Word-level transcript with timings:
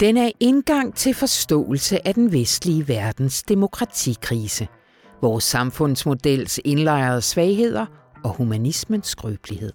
Den 0.00 0.16
er 0.16 0.30
indgang 0.40 0.94
til 0.94 1.14
forståelse 1.14 2.06
af 2.06 2.14
den 2.14 2.32
vestlige 2.32 2.88
verdens 2.88 3.42
demokratikrise, 3.42 4.68
vores 5.22 5.44
samfundsmodels 5.44 6.60
indlejrede 6.64 7.22
svagheder 7.22 7.86
og 8.24 8.30
humanismens 8.30 9.06
skrøbelighed. 9.06 9.72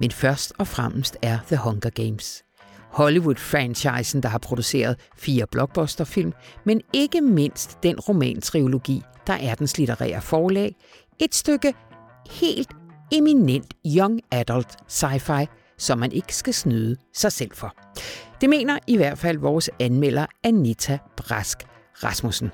Men 0.00 0.10
først 0.10 0.52
og 0.58 0.66
fremmest 0.66 1.16
er 1.22 1.38
The 1.46 1.56
Hunger 1.56 1.90
Games. 1.90 2.42
Hollywood-franchisen, 2.90 4.20
der 4.20 4.28
har 4.28 4.38
produceret 4.38 4.96
fire 5.16 5.46
blockbusterfilm, 5.46 6.32
men 6.64 6.80
ikke 6.92 7.20
mindst 7.20 7.82
den 7.82 8.00
romantriologi, 8.00 9.02
der 9.26 9.34
er 9.34 9.54
dens 9.54 9.78
litterære 9.78 10.20
forlag, 10.20 10.76
et 11.20 11.34
stykke 11.34 11.74
helt 12.30 12.70
eminent 13.12 13.74
young 13.86 14.20
adult 14.30 14.76
sci-fi, 14.88 15.46
som 15.78 15.98
man 15.98 16.12
ikke 16.12 16.36
skal 16.36 16.54
snyde 16.54 16.96
sig 17.14 17.32
selv 17.32 17.50
for. 17.54 17.74
Det 18.44 18.50
mener 18.50 18.78
i 18.86 18.96
hvert 18.96 19.18
fald 19.18 19.38
vores 19.38 19.70
anmelder 19.80 20.26
Anita 20.42 20.98
Brask 21.16 21.58
Rasmussen. 22.04 22.50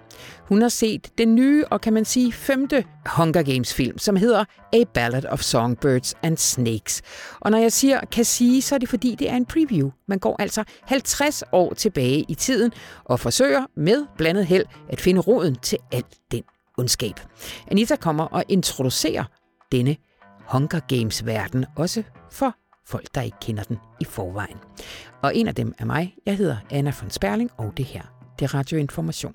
Hun 0.49 0.63
har 0.63 0.69
set 0.69 1.19
den 1.19 1.35
nye 1.35 1.65
og 1.71 1.81
kan 1.81 1.93
man 1.93 2.05
sige 2.05 2.33
femte 2.33 2.85
Hunger 3.17 3.43
Games 3.43 3.75
film, 3.75 3.99
som 3.99 4.17
hedder 4.17 4.45
A 4.73 4.85
Ballad 4.95 5.25
of 5.25 5.41
Songbirds 5.41 6.15
and 6.23 6.37
Snakes. 6.37 7.03
Og 7.41 7.51
når 7.51 7.59
jeg 7.59 7.73
siger 7.73 8.01
kan 8.13 8.25
sige, 8.25 8.63
så 8.63 8.75
er 8.75 8.79
det 8.79 8.89
fordi 8.89 9.15
det 9.15 9.31
er 9.31 9.37
en 9.37 9.47
preview. 9.47 9.91
Man 10.09 10.19
går 10.19 10.37
altså 10.39 10.65
50 10.83 11.43
år 11.53 11.75
tilbage 11.75 12.25
i 12.29 12.35
tiden 12.35 12.73
og 13.05 13.21
forsøger 13.21 13.67
med 13.77 14.07
blandet 14.17 14.47
held 14.47 14.65
at 14.89 15.01
finde 15.01 15.21
roden 15.21 15.55
til 15.55 15.79
alt 15.93 16.17
den 16.33 16.43
ondskab. 16.79 17.21
Anita 17.71 17.97
kommer 17.97 18.25
og 18.25 18.45
introducerer 18.49 19.25
denne 19.73 19.97
Hunger 20.49 20.81
Games 20.89 21.27
verden 21.27 21.67
også 21.77 22.03
for 22.33 22.60
folk, 22.91 23.15
der 23.15 23.23
ikke 23.23 23.37
kender 23.41 23.63
den 23.63 23.79
i 24.01 24.05
forvejen. 24.05 24.57
Og 25.23 25.37
en 25.37 25.49
af 25.49 25.55
dem 25.55 25.75
er 25.79 25.85
mig. 25.85 26.15
Jeg 26.27 26.37
hedder 26.37 26.57
Anna 26.71 26.93
von 27.01 27.11
Sperling, 27.11 27.51
og 27.57 27.73
det 27.77 27.85
her, 27.85 28.03
det 28.39 28.45
er 28.45 28.55
Radioinformation. 28.55 29.35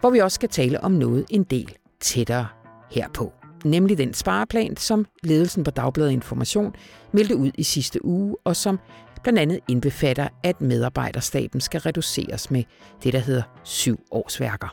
Hvor 0.00 0.10
vi 0.10 0.18
også 0.18 0.34
skal 0.34 0.48
tale 0.48 0.80
om 0.80 0.92
noget 0.92 1.24
en 1.30 1.44
del 1.44 1.76
tættere 2.00 2.46
herpå. 2.90 3.32
Nemlig 3.64 3.98
den 3.98 4.14
spareplan, 4.14 4.76
som 4.76 5.06
ledelsen 5.22 5.64
på 5.64 5.70
Dagbladet 5.70 6.10
Information 6.10 6.74
meldte 7.12 7.36
ud 7.36 7.50
i 7.54 7.62
sidste 7.62 8.04
uge, 8.04 8.36
og 8.44 8.56
som 8.56 8.78
blandt 9.22 9.38
andet 9.38 9.60
indbefatter, 9.68 10.28
at 10.42 10.60
medarbejderstaben 10.60 11.60
skal 11.60 11.80
reduceres 11.80 12.50
med 12.50 12.64
det, 13.02 13.12
der 13.12 13.18
hedder 13.18 13.42
syv 13.64 14.00
årsværker. 14.10 14.68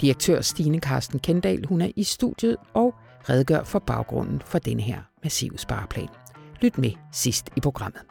Direktør 0.00 0.40
Stine 0.40 0.80
Karsten 0.80 1.18
Kendal, 1.18 1.66
hun 1.66 1.80
er 1.80 1.90
i 1.96 2.02
studiet 2.02 2.56
og 2.74 2.94
redegør 3.28 3.64
for 3.64 3.78
baggrunden 3.78 4.42
for 4.46 4.58
den 4.58 4.80
her 4.80 4.98
massive 5.22 5.58
spareplan. 5.58 6.23
Lyt 6.64 6.78
med 6.78 6.90
sidst 7.12 7.50
i 7.56 7.60
programmet. 7.60 8.02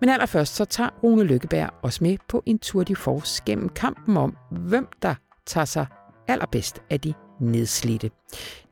Men 0.00 0.08
allerførst 0.08 0.54
så 0.54 0.64
tager 0.64 0.90
Rune 1.02 1.24
Lykkeberg 1.24 1.70
os 1.82 2.00
med 2.00 2.16
på 2.28 2.42
en 2.46 2.58
tur 2.58 2.84
de 2.84 2.96
force 2.96 3.42
gennem 3.46 3.68
kampen 3.68 4.16
om, 4.16 4.36
hvem 4.50 4.88
der 5.02 5.14
tager 5.46 5.64
sig 5.64 5.86
allerbedst 6.28 6.82
af 6.90 7.00
de 7.00 7.14
nedslidte. 7.40 8.10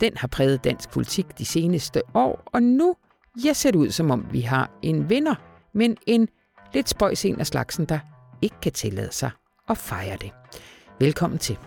Den 0.00 0.16
har 0.16 0.28
præget 0.28 0.64
dansk 0.64 0.90
politik 0.90 1.38
de 1.38 1.44
seneste 1.44 2.02
år, 2.14 2.42
og 2.46 2.62
nu 2.62 2.96
ja, 3.44 3.52
ser 3.52 3.70
det 3.70 3.78
ud 3.78 3.90
som 3.90 4.10
om 4.10 4.26
vi 4.32 4.40
har 4.40 4.70
en 4.82 5.10
vinder, 5.10 5.34
men 5.74 5.96
en 6.06 6.28
lidt 6.74 6.88
spøjs 6.88 7.24
en 7.24 7.40
af 7.40 7.46
slagsen, 7.46 7.84
der 7.84 7.98
ikke 8.42 8.56
kan 8.62 8.72
tillade 8.72 9.12
sig 9.12 9.30
at 9.68 9.78
fejre 9.78 10.16
det. 10.16 10.30
Velkommen 11.00 11.38
til. 11.38 11.58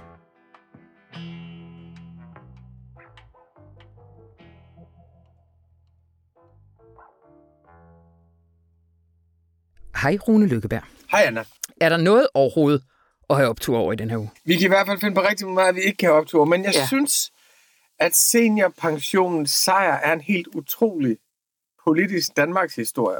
Hej 10.03 10.17
Rune 10.27 10.45
Lykkeberg. 10.45 10.83
Hej 11.11 11.23
Anna. 11.25 11.43
Er 11.81 11.89
der 11.89 11.97
noget 11.97 12.27
overhovedet 12.33 12.83
at 13.29 13.35
have 13.35 13.49
optur 13.49 13.77
over 13.77 13.93
i 13.93 13.95
den 13.95 14.09
her 14.09 14.17
uge? 14.17 14.31
Vi 14.45 14.55
kan 14.55 14.65
i 14.65 14.67
hvert 14.67 14.87
fald 14.87 14.99
finde 14.99 15.15
på 15.15 15.21
rigtig 15.21 15.47
meget, 15.47 15.75
vi 15.75 15.81
ikke 15.81 15.97
kan 15.97 16.09
have 16.09 16.17
optur, 16.17 16.45
men 16.45 16.63
jeg 16.63 16.73
ja. 16.73 16.87
synes, 16.87 17.31
at 17.99 18.15
seniorpensionens 18.15 19.51
sejr 19.51 19.93
er 19.93 20.13
en 20.13 20.21
helt 20.21 20.47
utrolig 20.47 21.17
politisk 21.83 22.37
Danmarks 22.37 22.75
historie. 22.75 23.19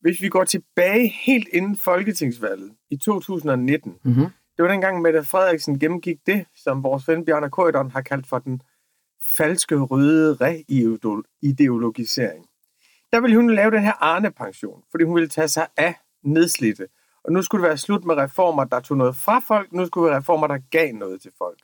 Hvis 0.00 0.22
vi 0.22 0.28
går 0.28 0.44
tilbage 0.44 1.08
helt 1.08 1.48
inden 1.52 1.76
Folketingsvalget 1.76 2.72
i 2.90 2.96
2019, 2.96 3.94
mm-hmm. 4.04 4.26
det 4.56 4.62
var 4.62 4.68
dengang 4.68 5.02
Mette 5.02 5.24
Frederiksen 5.24 5.78
gennemgik 5.78 6.16
det, 6.26 6.46
som 6.56 6.82
vores 6.82 7.08
ven 7.08 7.24
Bjarne 7.24 7.50
Køjderen 7.50 7.90
har 7.90 8.00
kaldt 8.00 8.26
for 8.26 8.38
den 8.38 8.62
falske 9.36 9.76
røde 9.76 10.34
reideologisering 10.34 12.46
der 13.12 13.20
ville 13.20 13.36
hun 13.36 13.54
lave 13.54 13.70
den 13.70 13.82
her 13.82 13.92
Arne-pension, 14.00 14.82
fordi 14.90 15.04
hun 15.04 15.14
ville 15.14 15.28
tage 15.28 15.48
sig 15.48 15.66
af 15.76 15.94
nedslidte. 16.22 16.86
Og 17.24 17.32
nu 17.32 17.42
skulle 17.42 17.62
det 17.62 17.68
være 17.68 17.78
slut 17.78 18.04
med 18.04 18.14
reformer, 18.14 18.64
der 18.64 18.80
tog 18.80 18.96
noget 18.96 19.16
fra 19.16 19.38
folk. 19.38 19.72
Nu 19.72 19.86
skulle 19.86 20.04
det 20.04 20.10
være 20.10 20.20
reformer, 20.20 20.46
der 20.46 20.58
gav 20.70 20.92
noget 20.92 21.20
til 21.20 21.30
folk. 21.38 21.58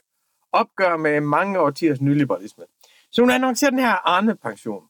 Opgør 0.52 0.96
med 0.96 1.20
mange 1.20 1.60
årtiers 1.60 2.00
nyliberalisme. 2.00 2.64
Så 3.10 3.22
hun 3.22 3.30
annoncerer 3.30 3.70
den 3.70 3.78
her 3.78 4.08
Arne-pension. 4.08 4.82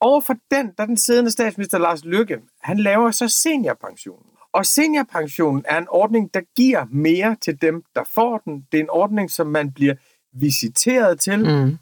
Overfor 0.00 0.34
den, 0.50 0.72
der 0.78 0.86
den 0.86 0.96
siddende 0.96 1.30
statsminister 1.30 1.78
Lars 1.78 2.04
Lykke, 2.04 2.40
han 2.62 2.78
laver 2.78 3.10
så 3.10 3.28
seniorpensionen. 3.28 4.26
Og 4.52 4.66
seniorpensionen 4.66 5.64
er 5.68 5.78
en 5.78 5.86
ordning, 5.88 6.34
der 6.34 6.40
giver 6.56 6.86
mere 6.90 7.36
til 7.40 7.62
dem, 7.62 7.82
der 7.94 8.04
får 8.04 8.38
den. 8.38 8.66
Det 8.72 8.78
er 8.78 8.82
en 8.82 8.90
ordning, 8.90 9.30
som 9.30 9.46
man 9.46 9.72
bliver 9.72 9.94
visiteret 10.32 11.20
til. 11.20 11.38
Mm. 11.38 11.78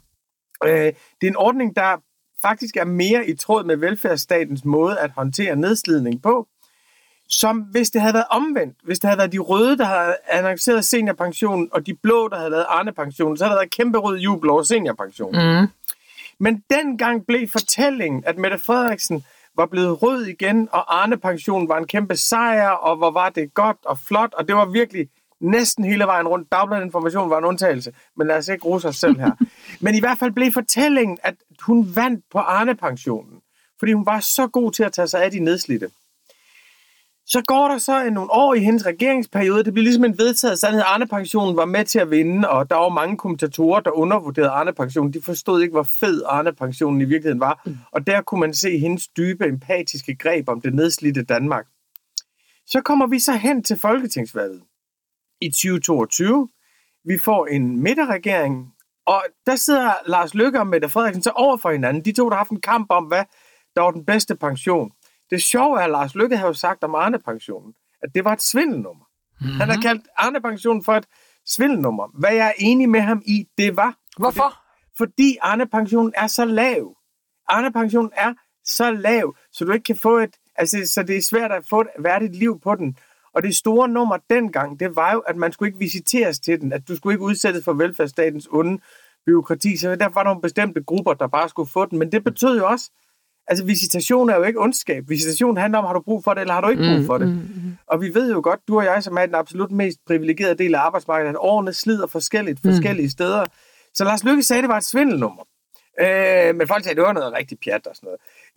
Øh, 0.65 0.93
det 1.21 1.27
er 1.27 1.27
en 1.27 1.35
ordning, 1.35 1.75
der 1.75 1.97
faktisk 2.41 2.77
er 2.77 2.85
mere 2.85 3.27
i 3.27 3.35
tråd 3.35 3.63
med 3.63 3.77
velfærdsstatens 3.77 4.65
måde 4.65 4.99
at 4.99 5.11
håndtere 5.11 5.55
nedslidning 5.55 6.21
på, 6.21 6.47
som 7.29 7.57
hvis 7.57 7.89
det 7.89 8.01
havde 8.01 8.13
været 8.13 8.25
omvendt, 8.29 8.77
hvis 8.83 8.99
det 8.99 9.07
havde 9.07 9.17
været 9.17 9.31
de 9.31 9.39
røde, 9.39 9.77
der 9.77 9.85
havde 9.85 10.15
annonceret 10.29 10.85
seniorpensionen, 10.85 11.69
og 11.71 11.85
de 11.85 11.93
blå, 11.93 12.27
der 12.27 12.37
havde 12.37 12.49
lavet 12.49 12.65
Arne-pensionen, 12.69 13.37
så 13.37 13.43
havde 13.43 13.53
der 13.53 13.59
været 13.59 13.71
kæmpe 13.71 13.97
rød 13.97 14.17
jubel 14.17 14.49
over 14.49 14.63
seniorpensionen. 14.63 15.61
Mm. 15.61 15.67
Men 16.39 16.63
dengang 16.69 17.25
blev 17.25 17.47
fortællingen, 17.47 18.23
at 18.25 18.37
Mette 18.37 18.57
Frederiksen 18.57 19.25
var 19.55 19.65
blevet 19.65 20.01
rød 20.01 20.25
igen, 20.25 20.69
og 20.71 21.01
Arne-pensionen 21.01 21.69
var 21.69 21.77
en 21.77 21.87
kæmpe 21.87 22.15
sejr, 22.15 22.69
og 22.69 22.97
hvor 22.97 23.11
var 23.11 23.29
det 23.29 23.53
godt 23.53 23.77
og 23.85 23.99
flot, 24.07 24.33
og 24.33 24.47
det 24.47 24.55
var 24.55 24.65
virkelig 24.65 25.09
næsten 25.41 25.85
hele 25.85 26.03
vejen 26.03 26.27
rundt. 26.27 26.51
Dagbladet 26.51 26.83
Information 26.83 27.29
var 27.29 27.37
en 27.37 27.45
undtagelse, 27.45 27.93
men 28.17 28.27
lad 28.27 28.37
os 28.37 28.47
ikke 28.47 28.65
rose 28.65 28.87
os 28.87 28.95
selv 28.95 29.19
her. 29.19 29.31
men 29.83 29.95
i 29.95 29.99
hvert 29.99 30.17
fald 30.17 30.31
blev 30.31 30.51
fortællingen, 30.51 31.17
at 31.23 31.35
hun 31.61 31.95
vandt 31.95 32.25
på 32.31 32.39
Arne-pensionen, 32.39 33.41
fordi 33.79 33.93
hun 33.93 34.05
var 34.05 34.19
så 34.19 34.47
god 34.47 34.71
til 34.71 34.83
at 34.83 34.91
tage 34.91 35.07
sig 35.07 35.23
af 35.23 35.31
de 35.31 35.39
nedslidte. 35.39 35.89
Så 37.25 37.41
går 37.47 37.67
der 37.67 37.77
så 37.77 38.09
nogle 38.09 38.31
år 38.31 38.53
i 38.53 38.59
hendes 38.59 38.85
regeringsperiode. 38.85 39.63
Det 39.63 39.73
bliver 39.73 39.83
ligesom 39.83 40.05
en 40.05 40.17
vedtaget 40.17 40.59
sandhed. 40.59 40.83
Arne-pensionen 40.85 41.55
var 41.55 41.65
med 41.65 41.85
til 41.85 41.99
at 41.99 42.11
vinde, 42.11 42.49
og 42.49 42.69
der 42.69 42.75
var 42.75 42.89
mange 42.89 43.17
kommentatorer, 43.17 43.79
der 43.79 43.91
undervurderede 43.91 44.49
Arne-pensionen. 44.49 45.13
De 45.13 45.21
forstod 45.21 45.61
ikke, 45.61 45.71
hvor 45.71 45.87
fed 45.99 46.23
Arne-pensionen 46.25 47.01
i 47.01 47.05
virkeligheden 47.05 47.39
var. 47.39 47.61
Mm. 47.65 47.77
Og 47.91 48.07
der 48.07 48.21
kunne 48.21 48.39
man 48.39 48.53
se 48.53 48.77
hendes 48.77 49.07
dybe, 49.07 49.45
empatiske 49.45 50.15
greb 50.15 50.49
om 50.49 50.61
det 50.61 50.73
nedslidte 50.73 51.23
Danmark. 51.23 51.65
Så 52.67 52.81
kommer 52.81 53.07
vi 53.07 53.19
så 53.19 53.33
hen 53.33 53.63
til 53.63 53.79
folketingsvalget 53.79 54.61
i 55.41 55.51
2022. 55.51 56.49
Vi 57.05 57.17
får 57.17 57.47
en 57.47 57.83
midterregering, 57.83 58.73
og 59.05 59.23
der 59.45 59.55
sidder 59.55 59.93
Lars 60.05 60.33
Løkke 60.33 60.59
og 60.59 60.67
Mette 60.67 60.89
Frederiksen 60.89 61.23
så 61.23 61.29
over 61.29 61.57
for 61.57 61.71
hinanden. 61.71 62.05
De 62.05 62.11
to, 62.11 62.25
der 62.29 62.35
har 62.35 62.37
haft 62.37 62.51
en 62.51 62.61
kamp 62.61 62.87
om, 62.89 63.03
hvad 63.05 63.23
der 63.75 63.81
var 63.81 63.91
den 63.91 64.05
bedste 64.05 64.35
pension. 64.35 64.91
Det 65.29 65.41
sjove 65.41 65.79
er, 65.79 65.83
at 65.83 65.89
Lars 65.89 66.15
Løkke 66.15 66.37
har 66.37 66.47
jo 66.47 66.53
sagt 66.53 66.83
om 66.83 66.95
Arne-pensionen, 66.95 67.73
at 68.03 68.09
det 68.15 68.25
var 68.25 68.33
et 68.33 68.41
svindelnummer. 68.41 69.05
Mm-hmm. 69.41 69.59
Han 69.59 69.69
har 69.69 69.81
kaldt 69.81 70.07
Arne-pensionen 70.17 70.83
for 70.83 70.93
et 70.93 71.05
svindelnummer. 71.45 72.19
Hvad 72.19 72.33
jeg 72.33 72.47
er 72.47 72.53
enig 72.57 72.89
med 72.89 73.01
ham 73.01 73.21
i, 73.25 73.47
det 73.57 73.75
var... 73.75 73.95
Hvorfor? 74.17 74.53
Fordi, 74.97 74.97
fordi 74.97 75.37
Arne-pensionen 75.41 76.13
er 76.15 76.27
så 76.27 76.45
lav. 76.45 76.95
Arne-pensionen 77.47 78.11
er 78.15 78.33
så 78.65 78.91
lav, 78.91 79.35
så 79.51 79.65
du 79.65 79.71
ikke 79.71 79.83
kan 79.83 79.95
få 79.95 80.17
et... 80.17 80.35
Altså, 80.55 80.91
så 80.93 81.03
det 81.03 81.17
er 81.17 81.21
svært 81.21 81.51
at 81.51 81.63
få 81.69 81.81
et 81.81 81.87
værdigt 81.99 82.35
liv 82.35 82.59
på 82.59 82.75
den. 82.75 82.97
Og 83.33 83.43
det 83.43 83.55
store 83.55 83.87
nummer 83.87 84.17
dengang, 84.29 84.79
det 84.79 84.95
var 84.95 85.13
jo, 85.13 85.19
at 85.19 85.35
man 85.35 85.51
skulle 85.51 85.69
ikke 85.69 85.79
visiteres 85.79 86.39
til 86.39 86.61
den, 86.61 86.73
at 86.73 86.87
du 86.87 86.95
skulle 86.95 87.13
ikke 87.13 87.23
udsættes 87.23 87.63
for 87.65 87.73
velfærdsstatens 87.73 88.47
onde 88.51 88.79
byråkrati, 89.25 89.77
så 89.77 89.95
derfor 89.95 90.13
var 90.13 90.23
der 90.23 90.29
nogle 90.29 90.41
bestemte 90.41 90.83
grupper, 90.83 91.13
der 91.13 91.27
bare 91.27 91.49
skulle 91.49 91.69
få 91.69 91.85
den. 91.85 91.99
Men 91.99 92.11
det 92.11 92.23
betød 92.23 92.57
jo 92.57 92.67
også, 92.67 92.91
altså 93.47 93.65
visitation 93.65 94.29
er 94.29 94.35
jo 94.35 94.43
ikke 94.43 94.61
ondskab. 94.61 95.09
Visitation 95.09 95.57
handler 95.57 95.79
om, 95.79 95.85
har 95.85 95.93
du 95.93 96.01
brug 96.01 96.23
for 96.23 96.33
det, 96.33 96.41
eller 96.41 96.53
har 96.53 96.61
du 96.61 96.69
ikke 96.69 96.83
brug 96.83 96.99
mm, 96.99 97.05
for 97.05 97.17
det? 97.17 97.27
Mm, 97.27 97.33
mm. 97.33 97.77
Og 97.87 98.01
vi 98.01 98.13
ved 98.13 98.31
jo 98.31 98.41
godt, 98.43 98.59
du 98.67 98.77
og 98.77 98.85
jeg, 98.85 99.03
som 99.03 99.17
er 99.17 99.25
den 99.25 99.35
absolut 99.35 99.71
mest 99.71 99.99
privilegerede 100.07 100.55
del 100.55 100.75
af 100.75 100.79
arbejdsmarkedet, 100.79 101.29
at 101.29 101.37
årene 101.39 101.73
slider 101.73 102.07
forskelligt, 102.07 102.65
mm. 102.65 102.71
forskellige 102.71 103.09
steder. 103.09 103.45
Så 103.93 104.03
Lars 104.03 104.23
Lykke 104.23 104.43
sagde, 104.43 104.59
at 104.59 104.63
det 104.63 104.69
var 104.69 104.77
et 104.77 104.85
svindelnummer. 104.85 105.43
Øh, 106.01 106.55
men 106.55 106.67
folk 106.67 106.83
sagde, 106.83 106.91
at 106.91 106.97
det 106.97 107.05
var 107.05 107.13
noget 107.13 107.33
rigtig 107.33 107.57
pjat 107.63 107.87
og 107.87 107.95
sådan 107.95 108.07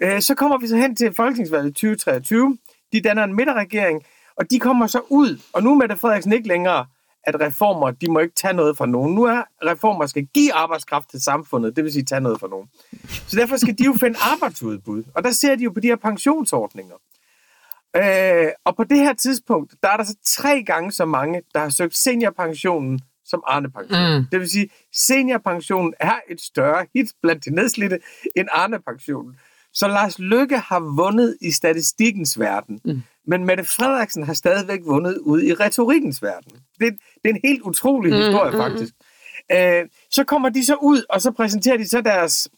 noget. 0.00 0.14
Øh, 0.14 0.22
så 0.22 0.34
kommer 0.34 0.58
vi 0.58 0.66
så 0.66 0.76
hen 0.76 0.96
til 0.96 1.14
Folketingsvalget 1.14 1.74
2023. 1.74 2.58
De 2.92 3.00
danner 3.00 3.24
en 3.24 3.34
midterregering, 3.34 4.02
og 4.36 4.50
de 4.50 4.58
kommer 4.58 4.86
så 4.86 5.00
ud, 5.08 5.40
og 5.52 5.62
nu 5.62 5.70
er 5.70 5.74
Mette 5.74 5.96
Frederiksen 5.96 6.32
ikke 6.32 6.48
længere, 6.48 6.86
at 7.26 7.40
reformer, 7.40 7.90
de 7.90 8.10
må 8.10 8.18
ikke 8.18 8.34
tage 8.34 8.54
noget 8.54 8.76
fra 8.76 8.86
nogen. 8.86 9.14
Nu 9.14 9.22
er 9.24 9.42
reformer 9.62 10.06
skal 10.06 10.26
give 10.26 10.54
arbejdskraft 10.54 11.10
til 11.10 11.22
samfundet, 11.22 11.76
det 11.76 11.84
vil 11.84 11.92
sige 11.92 12.04
tage 12.04 12.20
noget 12.20 12.40
fra 12.40 12.48
nogen. 12.48 12.68
Så 13.26 13.36
derfor 13.36 13.56
skal 13.56 13.78
de 13.78 13.84
jo 13.84 13.92
finde 14.00 14.18
arbejdsudbud, 14.32 15.02
og 15.14 15.24
der 15.24 15.30
ser 15.30 15.54
de 15.54 15.64
jo 15.64 15.70
på 15.70 15.80
de 15.80 15.86
her 15.86 15.96
pensionsordninger. 15.96 16.94
Øh, 17.96 18.48
og 18.64 18.76
på 18.76 18.84
det 18.84 18.98
her 18.98 19.12
tidspunkt, 19.12 19.74
der 19.82 19.88
er 19.88 19.96
der 19.96 20.04
så 20.04 20.16
tre 20.26 20.62
gange 20.62 20.92
så 20.92 21.04
mange, 21.04 21.42
der 21.54 21.60
har 21.60 21.68
søgt 21.68 21.96
seniorpensionen 21.96 23.00
som 23.24 23.42
Arne-pension. 23.46 24.18
Mm. 24.18 24.26
Det 24.32 24.40
vil 24.40 24.50
sige, 24.50 24.68
seniorpensionen 24.92 25.94
er 26.00 26.14
et 26.30 26.40
større 26.40 26.86
hit 26.94 27.12
blandt 27.22 27.44
de 27.44 27.54
nedslidte 27.54 27.98
end 28.36 28.48
Arne-pensionen. 28.52 29.36
Så 29.72 29.88
Lars 29.88 30.18
Lykke 30.18 30.58
har 30.58 30.80
vundet 30.80 31.36
i 31.40 31.50
statistikkens 31.50 32.40
verden, 32.40 32.80
mm. 32.84 33.02
Men 33.26 33.44
Mette 33.44 33.64
Frederiksen 33.64 34.22
har 34.22 34.34
stadigvæk 34.34 34.80
vundet 34.84 35.18
ude 35.18 35.46
i 35.46 35.54
retorikkens 35.54 36.22
verden. 36.22 36.52
Det, 36.52 36.96
det 37.22 37.30
er 37.30 37.34
en 37.34 37.40
helt 37.44 37.62
utrolig 37.62 38.12
mm, 38.12 38.18
historie, 38.18 38.50
mm, 38.50 38.56
faktisk. 38.56 38.94
Mm. 39.50 39.56
Øh, 39.56 39.88
så 40.10 40.24
kommer 40.24 40.48
de 40.48 40.66
så 40.66 40.74
ud, 40.74 41.02
og 41.08 41.22
så 41.22 41.30
præsenterer 41.30 41.76
de 41.76 41.88
så 41.88 42.00
deres 42.00 42.48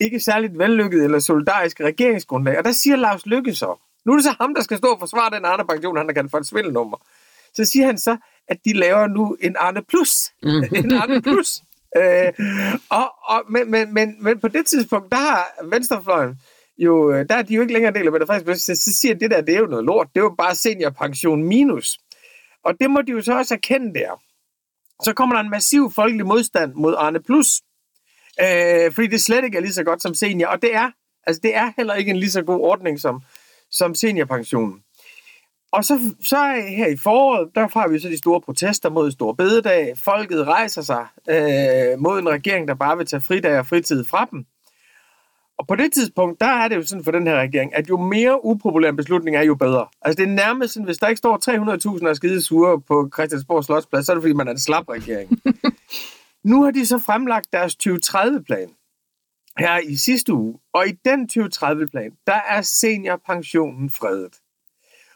ikke 0.00 0.20
særligt 0.20 0.58
vellykket 0.58 1.04
eller 1.04 1.18
solidariske 1.18 1.84
regeringsgrundlag. 1.84 2.58
Og 2.58 2.64
der 2.64 2.72
siger 2.72 2.96
Lars 2.96 3.26
Lykke 3.26 3.54
så, 3.54 3.80
nu 4.04 4.12
er 4.12 4.16
det 4.16 4.24
så 4.24 4.34
ham, 4.40 4.54
der 4.54 4.62
skal 4.62 4.78
stå 4.78 4.88
og 4.88 4.98
forsvare 4.98 5.36
den 5.36 5.44
Arne 5.44 5.66
pension, 5.66 5.96
han 5.96 6.06
har 6.06 6.12
kaldt 6.12 6.30
for 6.30 6.38
et 6.38 6.46
svindelnummer. 6.46 6.96
Så 7.54 7.64
siger 7.64 7.86
han 7.86 7.98
så, 7.98 8.16
at 8.48 8.58
de 8.64 8.72
laver 8.72 9.06
nu 9.06 9.36
en 9.40 9.56
Arne 9.58 9.82
Plus. 9.82 10.32
Mm. 10.42 10.64
en 10.84 10.92
Arne 10.92 11.22
Plus. 11.22 11.62
øh, 11.96 12.32
og, 12.90 13.14
og, 13.24 13.42
men, 13.48 13.70
men, 13.70 13.94
men, 13.94 14.24
men 14.24 14.40
på 14.40 14.48
det 14.48 14.66
tidspunkt, 14.66 15.12
der 15.12 15.16
har 15.16 15.46
Venstrefløjen 15.64 16.40
jo, 16.78 17.12
øh, 17.12 17.28
der 17.28 17.34
er 17.34 17.42
de 17.42 17.54
jo 17.54 17.60
ikke 17.60 17.72
længere 17.72 17.92
del 17.92 18.06
af 18.06 18.12
det, 18.20 18.28
faktisk, 18.28 18.66
så, 18.66 18.74
så 18.74 18.92
siger 19.00 19.14
det 19.14 19.30
der, 19.30 19.40
det 19.40 19.54
er 19.54 19.58
jo 19.58 19.66
noget 19.66 19.84
lort. 19.84 20.08
Det 20.14 20.20
er 20.20 20.24
jo 20.24 20.34
bare 20.38 20.54
seniorpension 20.54 21.44
minus. 21.44 21.98
Og 22.64 22.74
det 22.80 22.90
må 22.90 23.02
de 23.02 23.12
jo 23.12 23.22
så 23.22 23.38
også 23.38 23.54
erkende 23.54 23.94
der. 23.94 24.22
Så 25.02 25.12
kommer 25.12 25.36
der 25.36 25.42
en 25.42 25.50
massiv 25.50 25.90
folkelig 25.90 26.26
modstand 26.26 26.74
mod 26.74 26.94
Arne 26.98 27.22
Plus. 27.22 27.60
Øh, 28.40 28.92
fordi 28.92 29.06
det 29.06 29.22
slet 29.22 29.44
ikke 29.44 29.56
er 29.56 29.62
lige 29.62 29.72
så 29.72 29.84
godt 29.84 30.02
som 30.02 30.14
senior. 30.14 30.48
Og 30.48 30.62
det 30.62 30.74
er, 30.74 30.90
altså 31.26 31.40
det 31.42 31.56
er 31.56 31.72
heller 31.76 31.94
ikke 31.94 32.10
en 32.10 32.16
lige 32.16 32.30
så 32.30 32.42
god 32.42 32.60
ordning 32.60 33.00
som, 33.00 33.22
som 33.70 33.94
seniorpensionen. 33.94 34.82
Og 35.72 35.84
så, 35.84 36.14
så 36.20 36.36
her 36.68 36.86
i 36.86 36.96
foråret, 36.96 37.50
der 37.54 37.78
har 37.78 37.88
vi 37.88 37.98
så 37.98 38.08
de 38.08 38.18
store 38.18 38.40
protester 38.40 38.90
mod 38.90 39.10
Stor 39.10 39.32
Bededag. 39.32 39.98
Folket 39.98 40.46
rejser 40.46 40.82
sig 40.82 41.06
øh, 41.28 41.98
mod 41.98 42.18
en 42.18 42.28
regering, 42.28 42.68
der 42.68 42.74
bare 42.74 42.96
vil 42.96 43.06
tage 43.06 43.20
fridag 43.20 43.58
og 43.58 43.66
fritid 43.66 44.04
fra 44.04 44.28
dem. 44.30 44.46
Og 45.58 45.66
på 45.66 45.74
det 45.74 45.92
tidspunkt, 45.92 46.40
der 46.40 46.46
er 46.46 46.68
det 46.68 46.76
jo 46.76 46.82
sådan 46.82 47.04
for 47.04 47.10
den 47.10 47.26
her 47.26 47.36
regering, 47.36 47.74
at 47.74 47.88
jo 47.88 47.96
mere 47.96 48.44
upopulær 48.44 48.88
en 48.88 48.96
beslutning 48.96 49.36
er, 49.36 49.42
jo 49.42 49.54
bedre. 49.54 49.86
Altså 50.02 50.22
det 50.22 50.30
er 50.30 50.34
nærmest 50.34 50.74
sådan, 50.74 50.84
hvis 50.84 50.98
der 50.98 51.08
ikke 51.08 51.18
står 51.18 51.98
300.000 51.98 52.08
af 52.08 52.16
skide 52.16 52.42
sure 52.42 52.80
på 52.80 53.10
Christiansborg 53.14 53.64
Slotsplads, 53.64 54.06
så 54.06 54.12
er 54.12 54.16
det 54.16 54.22
fordi, 54.22 54.34
man 54.34 54.48
er 54.48 54.52
en 54.52 54.58
slap 54.58 54.88
regering. 54.88 55.30
nu 56.50 56.62
har 56.62 56.70
de 56.70 56.86
så 56.86 56.98
fremlagt 56.98 57.52
deres 57.52 57.76
2030-plan 57.86 58.68
her 59.58 59.78
i 59.78 59.96
sidste 59.96 60.32
uge, 60.32 60.58
og 60.72 60.88
i 60.88 60.92
den 61.04 61.28
2030-plan, 61.32 62.12
der 62.26 62.40
er 62.48 62.62
seniorpensionen 62.62 63.90
fredet. 63.90 64.34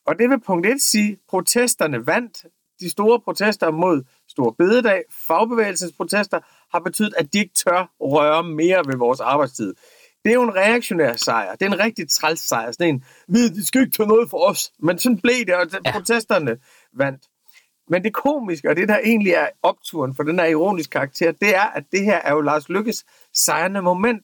Og 0.06 0.18
det 0.18 0.30
vil 0.30 0.40
punkt 0.40 0.66
1 0.66 0.82
sige, 0.82 1.18
protesterne 1.28 2.06
vandt. 2.06 2.44
De 2.80 2.90
store 2.90 3.20
protester 3.20 3.70
mod 3.70 4.02
Stor 4.28 4.50
Bededag, 4.58 5.02
fagbevægelsens 5.10 5.92
protester, 5.92 6.40
har 6.72 6.80
betydet, 6.80 7.14
at 7.18 7.32
de 7.32 7.38
ikke 7.38 7.54
tør 7.54 7.92
røre 8.00 8.42
mere 8.42 8.82
ved 8.86 8.96
vores 8.96 9.20
arbejdstid. 9.20 9.74
Det 10.24 10.30
er 10.30 10.34
jo 10.34 10.42
en 10.42 10.54
reaktionær 10.54 11.16
sejr. 11.16 11.54
Det 11.54 11.62
er 11.62 11.72
en 11.72 11.78
rigtig 11.78 12.10
træls 12.10 12.40
sejr. 12.40 12.72
Sådan 12.72 12.94
en, 12.94 13.04
vi 13.28 13.48
de 13.48 13.66
skal 13.66 13.80
ikke 13.80 13.96
tage 13.96 14.08
noget 14.08 14.30
for 14.30 14.48
os. 14.50 14.72
Men 14.78 14.98
sådan 14.98 15.20
blev 15.20 15.46
det, 15.46 15.54
og 15.54 15.66
ja. 15.84 15.92
protesterne 15.92 16.56
vandt. 16.92 17.22
Men 17.88 18.04
det 18.04 18.12
komiske, 18.12 18.70
og 18.70 18.76
det 18.76 18.88
der 18.88 18.98
egentlig 18.98 19.32
er 19.32 19.48
opturen 19.62 20.14
for 20.14 20.22
den 20.22 20.38
her 20.38 20.46
ironiske 20.46 20.90
karakter, 20.90 21.32
det 21.32 21.56
er, 21.56 21.62
at 21.62 21.84
det 21.92 22.04
her 22.04 22.16
er 22.16 22.32
jo 22.32 22.40
Lars 22.40 22.68
Lykkes 22.68 23.04
sejrende 23.34 23.82
moment 23.82 24.22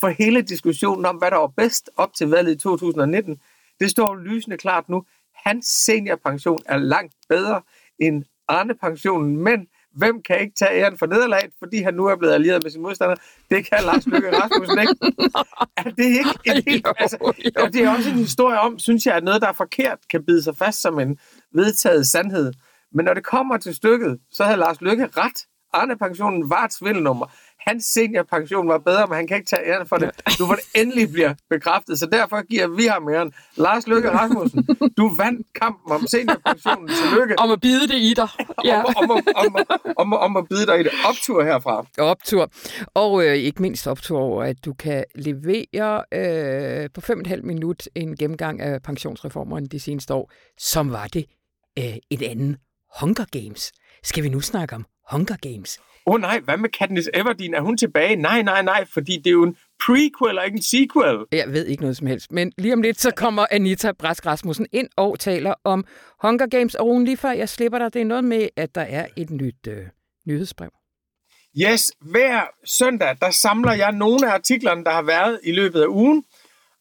for 0.00 0.08
hele 0.08 0.42
diskussionen 0.42 1.06
om, 1.06 1.16
hvad 1.16 1.30
der 1.30 1.36
var 1.36 1.52
bedst 1.56 1.90
op 1.96 2.14
til 2.14 2.28
valget 2.28 2.52
i 2.52 2.58
2019. 2.58 3.40
Det 3.80 3.90
står 3.90 4.16
lysende 4.16 4.56
klart 4.56 4.88
nu. 4.88 5.04
Hans 5.34 5.66
seniorpension 5.66 6.58
er 6.66 6.76
langt 6.76 7.14
bedre 7.28 7.62
end 7.98 8.24
Arne-pensionen, 8.48 9.36
men 9.36 9.66
hvem 9.96 10.22
kan 10.22 10.40
ikke 10.40 10.54
tage 10.56 10.80
æren 10.80 10.98
for 10.98 11.06
nederlaget, 11.06 11.50
fordi 11.58 11.82
han 11.82 11.94
nu 11.94 12.06
er 12.06 12.16
blevet 12.16 12.34
allieret 12.34 12.62
med 12.62 12.70
sin 12.70 12.82
modstander? 12.82 13.16
Det 13.50 13.68
kan 13.70 13.78
Lars 13.84 14.06
Løkke 14.06 14.30
Rasmussen 14.40 14.78
ikke. 14.78 14.94
Er 15.76 15.82
det 15.82 16.04
ikke 16.04 16.40
en 16.46 16.62
helt... 16.66 16.86
Altså, 16.98 17.34
det 17.72 17.84
er 17.84 17.96
også 17.96 18.10
en 18.10 18.16
historie 18.16 18.60
om, 18.60 18.78
synes 18.78 19.06
jeg, 19.06 19.14
at 19.14 19.24
noget, 19.24 19.42
der 19.42 19.48
er 19.48 19.52
forkert, 19.52 19.98
kan 20.10 20.24
bide 20.24 20.42
sig 20.42 20.56
fast 20.56 20.82
som 20.82 20.98
en 20.98 21.18
vedtaget 21.54 22.06
sandhed. 22.06 22.52
Men 22.92 23.04
når 23.04 23.14
det 23.14 23.24
kommer 23.24 23.56
til 23.56 23.74
stykket, 23.74 24.18
så 24.30 24.44
havde 24.44 24.58
Lars 24.58 24.80
Lykke 24.80 25.06
ret. 25.16 25.46
Arne-pensionen 25.72 26.50
var 26.50 26.64
et 26.64 26.72
svindelnummer. 26.72 27.26
Hans 27.66 27.84
seniorpension 27.84 28.68
var 28.68 28.78
bedre, 28.78 29.06
men 29.06 29.16
han 29.16 29.26
kan 29.26 29.36
ikke 29.36 29.48
tage 29.48 29.62
æren 29.66 29.86
for 29.86 29.96
det. 29.96 30.10
Nu 30.40 30.46
hvor 30.46 30.54
det 30.54 30.64
endelig 30.74 31.12
bliver 31.12 31.34
bekræftet, 31.50 31.98
så 31.98 32.06
derfor 32.06 32.46
giver 32.46 32.66
vi 32.68 32.84
ham 32.86 33.08
æren. 33.08 33.32
Lars 33.56 33.86
Lykke 33.86 34.10
Rasmussen, 34.10 34.68
du 34.96 35.14
vandt 35.16 35.46
kampen 35.54 35.92
om 35.92 36.06
seniorpensionen. 36.06 36.90
Lykke. 37.20 37.38
Om 37.38 37.50
at 37.50 37.60
bide 37.60 37.88
det 37.88 37.94
i 37.94 38.14
dig. 38.14 38.28
Ja. 38.64 38.82
om, 38.82 39.10
om, 39.10 39.10
om, 39.10 39.56
om, 39.56 39.66
om, 39.96 40.12
om 40.12 40.36
at 40.36 40.48
bide 40.48 40.66
dig 40.66 40.80
i 40.80 40.82
det. 40.82 40.92
Optur 41.08 41.44
herfra. 41.44 41.86
Optur. 41.98 42.50
Og 42.94 43.26
øh, 43.26 43.34
ikke 43.34 43.62
mindst 43.62 43.86
optur 43.86 44.18
over, 44.18 44.42
at 44.42 44.64
du 44.64 44.72
kan 44.72 45.04
levere 45.14 46.04
øh, 46.14 46.90
på 46.94 47.00
fem 47.00 47.18
og 47.18 47.20
et 47.20 47.26
halvt 47.26 47.44
minut 47.44 47.88
en 47.94 48.16
gennemgang 48.16 48.60
af 48.60 48.82
pensionsreformerne 48.82 49.66
de 49.66 49.80
seneste 49.80 50.14
år, 50.14 50.30
som 50.58 50.92
var 50.92 51.06
det 51.06 51.24
øh, 51.78 51.96
et 52.10 52.22
andet 52.22 52.58
Hunger 53.00 53.24
Games. 53.32 53.72
Skal 54.02 54.22
vi 54.22 54.28
nu 54.28 54.40
snakke 54.40 54.74
om 54.74 54.86
Hunger 55.10 55.36
Games? 55.42 55.78
Åh 56.06 56.14
oh, 56.14 56.20
nej, 56.20 56.40
hvad 56.40 56.56
med 56.56 56.68
Katniss 56.68 57.08
Everdeen? 57.14 57.54
Er 57.54 57.60
hun 57.60 57.76
tilbage? 57.76 58.16
Nej, 58.16 58.42
nej, 58.42 58.62
nej, 58.62 58.84
fordi 58.94 59.16
det 59.16 59.26
er 59.26 59.32
jo 59.32 59.42
en 59.42 59.56
prequel 59.86 60.38
og 60.38 60.44
ikke 60.44 60.56
en 60.56 60.62
sequel. 60.62 61.16
Jeg 61.32 61.52
ved 61.52 61.66
ikke 61.66 61.82
noget 61.82 61.96
som 61.96 62.06
helst, 62.06 62.32
men 62.32 62.52
lige 62.58 62.72
om 62.72 62.82
lidt 62.82 63.00
så 63.00 63.10
kommer 63.10 63.46
Anita 63.50 63.92
Brask 63.92 64.26
Rasmussen 64.26 64.66
ind 64.72 64.88
og 64.96 65.18
taler 65.18 65.54
om 65.64 65.84
Hunger 66.22 66.46
Games. 66.46 66.74
Og 66.74 66.86
Rune, 66.86 67.04
lige 67.04 67.16
før 67.16 67.30
jeg 67.30 67.48
slipper 67.48 67.78
dig, 67.78 67.94
det 67.94 68.00
er 68.00 68.04
noget 68.04 68.24
med, 68.24 68.48
at 68.56 68.74
der 68.74 68.80
er 68.80 69.06
et 69.16 69.30
nyt 69.30 69.66
øh, 69.68 69.86
nyhedsbrev. 70.26 70.70
Yes, 71.62 71.92
hver 72.00 72.42
søndag, 72.64 73.16
der 73.20 73.30
samler 73.30 73.72
jeg 73.72 73.92
nogle 73.92 74.28
af 74.28 74.34
artiklerne, 74.34 74.84
der 74.84 74.90
har 74.90 75.02
været 75.02 75.40
i 75.44 75.52
løbet 75.52 75.80
af 75.82 75.86
ugen, 75.86 76.24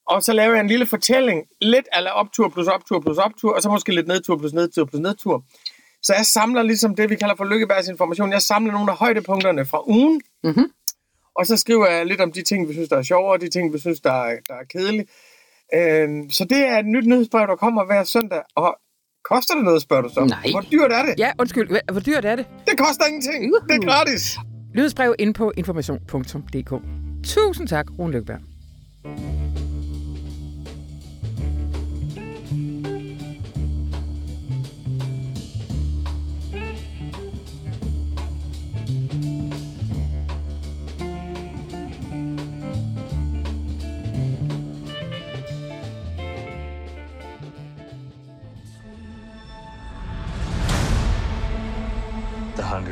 og 0.07 0.24
så 0.24 0.33
laver 0.33 0.53
jeg 0.53 0.62
en 0.62 0.68
lille 0.68 0.86
fortælling, 0.86 1.44
lidt 1.62 1.88
eller 1.98 2.12
optur 2.12 2.50
plus 2.50 2.68
optur 2.68 3.00
plus 3.00 3.18
optur, 3.18 3.56
og 3.56 3.62
så 3.62 3.69
måske 3.69 3.95
lidt 3.95 4.07
nedtur 4.07 4.38
plus 4.38 4.53
nedtur 4.53 4.86
plus 4.86 5.01
nedtur. 5.01 5.44
Så 6.04 6.14
jeg 6.18 6.26
samler 6.26 6.62
ligesom 6.62 6.96
det, 6.96 7.10
vi 7.10 7.16
kalder 7.16 7.36
for 7.36 7.46
Lykkebergs 7.46 7.88
information. 7.88 8.32
Jeg 8.32 8.42
samler 8.42 8.74
nogle 8.74 8.92
af 8.92 8.98
højdepunkterne 8.98 9.66
fra 9.66 9.90
ugen, 9.90 10.22
mm-hmm. 10.44 10.66
og 11.36 11.46
så 11.46 11.58
skriver 11.58 11.88
jeg 11.88 12.06
lidt 12.06 12.22
om 12.22 12.32
de 12.32 12.42
ting, 12.42 12.68
vi 12.68 12.74
synes, 12.74 12.90
der 12.90 12.98
er 12.98 13.02
sjove, 13.02 13.32
og 13.32 13.42
de 13.42 13.50
ting, 13.50 13.74
vi 13.74 13.80
synes, 13.80 14.01
der 14.01 14.12
er, 14.12 14.36
der 14.48 14.54
er 14.54 14.63
kedelige. 14.70 15.08
Øhm, 15.75 16.30
så 16.30 16.46
det 16.46 16.58
er 16.58 16.80
et 16.80 16.86
nyt 16.86 17.08
nyhedsbrev, 17.08 17.48
der 17.48 17.56
kommer 17.56 17.86
hver 17.86 18.04
søndag, 18.04 18.42
og 18.56 18.77
koster 19.25 19.56
det 19.56 19.63
noget, 19.63 19.82
spørger 19.82 20.04
du 20.04 20.10
så? 20.13 20.25
Nej. 20.25 20.51
Hvor 20.51 20.62
dyrt 20.62 20.92
er 20.92 21.06
det? 21.06 21.13
Ja, 21.18 21.32
undskyld. 21.39 21.92
Hvor 21.92 22.01
dyrt 22.01 22.25
er 22.25 22.36
det? 22.36 22.46
Det 22.68 22.77
koster 22.77 23.06
ingenting. 23.06 23.56
Uh-huh. 23.56 23.68
Det 23.68 23.75
er 23.75 23.86
gratis. 23.86 24.38
Nyhedsbrev 24.75 25.16
ind 25.20 25.34
på 25.34 25.51
information.dk. 25.58 26.74
Tusind 27.24 27.68
tak, 27.68 27.86
Rune 28.00 28.13
Lykkeberg. 28.13 28.39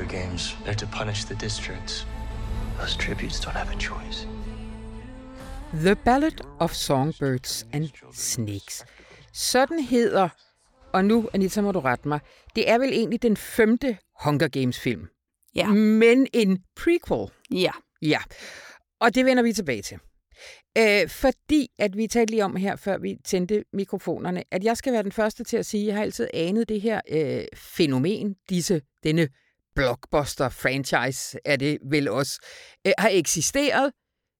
Hunger 0.05 0.25
Games. 0.25 0.55
They're 0.65 0.75
to 0.75 0.87
punish 0.87 1.25
the 1.25 1.35
districts. 1.35 2.05
Those 2.79 2.97
tributes 2.97 3.39
don't 3.39 3.55
have 3.55 3.71
a 3.71 3.79
choice. 3.79 4.27
The 5.73 5.95
Ballad 5.95 6.41
of 6.59 6.73
Songbirds 6.73 7.65
and 7.73 7.89
Snakes. 8.13 8.85
Sådan 9.33 9.79
hedder, 9.79 10.29
og 10.93 11.05
nu, 11.05 11.29
Anita, 11.33 11.61
må 11.61 11.71
du 11.71 11.79
rette 11.79 12.07
mig, 12.07 12.19
det 12.55 12.69
er 12.69 12.77
vel 12.77 12.89
egentlig 12.89 13.21
den 13.21 13.37
femte 13.37 13.97
Hunger 14.23 14.47
Games-film. 14.47 15.07
Ja. 15.55 15.67
Men 15.67 16.27
en 16.33 16.63
prequel. 16.75 17.29
Ja. 17.51 17.71
Ja. 18.01 18.19
Og 18.99 19.15
det 19.15 19.25
vender 19.25 19.43
vi 19.43 19.53
tilbage 19.53 19.81
til. 19.81 19.97
Øh, 20.77 21.09
fordi, 21.09 21.67
at 21.79 21.97
vi 21.97 22.07
talte 22.07 22.31
lige 22.31 22.45
om 22.45 22.55
her, 22.55 22.75
før 22.75 22.97
vi 22.97 23.17
tændte 23.25 23.63
mikrofonerne, 23.73 24.43
at 24.51 24.63
jeg 24.63 24.77
skal 24.77 24.93
være 24.93 25.03
den 25.03 25.11
første 25.11 25.43
til 25.43 25.57
at 25.57 25.65
sige, 25.65 25.81
at 25.81 25.87
jeg 25.87 25.95
har 25.95 26.01
altid 26.01 26.27
anet 26.33 26.69
det 26.69 26.81
her 26.81 27.01
øh, 27.09 27.45
fænomen, 27.55 28.35
disse, 28.49 28.81
denne 29.03 29.27
blockbuster-franchise 29.75 31.37
er 31.45 31.55
det 31.55 31.77
vel 31.89 32.09
også, 32.09 32.39
øh, 32.87 32.93
har 32.97 33.09
eksisteret. 33.11 33.91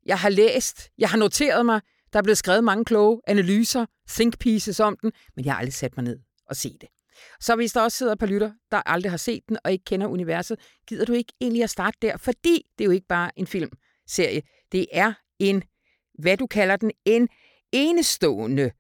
Jeg 0.06 0.20
har 0.20 0.30
læst, 0.30 0.90
jeg 0.98 1.10
har 1.10 1.18
noteret 1.18 1.66
mig, 1.66 1.82
der 2.14 2.20
er 2.20 2.24
blevet 2.24 2.38
skrevet 2.38 2.64
mange 2.64 2.86
kloge 2.86 3.22
analyser, 3.28 3.86
think 4.10 4.40
pieces 4.40 4.80
om 4.80 4.98
den, 5.02 5.12
men 5.36 5.46
jeg 5.46 5.54
har 5.54 5.60
aldrig 5.60 5.74
sat 5.74 5.98
mig 5.98 6.04
ned 6.04 6.20
og 6.50 6.56
set 6.56 6.78
det. 6.82 6.90
Så 7.40 7.56
hvis 7.56 7.74
der 7.74 7.82
også 7.82 7.98
sidder 7.98 8.14
et 8.14 8.20
par 8.20 8.28
lytter, 8.28 8.52
der 8.72 8.82
aldrig 8.86 9.12
har 9.12 9.18
set 9.18 9.42
den 9.50 9.58
og 9.64 9.72
ikke 9.72 9.86
kender 9.86 10.08
universet, 10.08 10.60
gider 10.88 11.06
du 11.06 11.14
ikke 11.14 11.34
egentlig 11.42 11.64
at 11.64 11.70
starte 11.70 11.98
der, 12.02 12.18
fordi 12.18 12.64
det 12.78 12.84
er 12.84 12.86
jo 12.86 12.92
ikke 12.92 13.08
bare 13.08 13.32
en 13.40 13.48
filmserie. 13.48 14.42
Det 14.72 14.88
er 14.92 15.14
en, 15.40 15.64
hvad 16.20 16.38
du 16.38 16.48
kalder 16.48 16.76
den, 16.76 16.92
en 17.06 17.30
enestående 17.72 18.72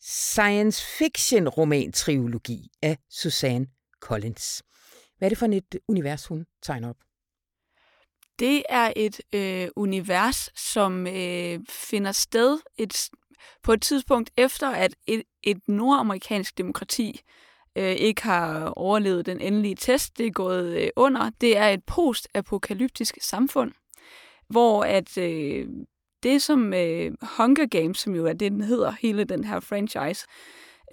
science 0.00 0.86
fiction 0.98 1.48
roman-trilogi 1.48 2.68
af 2.82 2.98
Suzanne 3.10 3.66
Collins. 4.00 4.62
Hvad 5.22 5.26
er 5.26 5.30
det 5.30 5.38
for 5.38 5.46
et 5.46 5.78
univers, 5.88 6.26
hun 6.26 6.46
tegner 6.62 6.88
op? 6.88 6.96
Det 8.38 8.62
er 8.68 8.92
et 8.96 9.20
øh, 9.34 9.68
univers, 9.76 10.50
som 10.56 11.06
øh, 11.06 11.60
finder 11.68 12.12
sted 12.12 12.58
et, 12.78 13.08
på 13.62 13.72
et 13.72 13.82
tidspunkt 13.82 14.30
efter, 14.36 14.68
at 14.68 14.94
et, 15.06 15.22
et 15.42 15.68
nordamerikansk 15.68 16.58
demokrati 16.58 17.20
øh, 17.76 17.92
ikke 17.92 18.22
har 18.22 18.66
overlevet 18.66 19.26
den 19.26 19.40
endelige 19.40 19.74
test. 19.74 20.18
Det 20.18 20.26
er 20.26 20.30
gået 20.30 20.82
øh, 20.82 20.88
under. 20.96 21.30
Det 21.40 21.56
er 21.56 21.68
et 21.68 21.84
postapokalyptisk 21.84 23.18
samfund, 23.20 23.72
hvor 24.48 24.84
at 24.84 25.18
øh, 25.18 25.68
det 26.22 26.42
som 26.42 26.74
øh, 26.74 27.12
Hunger 27.36 27.66
Games, 27.66 27.98
som 27.98 28.14
jo 28.14 28.26
er 28.26 28.32
det, 28.32 28.52
den 28.52 28.60
hedder, 28.60 28.90
hele 28.90 29.24
den 29.24 29.44
her 29.44 29.60
franchise, 29.60 30.26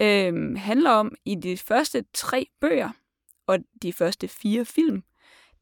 øh, 0.02 0.56
handler 0.56 0.90
om 0.90 1.14
i 1.24 1.34
de 1.34 1.56
første 1.56 2.04
tre 2.14 2.46
bøger 2.60 2.90
og 3.50 3.58
de 3.82 3.92
første 3.92 4.28
fire 4.28 4.64
film, 4.64 5.02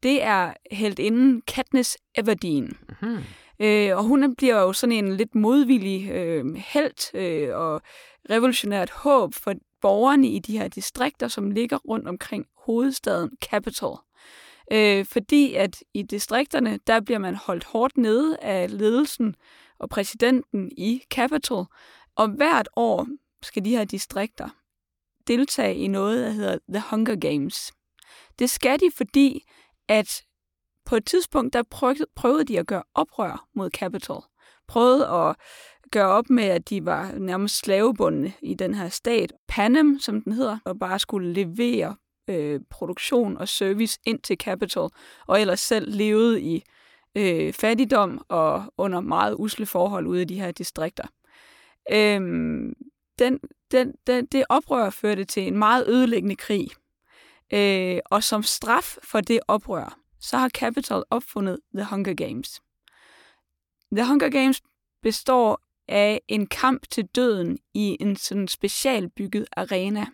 det 0.03 0.23
er 0.23 0.53
helt 0.71 0.99
inden 0.99 1.41
Katniss 1.41 1.97
Everdeen. 2.17 2.77
Mm-hmm. 2.89 3.23
Øh, 3.59 3.97
og 3.97 4.03
hun 4.03 4.35
bliver 4.35 4.61
jo 4.61 4.73
sådan 4.73 4.95
en 4.95 5.17
lidt 5.17 5.35
modvillig 5.35 6.11
øh, 6.11 6.55
held 6.55 7.15
øh, 7.15 7.55
og 7.55 7.81
revolutionært 8.29 8.89
håb 8.89 9.33
for 9.33 9.53
borgerne 9.81 10.27
i 10.27 10.39
de 10.39 10.57
her 10.57 10.67
distrikter, 10.67 11.27
som 11.27 11.51
ligger 11.51 11.77
rundt 11.77 12.07
omkring 12.07 12.45
hovedstaden 12.65 13.29
Capital. 13.41 13.89
Øh, 14.71 15.05
fordi 15.05 15.53
at 15.53 15.83
i 15.93 16.01
distrikterne, 16.01 16.79
der 16.87 16.99
bliver 16.99 17.19
man 17.19 17.35
holdt 17.35 17.63
hårdt 17.63 17.97
nede 17.97 18.37
af 18.37 18.77
ledelsen 18.77 19.35
og 19.79 19.89
præsidenten 19.89 20.71
i 20.77 21.01
Capital, 21.11 21.63
og 22.15 22.27
hvert 22.27 22.69
år 22.75 23.07
skal 23.41 23.65
de 23.65 23.69
her 23.69 23.83
distrikter 23.83 24.49
deltage 25.27 25.75
i 25.75 25.87
noget, 25.87 26.25
der 26.25 26.31
hedder 26.31 26.57
The 26.69 26.83
Hunger 26.89 27.15
Games. 27.15 27.71
Det 28.39 28.49
skal 28.49 28.79
de, 28.79 28.91
fordi 28.97 29.43
at 29.87 30.23
på 30.85 30.95
et 30.95 31.05
tidspunkt, 31.05 31.53
der 31.53 31.63
prøvede 32.15 32.43
de 32.43 32.59
at 32.59 32.67
gøre 32.67 32.83
oprør 32.93 33.47
mod 33.55 33.69
Capital. 33.69 34.15
Prøvede 34.67 35.07
at 35.07 35.35
gøre 35.91 36.07
op 36.07 36.29
med, 36.29 36.43
at 36.43 36.69
de 36.69 36.85
var 36.85 37.11
nærmest 37.11 37.57
slavebundne 37.57 38.33
i 38.41 38.53
den 38.53 38.73
her 38.73 38.89
stat. 38.89 39.33
Panem, 39.47 39.99
som 39.99 40.21
den 40.21 40.33
hedder, 40.33 40.57
og 40.65 40.79
bare 40.79 40.99
skulle 40.99 41.33
levere 41.33 41.95
øh, 42.29 42.59
produktion 42.69 43.37
og 43.37 43.47
service 43.47 43.99
ind 44.05 44.19
til 44.19 44.37
Capital, 44.37 44.89
og 45.27 45.41
ellers 45.41 45.59
selv 45.59 45.91
levede 45.91 46.41
i 46.41 46.63
øh, 47.15 47.53
fattigdom 47.53 48.25
og 48.27 48.73
under 48.77 48.99
meget 48.99 49.35
usle 49.39 49.65
forhold 49.65 50.07
ude 50.07 50.21
i 50.21 50.25
de 50.25 50.39
her 50.39 50.51
distrikter. 50.51 51.07
Øhm, 51.91 52.73
den, 53.19 53.39
den, 53.71 53.93
den, 54.07 54.25
det 54.25 54.43
oprør 54.49 54.89
førte 54.89 55.25
til 55.25 55.47
en 55.47 55.57
meget 55.57 55.87
ødelæggende 55.87 56.35
krig. 56.35 56.67
Øh, 57.53 57.99
og 58.05 58.23
som 58.23 58.43
straf 58.43 58.97
for 59.03 59.21
det 59.21 59.39
oprør, 59.47 59.99
så 60.19 60.37
har 60.37 60.49
Capital 60.49 61.03
opfundet 61.09 61.59
The 61.75 61.85
Hunger 61.85 62.13
Games. 62.13 62.61
The 63.95 64.07
Hunger 64.07 64.29
Games 64.29 64.61
består 65.01 65.61
af 65.87 66.21
en 66.27 66.47
kamp 66.47 66.89
til 66.89 67.05
døden 67.05 67.57
i 67.73 67.97
en 67.99 68.15
sådan 68.15 68.47
specialbygget 68.47 69.45
arena. 69.51 70.05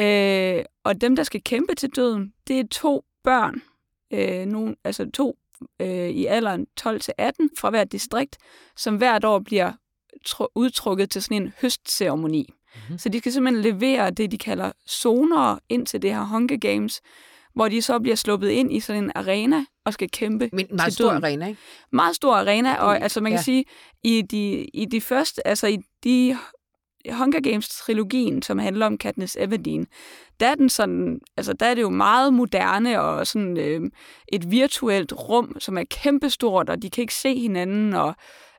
Øh, 0.00 0.64
og 0.84 1.00
dem, 1.00 1.16
der 1.16 1.22
skal 1.22 1.42
kæmpe 1.42 1.74
til 1.74 1.90
døden, 1.96 2.34
det 2.48 2.60
er 2.60 2.64
to 2.70 3.04
børn, 3.24 3.62
øh, 4.10 4.46
nogen, 4.46 4.76
altså 4.84 5.10
to 5.10 5.38
øh, 5.80 6.08
i 6.08 6.26
alderen 6.26 6.66
12-18 6.80 6.86
fra 7.58 7.70
hvert 7.70 7.92
distrikt, 7.92 8.38
som 8.76 8.96
hvert 8.96 9.24
år 9.24 9.38
bliver 9.38 9.72
udtrukket 10.54 11.10
til 11.10 11.22
sådan 11.22 11.42
en 11.42 11.52
høstceremoni. 11.60 12.48
Mm-hmm. 12.74 12.98
Så 12.98 13.08
de 13.08 13.18
skal 13.18 13.32
simpelthen 13.32 13.62
levere 13.62 14.10
det, 14.10 14.30
de 14.30 14.38
kalder 14.38 14.72
zoner 14.88 15.58
ind 15.68 15.86
til 15.86 16.02
det 16.02 16.14
her 16.14 16.24
Hunger 16.24 16.56
Games, 16.56 17.00
hvor 17.54 17.68
de 17.68 17.82
så 17.82 17.98
bliver 17.98 18.16
sluppet 18.16 18.48
ind 18.48 18.72
i 18.72 18.80
sådan 18.80 19.04
en 19.04 19.12
arena 19.14 19.64
og 19.84 19.92
skal 19.92 20.10
kæmpe 20.10 20.50
Men 20.52 20.66
meget 20.70 20.92
stor 20.92 21.10
arena, 21.10 21.46
ikke? 21.46 21.60
Meget 21.92 22.16
stor 22.16 22.34
arena, 22.34 22.74
og 22.74 22.96
mm, 22.96 23.02
altså 23.02 23.20
man 23.20 23.32
kan 23.32 23.38
ja. 23.38 23.42
sige, 23.42 23.64
i 24.04 24.22
de, 24.22 24.64
i 24.64 24.84
de 24.84 25.00
første, 25.00 25.46
altså 25.46 25.66
i 25.66 25.78
de 26.04 26.38
Hunger 27.10 27.40
Games-trilogien, 27.40 28.42
som 28.42 28.58
handler 28.58 28.86
om 28.86 28.98
Katniss 28.98 29.36
Everdeen, 29.40 29.86
der 30.40 30.46
er, 30.46 30.54
den 30.54 30.68
sådan, 30.68 31.20
altså 31.36 31.52
der 31.52 31.66
er 31.66 31.74
det 31.74 31.82
jo 31.82 31.90
meget 31.90 32.34
moderne 32.34 33.00
og 33.00 33.26
sådan 33.26 33.56
øh, 33.56 33.90
et 34.32 34.50
virtuelt 34.50 35.12
rum, 35.12 35.56
som 35.58 35.78
er 35.78 35.84
kæmpestort, 35.90 36.70
og 36.70 36.82
de 36.82 36.90
kan 36.90 37.02
ikke 37.02 37.14
se 37.14 37.38
hinanden, 37.38 37.94
og 37.94 38.14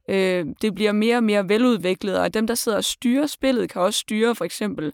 øh, 0.10 0.46
det 0.62 0.75
bliver 0.75 0.91
mere 0.91 1.17
og 1.17 1.24
mere 1.24 1.50
veludviklet, 1.50 2.20
og 2.20 2.34
dem, 2.34 2.48
der 2.48 2.55
sidder 2.55 2.77
og 2.77 2.84
styrer 2.84 3.27
spillet, 3.27 3.70
kan 3.70 3.81
også 3.81 4.00
styre 4.00 4.36
for 4.36 4.46
eksempel 4.46 4.91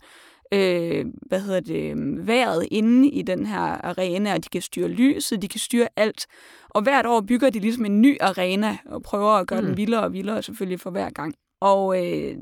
øh, 0.54 1.06
hvad 1.28 1.42
hedder 1.42 1.60
det, 1.60 1.98
vejret 2.28 2.68
inde 2.72 3.10
i 3.10 3.22
den 3.22 3.46
her 3.46 3.60
arena, 3.60 4.34
og 4.34 4.44
de 4.44 4.50
kan 4.50 4.62
styre 4.62 4.88
lyset, 4.88 5.42
de 5.42 5.48
kan 5.48 5.60
styre 5.60 5.88
alt. 5.96 6.28
Og 6.70 6.82
hvert 6.82 7.06
år 7.06 7.22
bygger 7.22 7.50
de 7.50 7.60
ligesom 7.60 7.86
en 7.86 8.02
ny 8.02 8.18
arena, 8.22 8.78
og 8.86 9.04
prøver 9.04 9.32
at 9.32 9.48
gøre 9.48 9.62
mm. 9.62 9.68
den 9.68 9.78
vildere 9.78 10.04
og 10.04 10.14
vildere 10.14 10.44
selvfølgelig 10.44 10.80
for 10.80 10.90
hver 10.90 11.10
gang. 11.10 11.36
Og 11.62 12.06
øh, 12.06 12.36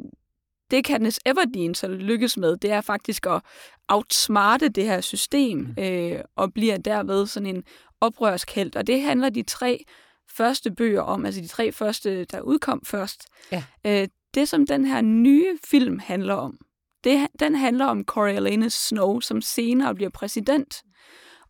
det 0.71 0.85
Katniss 0.85 1.19
Everdeen 1.25 1.75
så 1.75 1.87
lykkes 1.87 2.37
med, 2.37 2.57
det 2.57 2.71
er 2.71 2.81
faktisk 2.81 3.25
at 3.25 3.41
outsmarte 3.87 4.69
det 4.69 4.83
her 4.83 5.01
system, 5.01 5.57
mm. 5.57 5.83
øh, 5.83 6.19
og 6.35 6.53
bliver 6.53 6.77
derved 6.77 7.25
sådan 7.25 7.55
en 7.55 7.63
oprørskelt. 8.01 8.75
Og 8.75 8.87
det 8.87 9.01
handler 9.01 9.29
de 9.29 9.43
tre 9.43 9.85
første 10.29 10.71
bøger 10.71 11.01
om, 11.01 11.25
altså 11.25 11.41
de 11.41 11.47
tre 11.47 11.71
første, 11.71 12.25
der 12.25 12.41
udkom 12.41 12.81
først. 12.85 13.25
Ja. 13.51 13.63
Øh, 13.85 14.07
det, 14.33 14.49
som 14.49 14.67
den 14.67 14.85
her 14.85 15.01
nye 15.01 15.57
film 15.65 15.99
handler 15.99 16.33
om, 16.33 16.57
det, 17.03 17.27
den 17.39 17.55
handler 17.55 17.85
om 17.85 18.03
Coriolanus 18.03 18.73
Snow, 18.73 19.19
som 19.19 19.41
senere 19.41 19.95
bliver 19.95 20.09
præsident, 20.09 20.83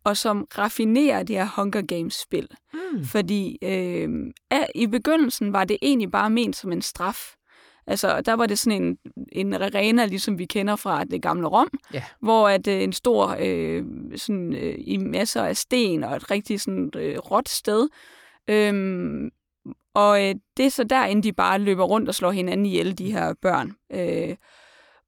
og 0.04 0.16
som 0.16 0.46
raffinerer 0.58 1.22
det 1.22 1.36
her 1.36 1.48
Hunger 1.56 1.82
Games-spil. 1.82 2.48
Mm. 2.72 3.04
Fordi 3.04 3.58
øh, 3.62 4.08
i 4.74 4.86
begyndelsen 4.86 5.52
var 5.52 5.64
det 5.64 5.76
egentlig 5.82 6.10
bare 6.10 6.30
ment 6.30 6.56
som 6.56 6.72
en 6.72 6.82
straf. 6.82 7.34
Altså, 7.86 8.20
der 8.20 8.32
var 8.32 8.46
det 8.46 8.58
sådan 8.58 8.82
en, 8.82 8.98
en 9.32 9.54
arena, 9.54 10.04
ligesom 10.04 10.38
vi 10.38 10.44
kender 10.44 10.76
fra 10.76 11.04
det 11.04 11.22
gamle 11.22 11.48
Rom, 11.48 11.70
yeah. 11.94 12.04
hvor 12.20 12.48
at 12.48 12.66
øh, 12.66 12.82
en 12.82 12.92
stor, 12.92 13.36
øh, 13.40 13.84
sådan, 14.16 14.54
øh, 14.54 14.74
i 14.78 14.96
masser 14.96 15.42
af 15.42 15.56
sten 15.56 16.04
og 16.04 16.16
et 16.16 16.30
rigtig 16.30 16.60
sådan 16.60 16.90
øh, 16.96 17.18
råt 17.18 17.48
sted. 17.48 17.88
Øhm, 18.48 19.30
og 19.94 20.28
øh, 20.28 20.34
det 20.56 20.66
er 20.66 20.70
så 20.70 20.84
derinde, 20.84 21.22
de 21.22 21.32
bare 21.32 21.58
løber 21.58 21.84
rundt 21.84 22.08
og 22.08 22.14
slår 22.14 22.30
hinanden 22.30 22.66
ihjel, 22.66 22.98
de 22.98 23.12
her 23.12 23.34
børn. 23.42 23.76
Øh, 23.92 24.36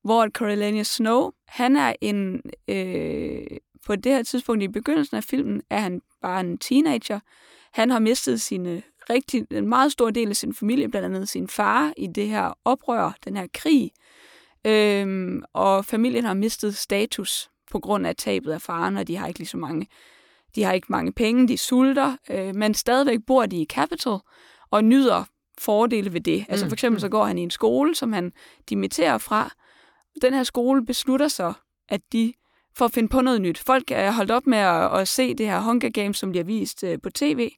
hvor 0.05 0.29
Coriolanus 0.29 0.87
Snow, 0.87 1.31
han 1.49 1.77
er 1.77 1.93
en, 2.01 2.43
øh, 2.69 3.47
på 3.87 3.97
det 3.97 4.13
her 4.13 4.23
tidspunkt 4.23 4.63
i 4.63 4.69
begyndelsen 4.69 5.17
af 5.17 5.25
filmen, 5.25 5.63
er 5.71 5.79
han 5.79 6.01
bare 6.23 6.41
en 6.41 6.59
teenager. 6.59 7.21
Han 7.73 7.91
har 7.91 7.99
mistet 7.99 8.41
sine 8.41 8.83
rigtig, 9.11 9.47
en 9.51 9.69
meget 9.69 9.93
stor 9.93 10.11
del 10.11 10.29
af 10.29 10.37
sin 10.37 10.55
familie, 10.55 10.89
blandt 10.89 11.07
andet 11.07 11.29
sin 11.29 11.49
far, 11.49 11.93
i 11.97 12.07
det 12.07 12.29
her 12.29 12.59
oprør, 12.65 13.17
den 13.25 13.37
her 13.37 13.47
krig. 13.55 13.91
Øhm, 14.67 15.43
og 15.53 15.85
familien 15.85 16.25
har 16.25 16.35
mistet 16.35 16.77
status 16.77 17.51
på 17.71 17.79
grund 17.79 18.07
af 18.07 18.17
tabet 18.17 18.53
af 18.53 18.63
faren, 18.63 18.97
og 18.97 19.09
de 19.09 19.17
har 19.17 19.27
ikke 19.27 19.41
lige 19.41 19.49
så 19.49 19.57
mange, 19.57 19.87
de 20.55 20.63
har 20.63 20.73
ikke 20.73 20.87
mange 20.91 21.13
penge, 21.13 21.49
de 21.49 21.59
sulter, 21.59 22.17
øh, 22.31 22.55
men 22.55 22.75
stadigvæk 22.75 23.19
bor 23.27 23.47
de 23.47 23.63
i 23.63 23.67
Capital 23.67 24.19
og 24.71 24.85
nyder 24.85 25.25
fordele 25.59 26.13
ved 26.13 26.21
det. 26.21 26.47
Altså 26.49 26.65
mm, 26.65 26.71
for 26.71 26.75
eksempel 26.75 27.01
så 27.01 27.07
mm. 27.07 27.11
går 27.11 27.25
han 27.25 27.39
i 27.39 27.43
en 27.43 27.51
skole, 27.51 27.95
som 27.95 28.13
han 28.13 28.33
dimitterer 28.69 29.19
fra, 29.19 29.51
den 30.23 30.35
her 30.35 30.43
skole 30.43 30.87
beslutter 30.87 31.29
så, 31.29 31.53
at 31.89 32.01
de 32.13 32.33
får 32.77 32.85
at 32.85 32.93
finde 32.93 33.09
på 33.09 33.21
noget 33.21 33.43
nyt. 33.43 33.59
Folk 33.59 33.91
er 33.91 34.13
holdt 34.13 34.31
op 34.31 34.47
med 34.47 34.59
at, 34.59 35.01
at 35.01 35.09
se 35.09 35.35
det 35.35 35.47
her 35.47 35.61
Hunger 35.61 35.91
Games, 35.91 36.17
som 36.17 36.31
bliver 36.31 36.45
vist 36.45 36.85
øh, 36.85 36.99
på 37.03 37.11
tv. 37.11 37.51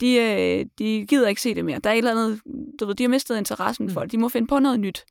De, 0.00 0.14
øh, 0.16 0.66
de 0.78 1.06
gider 1.06 1.28
ikke 1.28 1.42
se 1.42 1.54
det 1.54 1.64
mere. 1.64 1.78
Der 1.78 1.90
er 1.90 1.94
et 1.94 1.98
eller 1.98 2.10
andet, 2.10 2.40
du 2.80 2.86
ved, 2.86 2.94
de 2.94 3.02
har 3.02 3.08
mistet 3.08 3.38
interessen 3.38 3.90
for 3.90 4.00
mm. 4.00 4.04
det. 4.04 4.12
De 4.12 4.18
må 4.18 4.28
finde 4.28 4.46
på 4.46 4.58
noget 4.58 4.80
nyt. 4.80 5.04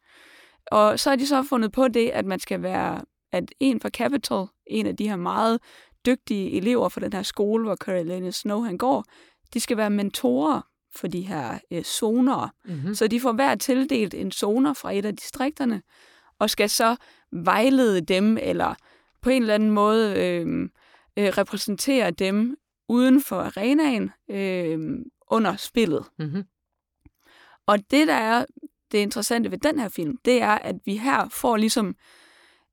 Og 0.72 1.00
så 1.00 1.10
har 1.10 1.15
de 1.15 1.27
så 1.27 1.43
fundet 1.43 1.72
på 1.72 1.88
det, 1.88 2.10
at 2.10 2.25
man 2.25 2.39
skal 2.39 2.62
være, 2.62 3.01
at 3.32 3.43
en 3.60 3.82
fra 3.82 3.89
Capital, 3.89 4.46
en 4.67 4.88
af 4.88 4.96
de 4.96 5.10
her 5.10 5.15
meget 5.15 5.60
dygtige 6.05 6.51
elever 6.57 6.89
fra 6.89 7.01
den 7.01 7.13
her 7.13 7.24
skole, 7.24 7.63
hvor 7.63 7.75
Carolina 7.75 8.31
Snow 8.31 8.62
han 8.62 8.77
går, 8.77 9.05
de 9.53 9.60
skal 9.60 9.77
være 9.77 9.89
mentorer 9.89 10.62
for 10.95 11.07
de 11.07 11.22
her 11.22 11.60
øh, 11.72 11.83
zoner. 11.83 12.50
Mm-hmm. 12.65 12.95
Så 12.95 13.07
de 13.07 13.19
får 13.19 13.31
hver 13.31 13.55
tildelt 13.55 14.13
en 14.13 14.31
zoner 14.31 14.74
fra 14.74 14.93
et 14.93 15.05
af 15.05 15.15
distrikterne, 15.15 15.81
og 16.39 16.50
skal 16.50 16.69
så 16.69 16.95
vejlede 17.31 18.01
dem, 18.01 18.38
eller 18.41 18.75
på 19.22 19.29
en 19.29 19.41
eller 19.41 19.55
anden 19.55 19.72
måde 19.72 20.15
øh, 20.17 20.69
øh, 21.17 21.29
repræsentere 21.38 22.12
dem 22.12 22.57
uden 22.89 23.22
for 23.22 23.36
arenaen 23.36 24.12
øh, 24.29 25.00
under 25.31 25.55
spillet. 25.55 26.05
Mm-hmm. 26.19 26.43
Og 27.67 27.91
det, 27.91 28.07
der 28.07 28.13
er 28.13 28.45
det 28.91 28.98
interessante 28.98 29.51
ved 29.51 29.57
den 29.57 29.79
her 29.79 29.89
film, 29.89 30.17
det 30.25 30.41
er, 30.41 30.51
at 30.51 30.75
vi 30.86 30.98
her 30.98 31.29
får 31.29 31.57
ligesom 31.57 31.95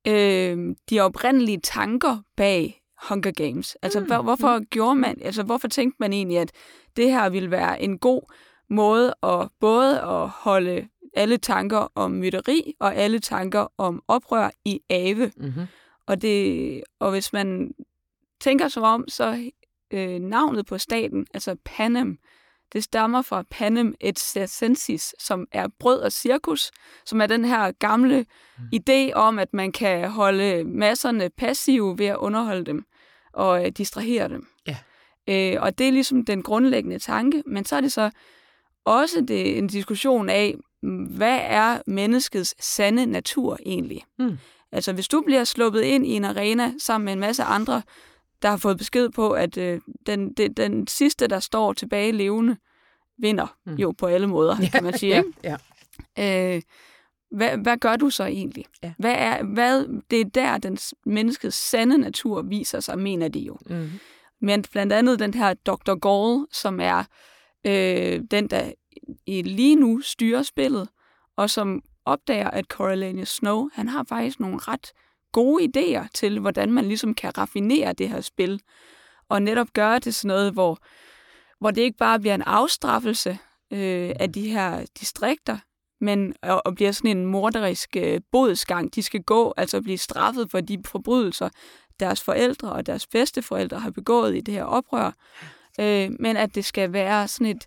øh, 0.06 0.74
de 0.90 1.00
oprindelige 1.00 1.60
tanker 1.60 2.18
bag 2.36 2.79
Hunger 3.08 3.30
Games. 3.30 3.76
Altså, 3.82 4.00
mm. 4.00 4.06
hvor, 4.06 4.22
hvorfor 4.22 4.58
mm. 4.58 4.66
gjorde 4.66 4.94
man, 4.94 5.18
altså, 5.22 5.42
hvorfor 5.42 5.68
tænkte 5.68 5.96
man 6.00 6.12
egentlig, 6.12 6.38
at 6.38 6.52
det 6.96 7.10
her 7.10 7.28
ville 7.28 7.50
være 7.50 7.82
en 7.82 7.98
god 7.98 8.22
måde 8.70 9.14
at 9.22 9.48
både 9.60 10.00
at 10.00 10.28
holde 10.28 10.88
alle 11.14 11.36
tanker 11.36 11.92
om 11.94 12.10
mytteri 12.10 12.74
og 12.80 12.94
alle 12.94 13.18
tanker 13.18 13.72
om 13.78 14.02
oprør 14.08 14.50
i 14.64 14.80
Ave. 14.90 15.32
Mm-hmm. 15.36 15.66
Og, 16.06 16.22
det, 16.22 16.82
og 16.98 17.10
hvis 17.10 17.32
man 17.32 17.74
tænker 18.40 18.68
sig 18.68 18.82
om, 18.82 19.08
så 19.08 19.50
øh, 19.90 20.18
navnet 20.18 20.66
på 20.66 20.78
staten, 20.78 21.26
altså 21.34 21.56
Panem, 21.64 22.18
det 22.72 22.84
stammer 22.84 23.22
fra 23.22 23.44
Panem 23.50 23.94
et 24.00 24.18
circensis, 24.18 25.14
som 25.18 25.46
er 25.52 25.66
brød 25.78 26.00
og 26.00 26.12
cirkus, 26.12 26.70
som 27.06 27.20
er 27.20 27.26
den 27.26 27.44
her 27.44 27.72
gamle 27.72 28.26
mm. 28.58 28.64
idé 28.74 29.12
om, 29.12 29.38
at 29.38 29.54
man 29.54 29.72
kan 29.72 30.10
holde 30.10 30.64
masserne 30.64 31.30
passive 31.30 31.98
ved 31.98 32.06
at 32.06 32.16
underholde 32.16 32.64
dem 32.64 32.84
og 33.32 33.66
øh, 33.66 33.72
distrahere 33.72 34.28
dem. 34.28 34.46
Ja. 34.66 34.76
Øh, 35.28 35.62
og 35.62 35.78
det 35.78 35.88
er 35.88 35.92
ligesom 35.92 36.24
den 36.24 36.42
grundlæggende 36.42 36.98
tanke, 36.98 37.42
men 37.46 37.64
så 37.64 37.76
er 37.76 37.80
det 37.80 37.92
så 37.92 38.10
også 38.84 39.20
det, 39.28 39.58
en 39.58 39.66
diskussion 39.66 40.28
af, 40.28 40.54
hvad 41.16 41.38
er 41.42 41.82
menneskets 41.86 42.54
sande 42.64 43.06
natur 43.06 43.58
egentlig? 43.66 44.04
Mm. 44.18 44.38
Altså 44.72 44.92
hvis 44.92 45.08
du 45.08 45.22
bliver 45.26 45.44
sluppet 45.44 45.82
ind 45.82 46.06
i 46.06 46.10
en 46.10 46.24
arena 46.24 46.72
sammen 46.78 47.04
med 47.04 47.12
en 47.12 47.20
masse 47.20 47.42
andre, 47.42 47.82
der 48.42 48.48
har 48.48 48.56
fået 48.56 48.78
besked 48.78 49.10
på, 49.10 49.30
at 49.30 49.56
øh, 49.56 49.80
den, 50.06 50.32
det, 50.32 50.56
den 50.56 50.86
sidste, 50.86 51.26
der 51.26 51.40
står 51.40 51.72
tilbage 51.72 52.12
levende, 52.12 52.56
vinder 53.18 53.56
mm. 53.66 53.74
jo 53.74 53.90
på 53.98 54.06
alle 54.06 54.26
måder, 54.26 54.56
ja, 54.62 54.68
kan 54.68 54.84
man 54.84 54.98
sige. 54.98 55.14
Ja, 55.14 55.22
ikke? 55.22 55.58
ja. 56.16 56.56
Øh, 56.56 56.62
hvad, 57.30 57.58
hvad 57.58 57.76
gør 57.76 57.96
du 57.96 58.10
så 58.10 58.24
egentlig? 58.24 58.64
Ja. 58.82 58.92
Hvad 58.98 59.14
er, 59.18 59.42
hvad, 59.42 60.02
det 60.10 60.20
er 60.20 60.24
der, 60.24 60.58
den 60.58 60.78
menneskets 61.06 61.56
sande 61.56 61.98
natur 61.98 62.42
viser 62.42 62.80
sig, 62.80 62.98
mener 62.98 63.28
de 63.28 63.38
jo. 63.40 63.58
Mm. 63.66 63.90
Men 64.40 64.64
blandt 64.72 64.92
andet 64.92 65.18
den 65.18 65.34
her 65.34 65.54
Dr. 65.54 65.94
Gall, 65.94 66.46
som 66.52 66.80
er 66.80 67.04
øh, 67.66 68.20
den, 68.30 68.48
der 68.50 68.72
i 69.26 69.42
lige 69.42 69.76
nu 69.76 70.00
styrer 70.00 70.42
spillet, 70.42 70.88
og 71.36 71.50
som 71.50 71.82
opdager, 72.04 72.50
at 72.50 72.64
Coriolanus 72.64 73.28
Snow, 73.28 73.68
han 73.72 73.88
har 73.88 74.04
faktisk 74.08 74.40
nogle 74.40 74.58
ret 74.58 74.92
gode 75.32 75.64
idéer 75.64 76.08
til, 76.14 76.40
hvordan 76.40 76.72
man 76.72 76.84
ligesom 76.84 77.14
kan 77.14 77.38
raffinere 77.38 77.92
det 77.92 78.08
her 78.08 78.20
spil, 78.20 78.60
og 79.28 79.42
netop 79.42 79.72
gøre 79.72 79.98
det 79.98 80.14
sådan 80.14 80.28
noget, 80.28 80.52
hvor, 80.52 80.78
hvor 81.58 81.70
det 81.70 81.82
ikke 81.82 81.98
bare 81.98 82.20
bliver 82.20 82.34
en 82.34 82.42
afstraffelse 82.42 83.38
øh, 83.72 84.12
af 84.20 84.32
de 84.32 84.50
her 84.50 84.84
distrikter, 85.00 85.58
men 86.00 86.34
og, 86.42 86.62
og 86.64 86.74
bliver 86.74 86.92
sådan 86.92 87.16
en 87.16 87.26
morderisk 87.26 87.96
øh, 87.96 88.20
bodsgang. 88.32 88.94
De 88.94 89.02
skal 89.02 89.22
gå, 89.22 89.54
altså 89.56 89.82
blive 89.82 89.98
straffet 89.98 90.50
for 90.50 90.60
de 90.60 90.78
forbrydelser, 90.86 91.48
deres 92.00 92.22
forældre 92.22 92.72
og 92.72 92.86
deres 92.86 93.06
bedsteforældre 93.06 93.78
har 93.78 93.90
begået 93.90 94.36
i 94.36 94.40
det 94.40 94.54
her 94.54 94.64
oprør, 94.64 95.12
øh, 95.80 96.10
men 96.18 96.36
at 96.36 96.54
det 96.54 96.64
skal 96.64 96.92
være 96.92 97.28
sådan 97.28 97.46
et, 97.46 97.66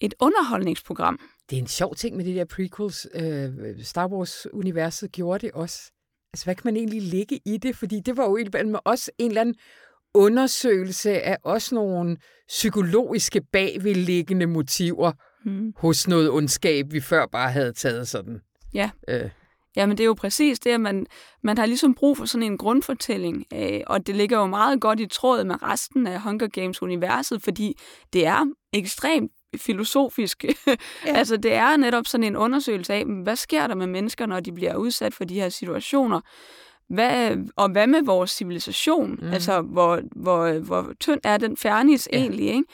et 0.00 0.14
underholdningsprogram. 0.20 1.18
Det 1.50 1.56
er 1.56 1.60
en 1.60 1.68
sjov 1.68 1.94
ting 1.94 2.16
med 2.16 2.24
de 2.24 2.34
der 2.34 2.44
prequels. 2.44 3.06
Øh, 3.14 3.50
Star 3.84 4.08
Wars-universet 4.08 5.12
gjorde 5.12 5.46
det 5.46 5.52
også. 5.54 5.92
Altså, 6.32 6.44
hvad 6.44 6.54
kan 6.54 6.62
man 6.64 6.76
egentlig 6.76 7.02
ligge 7.02 7.40
i 7.46 7.56
det? 7.56 7.76
Fordi 7.76 8.00
det 8.00 8.16
var 8.16 8.24
jo 8.24 8.38
med 8.52 8.78
også 8.84 9.10
en 9.18 9.28
eller 9.28 9.40
anden 9.40 9.54
undersøgelse 10.14 11.10
af 11.22 11.36
også 11.44 11.74
nogle 11.74 12.16
psykologiske 12.48 13.40
bagvedliggende 13.52 14.46
motiver 14.46 15.12
hmm. 15.44 15.72
hos 15.76 16.08
noget 16.08 16.30
ondskab, 16.30 16.92
vi 16.92 17.00
før 17.00 17.26
bare 17.26 17.52
havde 17.52 17.72
taget 17.72 18.08
sådan. 18.08 18.40
Ja. 18.74 18.90
Øh. 19.08 19.30
Jamen, 19.76 19.96
det 19.98 20.04
er 20.04 20.06
jo 20.06 20.14
præcis 20.14 20.58
det, 20.60 20.70
at 20.70 20.80
man, 20.80 21.06
man 21.42 21.58
har 21.58 21.66
ligesom 21.66 21.94
brug 21.94 22.16
for 22.16 22.24
sådan 22.24 22.42
en 22.42 22.58
grundfortælling, 22.58 23.44
øh, 23.54 23.80
og 23.86 24.06
det 24.06 24.16
ligger 24.16 24.38
jo 24.38 24.46
meget 24.46 24.80
godt 24.80 25.00
i 25.00 25.06
tråd 25.06 25.44
med 25.44 25.62
resten 25.62 26.06
af 26.06 26.20
Hunger 26.20 26.48
Games-universet, 26.48 27.42
fordi 27.42 27.78
det 28.12 28.26
er 28.26 28.46
ekstremt 28.72 29.32
filosofisk. 29.56 30.44
Ja. 30.44 30.74
altså, 31.18 31.36
det 31.36 31.52
er 31.52 31.76
netop 31.76 32.06
sådan 32.06 32.24
en 32.24 32.36
undersøgelse 32.36 32.94
af, 32.94 33.04
hvad 33.04 33.36
sker 33.36 33.66
der 33.66 33.74
med 33.74 33.86
mennesker, 33.86 34.26
når 34.26 34.40
de 34.40 34.52
bliver 34.52 34.76
udsat 34.76 35.14
for 35.14 35.24
de 35.24 35.34
her 35.34 35.48
situationer? 35.48 36.20
Hvad, 36.88 37.36
og 37.56 37.70
hvad 37.70 37.86
med 37.86 38.02
vores 38.02 38.30
civilisation? 38.30 39.18
Mm. 39.22 39.32
Altså, 39.32 39.60
hvor, 39.60 40.00
hvor, 40.16 40.52
hvor 40.52 40.92
tynd 41.00 41.20
er 41.24 41.36
den 41.36 41.56
fernis 41.56 42.08
ja. 42.12 42.18
egentlig? 42.18 42.46
Ikke? 42.46 42.64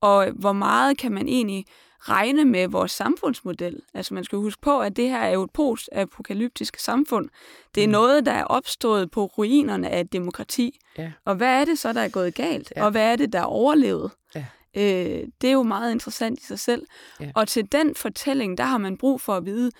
Og 0.00 0.28
hvor 0.30 0.52
meget 0.52 0.98
kan 0.98 1.12
man 1.12 1.28
egentlig 1.28 1.64
regne 2.08 2.44
med 2.44 2.68
vores 2.68 2.92
samfundsmodel. 2.92 3.80
Altså 3.94 4.14
man 4.14 4.24
skal 4.24 4.38
huske 4.38 4.60
på, 4.62 4.80
at 4.80 4.96
det 4.96 5.08
her 5.08 5.18
er 5.18 5.30
jo 5.30 5.42
et 5.42 5.50
post-apokalyptisk 5.50 6.78
samfund. 6.78 7.28
Det 7.74 7.82
er 7.82 7.86
mm. 7.86 7.92
noget, 7.92 8.26
der 8.26 8.32
er 8.32 8.44
opstået 8.44 9.10
på 9.10 9.26
ruinerne 9.26 9.90
af 9.90 10.00
et 10.00 10.12
demokrati. 10.12 10.78
Ja. 10.98 11.12
Og 11.24 11.34
hvad 11.34 11.60
er 11.60 11.64
det 11.64 11.78
så, 11.78 11.92
der 11.92 12.00
er 12.00 12.08
gået 12.08 12.34
galt? 12.34 12.72
Ja. 12.76 12.84
Og 12.84 12.90
hvad 12.90 13.12
er 13.12 13.16
det, 13.16 13.32
der 13.32 13.38
er 13.38 13.44
overlevet? 13.44 14.10
Ja. 14.34 14.44
Øh, 14.76 15.26
det 15.40 15.48
er 15.48 15.52
jo 15.52 15.62
meget 15.62 15.92
interessant 15.92 16.40
i 16.40 16.44
sig 16.44 16.58
selv. 16.58 16.86
Ja. 17.20 17.30
Og 17.34 17.48
til 17.48 17.72
den 17.72 17.94
fortælling, 17.94 18.58
der 18.58 18.64
har 18.64 18.78
man 18.78 18.98
brug 18.98 19.20
for 19.20 19.34
at 19.34 19.46
vide, 19.46 19.70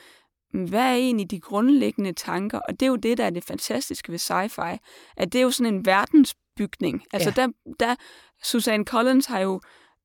hvad 0.52 0.80
er 0.80 0.94
egentlig 0.94 1.30
de 1.30 1.40
grundlæggende 1.40 2.12
tanker? 2.12 2.58
Og 2.58 2.80
det 2.80 2.86
er 2.86 2.90
jo 2.90 2.96
det, 2.96 3.18
der 3.18 3.24
er 3.24 3.30
det 3.30 3.44
fantastiske 3.44 4.12
ved 4.12 4.18
sci-fi, 4.18 4.78
at 5.16 5.32
det 5.32 5.38
er 5.38 5.42
jo 5.42 5.50
sådan 5.50 5.74
en 5.74 5.86
verdensbygning. 5.86 7.04
Altså 7.12 7.32
ja. 7.36 7.42
der, 7.42 7.52
der, 7.80 7.94
Susanne 8.42 8.84
Collins 8.84 9.26
har 9.26 9.40
jo 9.40 9.60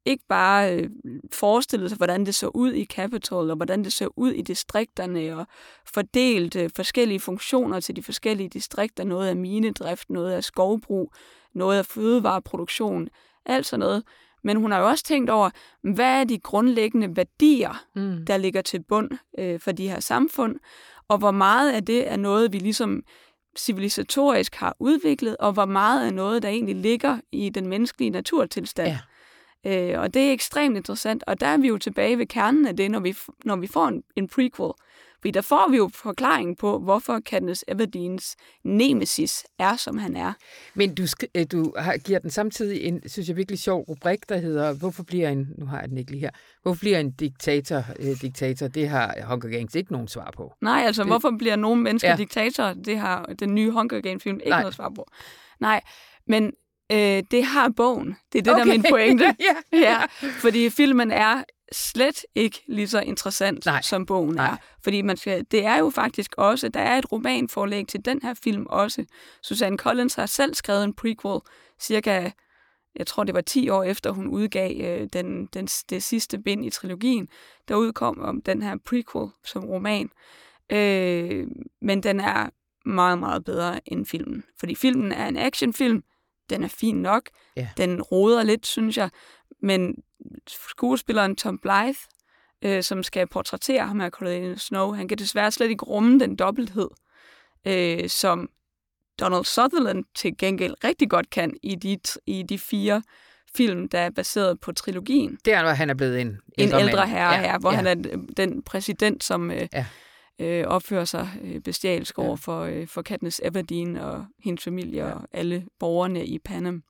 ikke 0.05 0.23
bare 0.29 0.75
øh, 0.75 0.89
forestillet 1.31 1.89
sig, 1.89 1.97
hvordan 1.97 2.25
det 2.25 2.35
så 2.35 2.47
ud 2.47 2.73
i 2.73 2.85
Capitol, 2.85 3.49
og 3.49 3.55
hvordan 3.55 3.83
det 3.83 3.93
så 3.93 4.09
ud 4.15 4.31
i 4.31 4.41
distrikterne, 4.41 5.37
og 5.37 5.47
fordelt 5.85 6.55
øh, 6.55 6.69
forskellige 6.75 7.19
funktioner 7.19 7.79
til 7.79 7.95
de 7.95 8.03
forskellige 8.03 8.49
distrikter. 8.49 9.03
Noget 9.03 9.27
af 9.27 9.35
minedrift, 9.35 10.09
noget 10.09 10.31
af 10.31 10.43
skovbrug, 10.43 11.13
noget 11.53 11.77
af 11.77 11.85
fødevareproduktion, 11.85 13.09
alt 13.45 13.65
sådan 13.65 13.79
noget. 13.79 14.03
Men 14.43 14.57
hun 14.57 14.71
har 14.71 14.79
jo 14.79 14.87
også 14.87 15.03
tænkt 15.03 15.29
over, 15.29 15.49
hvad 15.81 16.19
er 16.19 16.23
de 16.23 16.39
grundlæggende 16.39 17.15
værdier, 17.15 17.85
mm. 17.95 18.25
der 18.25 18.37
ligger 18.37 18.61
til 18.61 18.83
bund 18.83 19.11
øh, 19.39 19.59
for 19.59 19.71
de 19.71 19.89
her 19.89 19.99
samfund, 19.99 20.55
og 21.07 21.17
hvor 21.17 21.31
meget 21.31 21.71
af 21.71 21.85
det 21.85 22.11
er 22.11 22.15
noget, 22.17 22.53
vi 22.53 22.57
ligesom 22.57 23.03
civilisatorisk 23.57 24.55
har 24.55 24.75
udviklet, 24.79 25.37
og 25.37 25.53
hvor 25.53 25.65
meget 25.65 26.05
af 26.05 26.13
noget, 26.13 26.43
der 26.43 26.49
egentlig 26.49 26.75
ligger 26.75 27.17
i 27.31 27.49
den 27.49 27.67
menneskelige 27.67 28.09
naturtilstand. 28.09 28.97
Ja. 29.65 29.91
Øh, 29.93 30.01
og 30.01 30.13
det 30.13 30.27
er 30.27 30.31
ekstremt 30.31 30.77
interessant, 30.77 31.23
og 31.27 31.39
der 31.39 31.47
er 31.47 31.57
vi 31.57 31.67
jo 31.67 31.77
tilbage 31.77 32.17
ved 32.17 32.25
kernen 32.25 32.67
af 32.67 32.77
det, 32.77 32.91
når 32.91 32.99
vi, 32.99 33.15
når 33.45 33.55
vi 33.55 33.67
får 33.67 33.87
en, 33.87 34.03
en 34.15 34.27
prequel. 34.27 34.71
Fordi 35.21 35.31
der 35.31 35.41
får 35.41 35.71
vi 35.71 35.77
jo 35.77 35.89
forklaring 35.93 36.57
på, 36.57 36.79
hvorfor 36.79 37.19
Katniss 37.25 37.65
Everdeen's 37.71 38.35
nemesis 38.63 39.45
er, 39.59 39.75
som 39.75 39.97
han 39.97 40.15
er. 40.15 40.33
Men 40.73 40.95
du, 40.95 41.03
øh, 41.35 41.45
du 41.51 41.73
har, 41.77 41.97
giver 41.97 42.19
den 42.19 42.29
samtidig 42.29 42.83
en, 42.83 43.09
synes 43.09 43.27
jeg, 43.27 43.37
virkelig 43.37 43.59
sjov 43.59 43.81
rubrik, 43.81 44.29
der 44.29 44.37
hedder, 44.37 44.73
hvorfor 44.73 45.03
bliver 45.03 45.29
en, 45.29 45.47
nu 45.57 45.65
har 45.65 45.79
jeg 45.79 45.89
den 45.89 45.97
ikke 45.97 46.11
lige 46.11 46.21
her, 46.21 46.29
hvorfor 46.61 46.79
bliver 46.79 46.99
en 46.99 47.11
diktator 47.11 47.83
øh, 47.99 48.21
diktator? 48.21 48.67
Det 48.67 48.89
har 48.89 49.15
Hunger 49.27 49.49
Games 49.49 49.75
ikke 49.75 49.91
nogen 49.91 50.07
svar 50.07 50.31
på. 50.37 50.53
Nej, 50.61 50.83
altså 50.85 51.03
det, 51.03 51.09
hvorfor 51.09 51.31
bliver 51.39 51.55
nogle 51.55 51.81
mennesker 51.81 52.09
ja. 52.09 52.15
diktatorer? 52.15 52.73
Det 52.73 52.99
har 52.99 53.25
den 53.39 53.55
nye 53.55 53.71
Hunger 53.71 54.01
Games 54.01 54.23
film 54.23 54.39
ikke 54.39 54.49
Nej. 54.49 54.61
noget 54.61 54.75
svar 54.75 54.91
på. 54.95 55.07
Nej, 55.59 55.81
men 56.27 56.51
Øh, 56.91 57.23
det 57.31 57.43
har 57.43 57.69
bogen. 57.69 58.17
Det 58.33 58.39
er 58.39 58.43
det, 58.43 58.53
okay. 58.53 58.65
der 58.65 58.71
er 58.71 58.77
min 58.77 58.85
pointe. 58.89 59.25
ja. 59.73 59.79
ja, 59.79 59.97
fordi 60.41 60.69
filmen 60.69 61.11
er 61.11 61.43
slet 61.71 62.25
ikke 62.35 62.63
lige 62.67 62.87
så 62.87 62.99
interessant, 62.99 63.65
Nej. 63.65 63.81
som 63.81 64.05
bogen 64.05 64.35
Nej. 64.35 64.45
er. 64.45 64.55
Fordi 64.83 65.01
man 65.01 65.17
skal, 65.17 65.45
det 65.51 65.65
er 65.65 65.77
jo 65.77 65.89
faktisk 65.89 66.35
også, 66.37 66.69
der 66.69 66.79
er 66.79 66.97
et 66.97 67.11
romanforlæg 67.11 67.87
til 67.87 68.05
den 68.05 68.19
her 68.23 68.33
film 68.33 68.65
også. 68.69 69.05
Susanne 69.43 69.77
Collins 69.77 70.15
har 70.15 70.25
selv 70.25 70.53
skrevet 70.53 70.83
en 70.83 70.93
prequel, 70.93 71.39
cirka, 71.79 72.29
jeg 72.95 73.07
tror 73.07 73.23
det 73.23 73.35
var 73.35 73.41
10 73.41 73.69
år 73.69 73.83
efter 73.83 74.11
hun 74.11 74.27
udgav 74.27 74.81
øh, 74.81 75.07
den, 75.13 75.45
den, 75.45 75.65
det 75.65 76.03
sidste 76.03 76.39
bind 76.39 76.65
i 76.65 76.69
trilogien, 76.69 77.27
der 77.67 77.75
udkom 77.75 78.21
om 78.21 78.41
den 78.41 78.61
her 78.61 78.77
prequel 78.85 79.29
som 79.43 79.65
roman. 79.65 80.09
Øh, 80.69 81.47
men 81.81 82.03
den 82.03 82.19
er 82.19 82.49
meget, 82.85 83.19
meget 83.19 83.43
bedre 83.43 83.79
end 83.85 84.05
filmen. 84.05 84.43
Fordi 84.59 84.75
filmen 84.75 85.11
er 85.11 85.27
en 85.27 85.37
actionfilm, 85.37 86.03
den 86.49 86.63
er 86.63 86.67
fin 86.67 86.95
nok. 86.95 87.29
Ja. 87.55 87.69
Den 87.77 88.01
roder 88.01 88.43
lidt, 88.43 88.67
synes 88.67 88.97
jeg. 88.97 89.09
Men 89.61 89.95
skuespilleren 90.47 91.35
Tom 91.35 91.59
Blythe, 91.59 91.99
øh, 92.61 92.83
som 92.83 93.03
skal 93.03 93.27
portrættere 93.27 93.87
ham 93.87 94.01
af 94.01 94.11
Coriolanus 94.11 94.61
Snow, 94.61 94.91
han 94.91 95.07
kan 95.07 95.17
desværre 95.17 95.51
slet 95.51 95.69
ikke 95.69 95.85
rumme 95.85 96.19
den 96.19 96.35
dobbelthed, 96.35 96.89
øh, 97.67 98.09
som 98.09 98.49
Donald 99.19 99.45
Sutherland 99.45 100.03
til 100.15 100.37
gengæld 100.37 100.75
rigtig 100.83 101.09
godt 101.09 101.29
kan 101.29 101.53
i 101.63 101.75
de, 101.75 101.99
i 102.25 102.43
de 102.43 102.59
fire 102.59 103.01
film, 103.55 103.89
der 103.89 103.99
er 103.99 104.09
baseret 104.09 104.59
på 104.59 104.71
trilogien. 104.71 105.37
Det 105.45 105.53
er, 105.53 105.63
når 105.63 105.69
han 105.69 105.89
er 105.89 105.93
blevet 105.93 106.21
en 106.21 106.39
ældre, 106.57 106.81
en 106.81 106.87
ældre 106.87 107.07
herre 107.07 107.33
ja, 107.33 107.41
her, 107.41 107.59
hvor 107.59 107.71
ja. 107.71 107.75
han 107.75 107.87
er 107.87 107.95
den 108.37 108.63
præsident, 108.63 109.23
som 109.23 109.51
øh, 109.51 109.67
ja 109.73 109.85
øh, 110.39 110.63
opfører 110.67 111.05
sig 111.05 111.29
øh, 111.43 111.61
bestialsk 111.61 112.17
ja. 112.17 112.23
over 112.23 112.35
for, 112.35 112.61
øh, 112.61 112.87
for 112.87 113.01
Katniss 113.01 113.41
Everdeen 113.43 113.95
og 113.95 114.25
hendes 114.43 114.63
familie 114.63 115.05
ja. 115.05 115.11
og 115.11 115.21
alle 115.31 115.65
borgerne 115.79 116.25
i 116.25 116.39
Panem. 116.39 116.83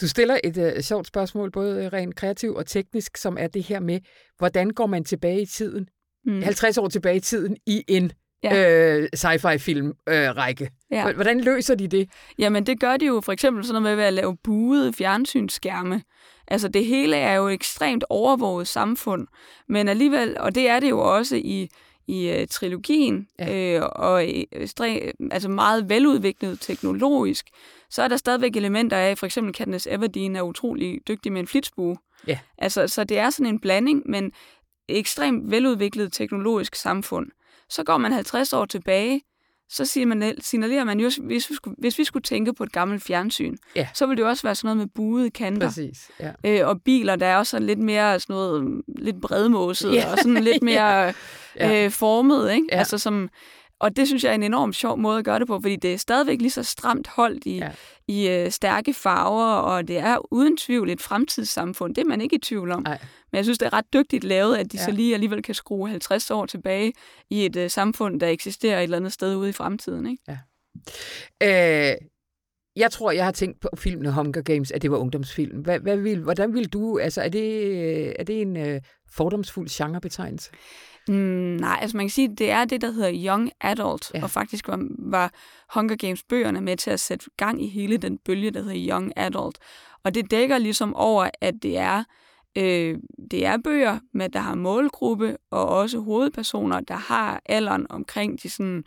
Du 0.00 0.08
stiller 0.08 0.38
et 0.44 0.56
øh, 0.56 0.82
sjovt 0.82 1.06
spørgsmål, 1.06 1.50
både 1.50 1.88
rent 1.88 2.16
kreativt 2.16 2.56
og 2.56 2.66
teknisk, 2.66 3.16
som 3.16 3.36
er 3.40 3.46
det 3.46 3.62
her 3.62 3.80
med, 3.80 4.00
hvordan 4.38 4.70
går 4.70 4.86
man 4.86 5.04
tilbage 5.04 5.42
i 5.42 5.46
tiden, 5.46 5.88
mm. 6.24 6.42
50 6.42 6.78
år 6.78 6.88
tilbage 6.88 7.16
i 7.16 7.20
tiden, 7.20 7.56
i 7.66 7.84
en 7.88 8.12
ja. 8.42 8.96
øh, 8.98 9.08
sci-fi-film-række. 9.14 10.64
Øh, 10.64 10.70
ja. 10.90 11.12
Hvordan 11.12 11.40
løser 11.40 11.74
de 11.74 11.88
det? 11.88 12.10
Jamen, 12.38 12.66
det 12.66 12.80
gør 12.80 12.96
de 12.96 13.06
jo 13.06 13.20
for 13.20 13.32
eksempel 13.32 13.64
sådan 13.64 13.82
noget 13.82 13.96
med 13.98 14.04
at 14.04 14.12
lave 14.12 14.36
buede 14.44 14.92
fjernsynsskærme. 14.92 16.02
Altså, 16.48 16.68
det 16.68 16.86
hele 16.86 17.16
er 17.16 17.34
jo 17.34 17.48
et 17.48 17.52
ekstremt 17.52 18.04
overvåget 18.08 18.68
samfund, 18.68 19.26
men 19.68 19.88
alligevel, 19.88 20.36
og 20.40 20.54
det 20.54 20.68
er 20.68 20.80
det 20.80 20.90
jo 20.90 21.16
også 21.16 21.36
i, 21.36 21.68
i 22.06 22.28
øh, 22.28 22.46
trilogien, 22.46 23.28
ja. 23.38 23.76
øh, 23.76 23.88
og 23.92 24.28
øh, 24.28 25.12
altså 25.30 25.48
meget 25.48 25.88
veludviklet 25.88 26.60
teknologisk, 26.60 27.46
så 27.90 28.02
er 28.02 28.08
der 28.08 28.16
stadigvæk 28.16 28.56
elementer 28.56 28.96
af, 28.96 29.18
for 29.18 29.26
eksempel 29.26 29.54
Katniss 29.54 29.88
Everdeen 29.90 30.36
er 30.36 30.42
utrolig 30.42 31.00
dygtig 31.08 31.32
med 31.32 31.40
en 31.40 31.46
flitsbue. 31.46 31.96
Ja. 32.26 32.38
Altså, 32.58 32.88
så 32.88 33.04
det 33.04 33.18
er 33.18 33.30
sådan 33.30 33.46
en 33.46 33.60
blanding, 33.60 34.02
men 34.06 34.32
ekstremt 34.88 35.50
veludviklet 35.50 36.12
teknologisk 36.12 36.74
samfund. 36.74 37.26
Så 37.68 37.84
går 37.84 37.96
man 37.96 38.12
50 38.12 38.52
år 38.52 38.64
tilbage, 38.64 39.20
så 39.72 39.84
siger 39.84 40.06
man, 40.06 40.34
signalerer 40.40 40.84
man 40.84 41.00
jo, 41.00 41.10
hvis 41.20 41.50
vi, 41.50 41.54
skulle, 41.54 41.76
hvis 41.78 41.98
vi 41.98 42.04
skulle 42.04 42.22
tænke 42.22 42.52
på 42.52 42.64
et 42.64 42.72
gammelt 42.72 43.02
fjernsyn, 43.02 43.56
ja. 43.76 43.88
så 43.94 44.06
ville 44.06 44.16
det 44.16 44.22
jo 44.22 44.28
også 44.28 44.42
være 44.42 44.54
sådan 44.54 44.66
noget 44.66 44.76
med 44.76 44.86
buede 44.94 45.30
kanter. 45.30 45.66
Præcis, 45.66 46.10
ja. 46.20 46.30
øh, 46.44 46.68
og 46.68 46.82
biler, 46.82 47.16
der 47.16 47.26
er 47.26 47.36
også 47.36 47.50
sådan 47.50 47.66
lidt 47.66 47.78
mere 47.78 48.20
sådan 48.20 48.34
noget, 48.34 48.82
lidt 48.98 49.20
bredmåset, 49.20 49.94
ja. 49.94 50.12
og 50.12 50.18
sådan 50.18 50.44
lidt 50.44 50.62
mere 50.72 51.12
ja. 51.56 51.84
øh, 51.84 51.90
formet, 51.90 52.52
ikke? 52.52 52.66
Ja. 52.72 52.78
Altså 52.78 52.98
som, 52.98 53.28
og 53.82 53.96
det 53.96 54.06
synes 54.06 54.24
jeg 54.24 54.30
er 54.30 54.34
en 54.34 54.42
enormt 54.42 54.76
sjov 54.76 54.98
måde 54.98 55.18
at 55.18 55.24
gøre 55.24 55.38
det 55.38 55.46
på, 55.46 55.60
fordi 55.62 55.76
det 55.76 55.92
er 55.94 55.98
stadigvæk 55.98 56.40
lige 56.40 56.50
så 56.50 56.62
stramt 56.62 57.08
holdt 57.08 57.46
i, 57.46 57.56
ja. 57.56 57.70
i 58.08 58.28
øh, 58.28 58.50
stærke 58.50 58.94
farver, 58.94 59.54
og 59.54 59.88
det 59.88 59.98
er 59.98 60.32
uden 60.32 60.56
tvivl 60.56 60.90
et 60.90 61.00
fremtidssamfund. 61.00 61.94
Det 61.94 62.02
er 62.02 62.08
man 62.08 62.20
ikke 62.20 62.36
i 62.36 62.38
tvivl 62.38 62.70
om. 62.70 62.86
Ej. 62.86 62.98
Men 63.32 63.36
jeg 63.36 63.44
synes, 63.44 63.58
det 63.58 63.66
er 63.66 63.72
ret 63.72 63.92
dygtigt 63.92 64.24
lavet, 64.24 64.56
at 64.56 64.72
de 64.72 64.76
ja. 64.76 64.84
så 64.84 64.90
lige 64.90 65.14
alligevel 65.14 65.42
kan 65.42 65.54
skrue 65.54 65.88
50 65.88 66.30
år 66.30 66.46
tilbage 66.46 66.92
i 67.30 67.46
et 67.46 67.56
øh, 67.56 67.70
samfund, 67.70 68.20
der 68.20 68.28
eksisterer 68.28 68.78
et 68.78 68.82
eller 68.82 68.96
andet 68.96 69.12
sted 69.12 69.36
ude 69.36 69.48
i 69.48 69.52
fremtiden. 69.52 70.06
Ikke? 70.06 70.38
Ja. 71.42 71.90
Øh, 71.90 71.96
jeg 72.76 72.90
tror, 72.90 73.10
jeg 73.10 73.24
har 73.24 73.32
tænkt 73.32 73.60
på 73.60 73.68
filmen 73.76 74.12
Hunger 74.12 74.42
Games, 74.42 74.70
at 74.70 74.82
det 74.82 74.90
var 74.90 74.96
ungdomsfilm. 74.96 75.60
Hvad, 75.60 75.78
hvad 75.78 75.96
vil, 75.96 76.22
hvordan 76.22 76.54
vil 76.54 76.68
du, 76.68 76.98
altså 76.98 77.22
er 77.22 77.28
det, 77.28 78.20
er 78.20 78.24
det 78.24 78.40
en 78.40 78.56
øh, 78.56 78.80
fordomsfuld 79.10 79.68
genrebetegnelse? 79.70 80.50
Mm, 81.08 81.14
nej, 81.60 81.78
altså 81.80 81.96
man 81.96 82.06
kan 82.06 82.10
sige, 82.10 82.30
at 82.32 82.38
det 82.38 82.50
er 82.50 82.64
det, 82.64 82.80
der 82.80 82.90
hedder 82.90 83.12
Young 83.26 83.50
Adult, 83.60 84.10
ja. 84.14 84.22
og 84.22 84.30
faktisk 84.30 84.68
var, 84.68 84.86
var 84.98 85.32
Hunger 85.74 85.96
Games-bøgerne 85.96 86.60
med 86.60 86.76
til 86.76 86.90
at 86.90 87.00
sætte 87.00 87.26
gang 87.36 87.62
i 87.64 87.66
hele 87.66 87.96
den 87.96 88.18
bølge, 88.18 88.50
der 88.50 88.62
hedder 88.62 88.88
Young 88.90 89.12
Adult. 89.16 89.58
Og 90.04 90.14
det 90.14 90.30
dækker 90.30 90.58
ligesom 90.58 90.94
over, 90.94 91.30
at 91.40 91.54
det 91.62 91.78
er 91.78 92.04
Øh, 92.56 92.98
det 93.30 93.46
er 93.46 93.56
bøger, 93.64 93.98
med 94.14 94.28
der 94.28 94.40
har 94.40 94.54
målgruppe, 94.54 95.36
og 95.50 95.68
også 95.68 96.00
hovedpersoner, 96.00 96.80
der 96.80 96.94
har 96.94 97.42
alderen 97.46 97.86
omkring 97.90 98.42
de 98.42 98.50
sådan 98.50 98.84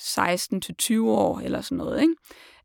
16-20 0.00 1.00
år 1.00 1.40
eller 1.40 1.60
sådan 1.60 1.78
noget. 1.78 2.02
Ikke? 2.02 2.14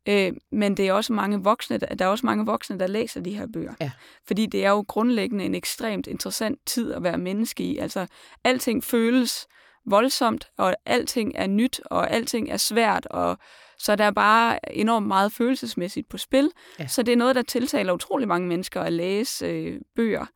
Øh, 0.08 0.32
men 0.52 0.76
det 0.76 0.88
er 0.88 0.92
også 0.92 1.12
mange 1.12 1.42
voksne, 1.42 1.78
der, 1.78 1.86
der 1.86 2.04
er 2.04 2.08
også 2.08 2.26
mange 2.26 2.46
voksne, 2.46 2.78
der 2.78 2.86
læser 2.86 3.20
de 3.20 3.36
her 3.36 3.46
bøger. 3.52 3.74
Ja. 3.80 3.90
Fordi 4.26 4.46
det 4.46 4.64
er 4.64 4.70
jo 4.70 4.84
grundlæggende 4.88 5.44
en 5.44 5.54
ekstremt 5.54 6.06
interessant 6.06 6.60
tid 6.66 6.92
at 6.92 7.02
være 7.02 7.18
menneske 7.18 7.64
i. 7.64 7.78
Altså, 7.78 8.06
alting 8.44 8.84
føles 8.84 9.46
voldsomt, 9.86 10.50
og 10.56 10.74
alting 10.86 11.32
er 11.34 11.46
nyt, 11.46 11.80
og 11.84 12.10
alting 12.10 12.50
er 12.50 12.56
svært, 12.56 13.06
og 13.06 13.38
så 13.78 13.96
der 13.96 14.04
er 14.04 14.10
bare 14.10 14.74
enormt 14.74 15.06
meget 15.06 15.32
følelsesmæssigt 15.32 16.08
på 16.08 16.18
spil. 16.18 16.50
Ja. 16.78 16.86
Så 16.86 17.02
det 17.02 17.12
er 17.12 17.16
noget, 17.16 17.36
der 17.36 17.42
tiltaler 17.42 17.92
utrolig 17.92 18.28
mange 18.28 18.48
mennesker 18.48 18.80
at 18.80 18.92
læse 18.92 19.46
øh, 19.46 19.80
bøger 19.96 20.26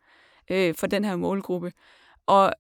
øh, 0.50 0.74
for 0.74 0.87
den 0.87 1.04
her 1.04 1.16
målgruppe. 1.16 1.72
Og 2.26 2.52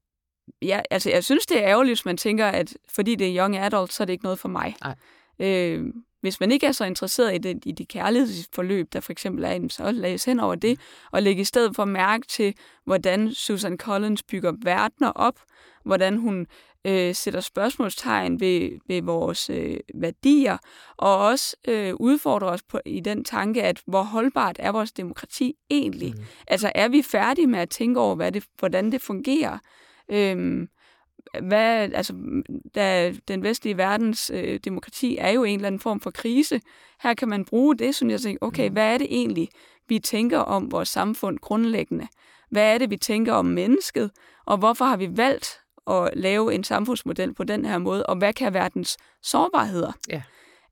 ja, 0.62 0.80
altså, 0.90 1.10
jeg 1.10 1.24
synes, 1.24 1.46
det 1.46 1.58
er 1.58 1.68
ærgerligt, 1.68 1.90
hvis 1.98 2.04
man 2.04 2.16
tænker, 2.16 2.46
at 2.46 2.76
fordi 2.88 3.14
det 3.14 3.28
er 3.28 3.42
young 3.42 3.56
adult, 3.56 3.92
så 3.92 4.02
er 4.02 4.04
det 4.04 4.12
ikke 4.12 4.24
noget 4.24 4.38
for 4.38 4.48
mig. 4.48 4.76
Nej. 4.84 4.96
Øh, 5.38 5.84
hvis 6.20 6.40
man 6.40 6.52
ikke 6.52 6.66
er 6.66 6.72
så 6.72 6.84
interesseret 6.84 7.34
i, 7.34 7.38
det, 7.38 7.62
i 7.66 7.72
de 7.72 7.86
kærlighedsforløb, 7.86 8.92
der 8.92 9.00
for 9.00 9.12
eksempel 9.12 9.44
er, 9.44 9.68
så 9.68 9.92
læs 9.92 10.24
hen 10.24 10.40
over 10.40 10.54
det, 10.54 10.80
og 11.12 11.22
lægge 11.22 11.40
i 11.40 11.44
stedet 11.44 11.76
for 11.76 11.84
mærke 11.84 12.26
til, 12.26 12.54
hvordan 12.84 13.32
Susan 13.32 13.78
Collins 13.78 14.22
bygger 14.22 14.52
verdener 14.62 15.10
op, 15.10 15.40
hvordan 15.84 16.16
hun 16.16 16.46
øh, 16.86 17.14
sætter 17.14 17.40
spørgsmålstegn 17.40 18.40
ved, 18.40 18.70
ved 18.88 19.02
vores 19.02 19.50
øh, 19.50 19.76
værdier, 19.94 20.58
og 20.96 21.18
også 21.18 21.56
øh, 21.68 21.94
udfordrer 21.94 22.48
os 22.48 22.62
på, 22.62 22.80
i 22.86 23.00
den 23.00 23.24
tanke, 23.24 23.62
at 23.62 23.82
hvor 23.86 24.02
holdbart 24.02 24.56
er 24.58 24.72
vores 24.72 24.92
demokrati 24.92 25.54
egentlig? 25.70 26.14
Mm. 26.16 26.24
Altså 26.46 26.72
er 26.74 26.88
vi 26.88 27.02
færdige 27.02 27.46
med 27.46 27.58
at 27.58 27.70
tænke 27.70 28.00
over, 28.00 28.14
hvad 28.14 28.32
det, 28.32 28.44
hvordan 28.58 28.92
det 28.92 29.02
fungerer? 29.02 29.58
Øhm, 30.08 30.68
hvad, 31.42 31.92
altså, 31.94 32.14
da 32.74 33.12
den 33.28 33.42
vestlige 33.42 33.76
verdens 33.76 34.30
øh, 34.34 34.60
demokrati 34.64 35.16
er 35.16 35.30
jo 35.30 35.44
en 35.44 35.54
eller 35.54 35.66
anden 35.66 35.80
form 35.80 36.00
for 36.00 36.10
krise. 36.10 36.60
Her 37.02 37.14
kan 37.14 37.28
man 37.28 37.44
bruge 37.44 37.76
det, 37.76 37.94
så 37.94 38.06
jeg 38.06 38.20
tænker, 38.20 38.46
okay, 38.46 38.68
mm. 38.68 38.72
hvad 38.72 38.94
er 38.94 38.98
det 38.98 39.06
egentlig, 39.10 39.48
vi 39.88 39.98
tænker 39.98 40.38
om 40.38 40.72
vores 40.72 40.88
samfund 40.88 41.38
grundlæggende? 41.38 42.08
Hvad 42.50 42.74
er 42.74 42.78
det, 42.78 42.90
vi 42.90 42.96
tænker 42.96 43.32
om 43.32 43.46
mennesket? 43.46 44.10
Og 44.46 44.58
hvorfor 44.58 44.84
har 44.84 44.96
vi 44.96 45.08
valgt 45.16 45.60
at 45.86 46.10
lave 46.14 46.54
en 46.54 46.64
samfundsmodel 46.64 47.34
på 47.34 47.44
den 47.44 47.64
her 47.64 47.78
måde? 47.78 48.06
Og 48.06 48.16
hvad 48.16 48.32
kan 48.32 48.54
være 48.54 48.70
dens 48.74 48.96
sårbarheder? 49.22 49.92
Ja. 50.08 50.22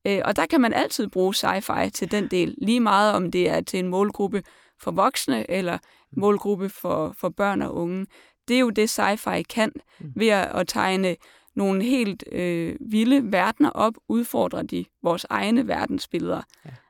Øh, 0.06 0.20
og 0.24 0.36
der 0.36 0.46
kan 0.46 0.60
man 0.60 0.72
altid 0.72 1.08
bruge 1.08 1.34
sci-fi 1.34 1.88
til 1.88 2.10
den 2.10 2.28
del, 2.28 2.54
lige 2.62 2.80
meget 2.80 3.14
om 3.14 3.30
det 3.30 3.48
er 3.48 3.60
til 3.60 3.78
en 3.78 3.88
målgruppe 3.88 4.42
for 4.80 4.90
voksne 4.90 5.50
eller 5.50 5.78
målgruppe 6.16 6.68
for, 6.68 7.14
for 7.18 7.28
børn 7.28 7.62
og 7.62 7.74
unge. 7.74 8.06
Det 8.48 8.56
er 8.56 8.60
jo 8.60 8.70
det, 8.70 8.98
sci-fi 8.98 9.42
kan 9.42 9.72
mm. 10.00 10.12
ved 10.16 10.28
at 10.28 10.68
tegne 10.68 11.16
nogle 11.56 11.84
helt 11.84 12.24
øh, 12.32 12.76
vilde 12.80 13.32
verdener 13.32 13.70
op, 13.70 13.94
udfordrer 14.08 14.62
de 14.62 14.84
vores 15.02 15.26
egne 15.30 15.68
verdensbilleder. 15.68 16.42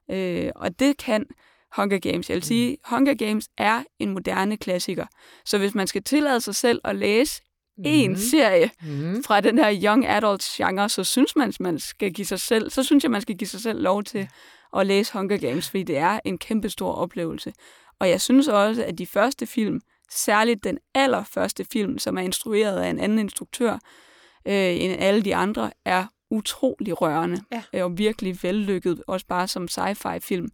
Ja. 0.09 0.45
Øh, 0.45 0.53
og 0.57 0.81
det 0.81 0.97
kan 0.97 1.27
Hunger 1.77 1.99
Games. 1.99 2.31
Jeg 2.31 2.35
vil 2.35 2.43
sige, 2.43 2.71
mm. 2.71 2.77
Hunger 2.85 3.15
Games 3.15 3.49
er 3.59 3.83
en 3.99 4.11
moderne 4.11 4.57
klassiker. 4.57 5.07
Så 5.45 5.59
hvis 5.59 5.75
man 5.75 5.87
skal 5.87 6.03
tillade 6.03 6.41
sig 6.41 6.55
selv 6.55 6.81
at 6.85 6.97
læse 6.97 7.43
mm. 7.79 7.83
en 7.87 8.17
serie 8.17 8.71
mm. 8.83 9.23
fra 9.25 9.41
den 9.41 9.59
her 9.59 9.81
young 9.85 10.07
adult 10.07 10.43
genre, 10.43 10.89
så 10.89 11.05
synes 11.05 11.37
man, 11.37 11.53
man 11.61 11.79
skal 11.79 12.13
give 12.13 12.27
sig 12.27 12.41
selv, 12.41 12.71
så 12.71 12.83
synes 12.83 13.05
jeg, 13.05 13.11
man 13.11 13.21
skal 13.21 13.37
give 13.37 13.49
sig 13.49 13.61
selv 13.61 13.83
lov 13.83 14.05
til 14.05 14.29
at 14.77 14.87
læse 14.87 15.13
Hunger 15.13 15.37
Games, 15.37 15.71
fordi 15.71 15.83
det 15.83 15.97
er 15.97 16.21
en 16.25 16.39
kæmpe 16.39 16.69
stor 16.69 16.93
oplevelse. 16.93 17.53
Og 18.01 18.09
jeg 18.09 18.21
synes 18.21 18.49
også, 18.49 18.85
at 18.85 18.99
de 18.99 19.07
første 19.07 19.47
film, 19.47 19.81
særligt 20.11 20.65
den 20.65 20.79
allerførste 20.95 21.65
film, 21.73 21.99
som 21.99 22.19
er 22.19 22.23
instrueret 22.23 22.81
af 22.81 22.91
en 22.91 22.99
anden 22.99 23.19
instruktør 23.19 23.73
øh, 24.47 24.81
end 24.81 24.97
alle 24.99 25.23
de 25.23 25.37
andre, 25.37 25.71
er 25.85 26.07
utrolig 26.31 27.01
rørende 27.01 27.41
ja. 27.73 27.85
og 27.85 27.99
virkelig 27.99 28.39
vellykket, 28.43 29.03
også 29.07 29.27
bare 29.27 29.49
som 29.49 29.69
sci-fi 29.71 30.19
film. 30.19 30.49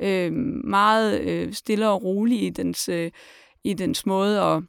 Øh, 0.00 0.32
meget 0.64 1.20
øh, 1.20 1.52
stille 1.52 1.88
og 1.88 2.02
rolig 2.02 2.42
i 2.42 2.50
dens, 2.50 2.88
øh, 2.88 3.10
i 3.64 3.74
dens 3.74 4.06
måde 4.06 4.40
at, 4.40 4.62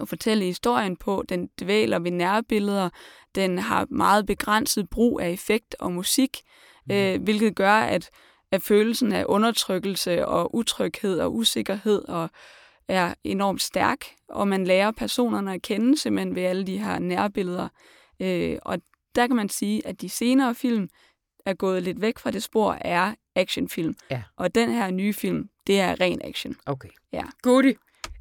at 0.00 0.08
fortælle 0.08 0.44
historien 0.44 0.96
på. 0.96 1.24
Den 1.28 1.48
dvæler 1.60 1.98
ved 1.98 2.10
nærbilleder. 2.10 2.90
Den 3.34 3.58
har 3.58 3.86
meget 3.90 4.26
begrænset 4.26 4.90
brug 4.90 5.20
af 5.20 5.30
effekt 5.30 5.76
og 5.80 5.92
musik, 5.92 6.38
mm. 6.86 6.94
øh, 6.94 7.22
hvilket 7.22 7.56
gør, 7.56 7.74
at, 7.74 8.10
at 8.52 8.62
følelsen 8.62 9.12
af 9.12 9.24
undertrykkelse 9.28 10.26
og 10.26 10.54
utryghed 10.54 11.20
og 11.20 11.34
usikkerhed 11.34 12.08
og 12.08 12.30
er 12.88 13.14
enormt 13.24 13.62
stærk, 13.62 13.98
og 14.28 14.48
man 14.48 14.64
lærer 14.64 14.90
personerne 14.90 15.54
at 15.54 15.62
kende 15.62 15.98
simpelthen 15.98 16.34
ved 16.34 16.42
alle 16.42 16.66
de 16.66 16.78
her 16.78 16.98
nærbilleder. 16.98 17.68
Øh, 18.20 18.58
og 18.62 18.78
der 19.14 19.26
kan 19.26 19.36
man 19.36 19.48
sige, 19.48 19.86
at 19.86 20.00
de 20.00 20.08
senere 20.08 20.54
film 20.54 20.88
er 21.46 21.54
gået 21.54 21.82
lidt 21.82 22.00
væk 22.00 22.18
fra 22.18 22.30
det 22.30 22.42
spor, 22.42 22.78
er 22.80 23.14
actionfilm. 23.36 23.94
Ja. 24.10 24.22
Og 24.36 24.54
den 24.54 24.70
her 24.70 24.90
nye 24.90 25.12
film, 25.12 25.48
det 25.66 25.80
er 25.80 26.00
ren 26.00 26.20
action. 26.24 26.56
Okay. 26.66 26.88
Ja. 27.12 27.24
Goodie. 27.42 27.74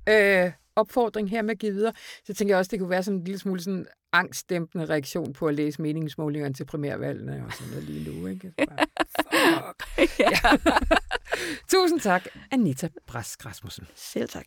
Øh, 0.10 0.52
opfordring 0.76 1.30
her 1.30 1.42
med 1.42 1.52
at 1.52 1.60
give 1.60 1.74
videre. 1.74 1.94
Så 2.26 2.34
tænker 2.34 2.54
jeg 2.54 2.60
også, 2.60 2.70
det 2.70 2.80
kunne 2.80 2.90
være 2.90 3.04
sådan 3.04 3.20
en 3.20 3.24
lille 3.24 3.40
smule 3.40 3.62
sådan 3.62 3.86
angstdæmpende 4.14 4.86
reaktion 4.86 5.34
på 5.34 5.48
at 5.48 5.56
læse 5.56 5.82
meningsmålingerne 5.82 6.54
til 6.54 6.66
primærvalgene 6.66 7.44
og 7.46 7.54
sådan 7.54 7.72
noget 7.72 7.84
lige 7.84 8.22
nu. 8.22 8.28
Ikke? 8.28 8.54
Bare, 8.58 8.86
fuck. 9.62 9.84
ja. 10.20 10.30
ja. 10.32 10.58
Tusind 11.72 12.00
tak, 12.00 12.28
Anita 12.52 12.88
Brask 13.08 13.46
Rasmussen. 13.46 13.88
Selv 13.96 14.30
tak. 14.30 14.46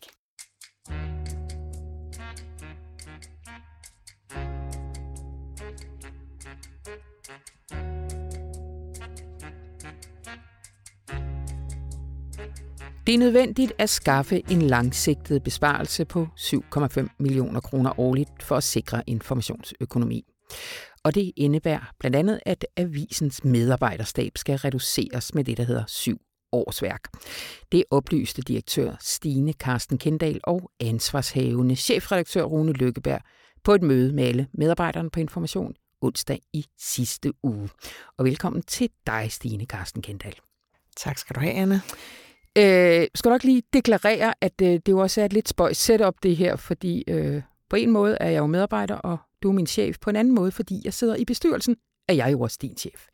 Det 13.07 13.15
er 13.15 13.19
nødvendigt 13.19 13.73
at 13.79 13.91
skaffe 13.91 14.43
en 14.51 14.63
langsigtet 14.63 15.43
besparelse 15.43 16.05
på 16.05 16.29
7,5 16.39 17.07
millioner 17.19 17.61
kroner 17.61 18.01
årligt 18.01 18.43
for 18.43 18.57
at 18.57 18.65
sikre 18.65 19.03
informationsøkonomi. 19.07 20.25
Og 21.05 21.15
det 21.15 21.33
indebærer 21.37 21.93
blandt 21.99 22.17
andet, 22.17 22.41
at 22.47 22.67
avisens 22.77 23.45
medarbejderstab 23.45 24.33
skal 24.37 24.57
reduceres 24.57 25.35
med 25.35 25.45
det, 25.45 25.57
der 25.57 25.65
hedder 25.65 25.85
syv 25.87 26.21
årsværk. 26.53 27.01
Det 27.73 27.85
oplyste 27.91 28.43
direktør 28.43 28.97
Stine 29.01 29.53
Karsten 29.53 29.99
Kendal 29.99 30.41
og 30.43 30.71
ansvarshavende 30.81 31.77
chefredaktør 31.77 32.43
Rune 32.43 32.73
Lykkeberg 32.73 33.21
på 33.65 33.75
et 33.75 33.83
møde 33.83 34.13
med 34.13 34.25
alle 34.25 34.49
medarbejderne 34.53 35.11
på 35.11 35.21
Information 35.21 35.75
onsdag 36.01 36.41
i 36.53 36.65
sidste 36.79 37.33
uge. 37.43 37.69
Og 38.19 38.25
velkommen 38.25 38.63
til 38.63 38.91
dig, 39.07 39.33
Stine 39.33 39.67
Karsten 39.67 40.03
Kendal. 40.03 40.35
Tak 40.97 41.19
skal 41.19 41.37
du 41.37 41.41
have, 41.41 41.53
Anne. 41.53 41.81
Øh, 42.59 43.09
skal 43.15 43.29
nok 43.29 43.45
lige 43.45 43.63
deklarere, 43.73 44.35
at 44.41 44.53
øh, 44.63 44.69
det 44.69 44.89
jo 44.89 44.99
også 44.99 45.21
er 45.21 45.25
et 45.25 45.33
lidt 45.33 45.49
spøjs 45.49 45.77
setup, 45.77 46.15
det 46.23 46.37
her, 46.37 46.57
fordi 46.57 47.05
øh, 47.09 47.43
på 47.71 47.77
en 47.77 47.91
måde 47.91 48.17
er 48.21 48.31
jeg 48.31 48.39
jo 48.39 48.47
medarbejder, 48.47 48.95
og 48.95 49.19
du 49.45 49.49
er 49.49 49.53
min 49.53 49.67
chef 49.67 49.97
på 50.01 50.11
en 50.11 50.17
anden 50.17 50.35
måde, 50.35 50.51
fordi 50.51 50.81
jeg 50.85 50.95
sidder 50.95 51.17
i 51.17 51.25
bestyrelsen, 51.25 51.77
er 52.09 52.15
jeg 52.15 52.33
jo 52.33 52.41
også 52.41 52.59
din 52.63 52.77
chef. 52.77 53.07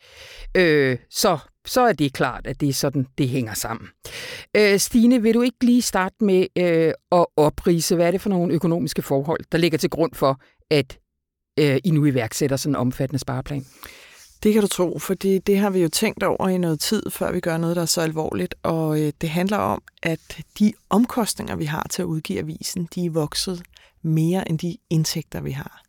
Øh, 0.57 0.99
så, 1.11 1.39
så 1.67 1.81
er 1.81 1.93
det 1.93 2.13
klart, 2.13 2.47
at 2.47 2.61
det 2.61 2.69
er 2.69 2.73
sådan, 2.73 3.07
det 3.19 3.29
hænger 3.29 3.55
sammen. 3.55 3.89
Øh, 4.57 4.79
Stine, 4.79 5.23
vil 5.23 5.35
du 5.35 5.43
ikke 5.43 5.65
lige 5.65 5.83
starte 5.83 6.17
med 6.21 6.47
øh, 6.59 6.93
at 7.13 7.27
oprise, 7.37 7.95
hvad 7.95 8.07
er 8.07 8.11
det 8.11 8.21
for 8.21 8.31
nogle 8.31 8.55
økonomiske 8.55 9.03
forhold, 9.03 9.41
der 9.53 9.59
ligger 9.59 9.79
til 9.79 9.91
grund 9.91 10.15
for, 10.15 10.41
at 10.71 10.99
øh, 11.59 11.79
I 11.85 11.91
nu 11.91 12.07
iværksætter 12.07 12.57
sådan 12.57 12.73
en 12.73 12.77
omfattende 12.77 13.19
spareplan? 13.19 13.67
Det 14.43 14.53
kan 14.53 14.63
du 14.63 14.69
tro, 14.69 14.99
fordi 14.99 15.39
det 15.39 15.59
har 15.59 15.71
vi 15.71 15.83
jo 15.83 15.89
tænkt 15.89 16.23
over 16.23 16.49
i 16.49 16.59
noget 16.59 16.81
tid, 16.81 17.03
før 17.11 17.33
vi 17.33 17.41
gør 17.41 17.57
noget, 17.57 17.77
der 17.77 17.83
er 17.83 17.87
så 17.87 18.01
alvorligt. 18.01 18.55
Og 18.63 19.01
øh, 19.01 19.13
det 19.21 19.29
handler 19.29 19.57
om, 19.57 19.83
at 20.03 20.39
de 20.59 20.73
omkostninger, 20.91 21.57
vi 21.57 21.65
har 21.65 21.87
til 21.91 22.03
at 22.03 22.07
udgive 22.07 22.39
avisen, 22.39 22.89
de 22.95 23.07
er 23.07 23.11
vokset 23.11 23.63
mere 24.03 24.51
end 24.51 24.59
de 24.59 24.77
indtægter, 24.91 25.41
vi 25.41 25.51
har. 25.51 25.83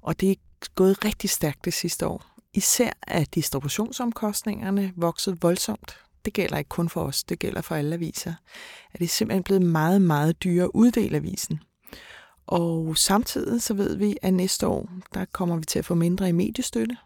Og 0.00 0.20
det 0.20 0.30
er 0.30 0.34
gået 0.74 1.04
rigtig 1.04 1.30
stærkt 1.30 1.64
det 1.64 1.74
sidste 1.74 2.06
år. 2.06 2.24
Især 2.54 2.90
er 3.06 3.24
distributionsomkostningerne 3.24 4.92
vokset 4.96 5.42
voldsomt. 5.42 5.98
Det 6.24 6.32
gælder 6.32 6.58
ikke 6.58 6.68
kun 6.68 6.88
for 6.88 7.04
os, 7.04 7.24
det 7.24 7.38
gælder 7.38 7.60
for 7.60 7.74
alle 7.74 7.94
aviser. 7.94 8.34
At 8.92 9.00
det 9.00 9.04
er 9.04 9.08
simpelthen 9.08 9.42
blevet 9.42 9.62
meget, 9.62 10.02
meget 10.02 10.42
dyrere 10.42 10.64
at 10.64 10.70
uddele 10.74 11.16
avisen. 11.16 11.60
Og 12.46 12.96
samtidig 12.96 13.62
så 13.62 13.74
ved 13.74 13.96
vi, 13.96 14.16
at 14.22 14.34
næste 14.34 14.66
år, 14.66 14.88
der 15.14 15.24
kommer 15.24 15.56
vi 15.56 15.64
til 15.64 15.78
at 15.78 15.84
få 15.84 15.94
mindre 15.94 16.28
i 16.28 16.32
mediestøtte. 16.32 16.96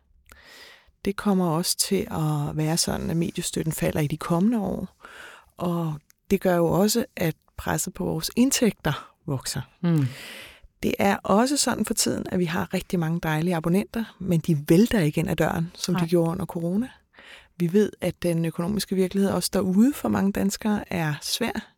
Det 1.04 1.16
kommer 1.16 1.50
også 1.50 1.76
til 1.76 2.06
at 2.10 2.56
være 2.56 2.76
sådan, 2.76 3.10
at 3.10 3.16
mediestøtten 3.16 3.72
falder 3.72 4.00
i 4.00 4.06
de 4.06 4.16
kommende 4.16 4.60
år. 4.60 5.04
Og 5.56 5.94
det 6.30 6.40
gør 6.40 6.56
jo 6.56 6.66
også, 6.66 7.04
at 7.16 7.34
presset 7.56 7.94
på 7.94 8.04
vores 8.04 8.30
indtægter 8.36 9.12
vokser. 9.26 9.60
Mm. 9.82 10.06
Det 10.84 10.94
er 10.98 11.16
også 11.16 11.56
sådan 11.56 11.84
for 11.84 11.94
tiden, 11.94 12.26
at 12.32 12.38
vi 12.38 12.44
har 12.44 12.74
rigtig 12.74 12.98
mange 12.98 13.20
dejlige 13.20 13.56
abonnenter, 13.56 14.16
men 14.18 14.40
de 14.40 14.64
vælter 14.68 15.00
ikke 15.00 15.18
ind 15.18 15.30
ad 15.30 15.36
døren, 15.36 15.72
som 15.74 15.94
Nej. 15.94 16.04
de 16.04 16.08
gjorde 16.08 16.30
under 16.30 16.46
corona. 16.46 16.88
Vi 17.56 17.72
ved, 17.72 17.92
at 18.00 18.22
den 18.22 18.44
økonomiske 18.44 18.94
virkelighed 18.96 19.30
også 19.30 19.50
derude 19.52 19.92
for 19.92 20.08
mange 20.08 20.32
danskere 20.32 20.92
er 20.92 21.14
svær. 21.22 21.72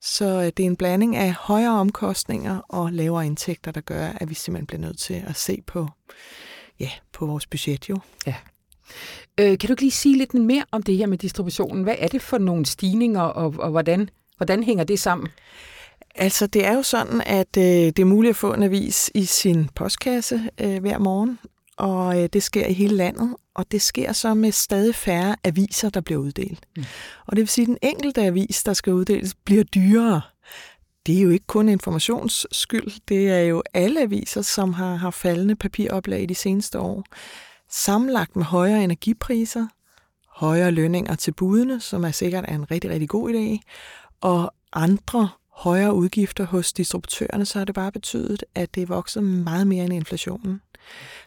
Så 0.00 0.24
øh, 0.24 0.44
det 0.44 0.60
er 0.60 0.66
en 0.66 0.76
blanding 0.76 1.16
af 1.16 1.32
højere 1.32 1.72
omkostninger 1.72 2.58
og 2.58 2.92
lavere 2.92 3.26
indtægter, 3.26 3.70
der 3.70 3.80
gør, 3.80 4.06
at 4.06 4.30
vi 4.30 4.34
simpelthen 4.34 4.66
bliver 4.66 4.80
nødt 4.80 4.98
til 4.98 5.24
at 5.26 5.36
se 5.36 5.62
på, 5.66 5.88
ja, 6.80 6.90
på 7.12 7.26
vores 7.26 7.46
budget 7.46 7.88
jo. 7.88 7.98
Ja. 8.26 8.34
Øh, 9.40 9.58
kan 9.58 9.68
du 9.68 9.76
lige 9.78 9.90
sige 9.90 10.18
lidt 10.18 10.34
mere 10.34 10.64
om 10.70 10.82
det 10.82 10.96
her 10.96 11.06
med 11.06 11.18
distributionen? 11.18 11.82
Hvad 11.82 11.94
er 11.98 12.08
det 12.08 12.22
for 12.22 12.38
nogle 12.38 12.66
stigninger, 12.66 13.22
og, 13.22 13.54
og 13.58 13.70
hvordan, 13.70 14.10
hvordan 14.36 14.62
hænger 14.62 14.84
det 14.84 15.00
sammen? 15.00 15.28
Altså, 16.18 16.46
det 16.46 16.66
er 16.66 16.74
jo 16.74 16.82
sådan, 16.82 17.22
at 17.26 17.56
øh, 17.58 17.64
det 17.64 17.98
er 17.98 18.04
muligt 18.04 18.30
at 18.30 18.36
få 18.36 18.52
en 18.54 18.62
avis 18.62 19.10
i 19.14 19.24
sin 19.24 19.68
postkasse 19.74 20.50
øh, 20.60 20.80
hver 20.80 20.98
morgen, 20.98 21.38
og 21.76 22.22
øh, 22.22 22.28
det 22.32 22.42
sker 22.42 22.66
i 22.66 22.72
hele 22.72 22.96
landet, 22.96 23.36
og 23.54 23.72
det 23.72 23.82
sker 23.82 24.12
så 24.12 24.34
med 24.34 24.52
stadig 24.52 24.94
færre 24.94 25.36
aviser, 25.44 25.90
der 25.90 26.00
bliver 26.00 26.20
uddelt. 26.20 26.66
Mm. 26.76 26.84
Og 27.26 27.36
det 27.36 27.40
vil 27.40 27.48
sige, 27.48 27.62
at 27.62 27.68
den 27.68 27.78
enkelte 27.82 28.22
avis, 28.22 28.62
der 28.62 28.72
skal 28.72 28.92
uddeles, 28.92 29.34
bliver 29.44 29.64
dyrere. 29.64 30.20
Det 31.06 31.18
er 31.18 31.20
jo 31.20 31.30
ikke 31.30 31.46
kun 31.46 31.68
informationsskyld, 31.68 33.00
det 33.08 33.30
er 33.30 33.40
jo 33.40 33.62
alle 33.74 34.00
aviser, 34.00 34.42
som 34.42 34.72
har, 34.72 34.94
har 34.94 35.10
faldende 35.10 35.56
papiroplag 35.56 36.22
i 36.22 36.26
de 36.26 36.34
seneste 36.34 36.78
år. 36.78 37.04
Sammenlagt 37.70 38.36
med 38.36 38.44
højere 38.44 38.84
energipriser, 38.84 39.66
højere 40.28 40.70
lønninger 40.70 41.14
til 41.14 41.32
budene, 41.32 41.80
som 41.80 42.04
er 42.04 42.10
sikkert 42.10 42.44
er 42.48 42.54
en 42.54 42.70
rigtig, 42.70 42.90
rigtig 42.90 43.08
god 43.08 43.30
idé, 43.30 43.70
og 44.20 44.54
andre 44.72 45.28
højere 45.56 45.94
udgifter 45.94 46.44
hos 46.44 46.72
distributørerne, 46.72 47.46
så 47.46 47.58
har 47.58 47.64
det 47.64 47.74
bare 47.74 47.92
betydet, 47.92 48.44
at 48.54 48.74
det 48.74 48.82
er 48.82 48.86
vokset 48.86 49.24
meget 49.24 49.66
mere 49.66 49.84
end 49.84 49.92
inflationen. 49.92 50.60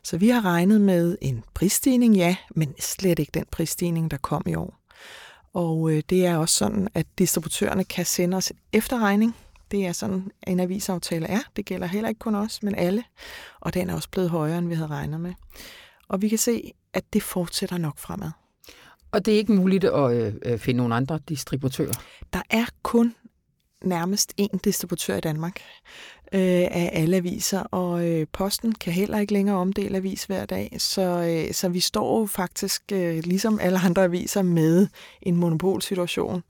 Så 0.04 0.18
vi 0.18 0.30
har 0.30 0.46
regnet 0.46 0.82
med 0.82 1.18
en 1.22 1.44
prisstigning, 1.54 2.16
ja, 2.16 2.36
men 2.56 2.76
slet 2.80 3.20
ikke 3.20 3.32
den 3.34 3.46
prisstigning, 3.52 4.12
der 4.12 4.18
kom 4.18 4.44
i 4.46 4.56
år. 4.56 4.80
Og 5.54 5.92
øh, 5.92 6.04
det 6.10 6.26
er 6.26 6.38
også 6.38 6.56
sådan, 6.56 6.88
at 6.94 7.06
distributørerne 7.18 7.84
kan 7.84 8.06
sende 8.06 8.38
os 8.38 8.54
efterregning. 8.74 9.36
Det 9.72 9.86
er 9.86 9.92
sådan, 9.92 10.32
en 10.48 10.60
avisaftale 10.60 11.28
er. 11.28 11.40
Det 11.56 11.66
gælder 11.66 11.88
heller 11.88 12.10
ikke 12.10 12.20
kun 12.20 12.36
os, 12.36 12.64
men 12.64 12.76
alle. 12.76 13.04
Og 13.60 13.74
den 13.74 13.90
er 13.90 13.96
også 13.96 14.10
blevet 14.10 14.30
højere, 14.30 14.58
end 14.58 14.68
vi 14.68 14.76
havde 14.76 14.90
regnet 14.90 15.22
med. 15.22 15.34
Og 16.08 16.22
vi 16.22 16.30
kan 16.30 16.38
se, 16.38 16.72
at 16.94 17.04
det 17.14 17.24
fortsætter 17.24 17.78
nok 17.78 17.98
fremad. 17.98 18.30
Og 19.12 19.26
det 19.26 19.34
er 19.34 19.38
ikke 19.38 19.54
muligt 19.54 19.84
at 19.84 20.12
øh, 20.12 20.34
øh 20.46 20.60
finde 20.60 20.78
nogle 20.78 20.96
andre 20.96 21.20
distributører? 21.30 21.94
Der 22.34 22.42
er 22.50 22.66
kun 22.84 23.16
nærmest 23.84 24.34
én 24.42 24.60
distributør 24.64 25.16
i 25.16 25.22
Danmark 25.22 25.62
øh, 26.34 26.68
af 26.72 26.90
alle 26.94 27.18
aviser, 27.18 27.60
og 27.60 28.08
øh, 28.08 28.28
posten 28.32 28.72
kan 28.74 28.94
heller 28.94 29.20
ikke 29.20 29.34
længere 29.34 29.58
omdele 29.58 29.98
avis 29.98 30.24
hver 30.24 30.46
dag, 30.46 30.76
så, 30.78 31.02
øh, 31.02 31.54
så 31.54 31.70
vi 31.70 31.80
står 31.80 32.20
jo 32.20 32.26
faktisk, 32.26 32.84
øh, 32.92 33.24
ligesom 33.24 33.60
alle 33.60 33.80
andre 33.80 34.04
aviser, 34.04 34.42
med 34.42 34.88
en 35.22 35.36
monopolsituation, 35.36 36.44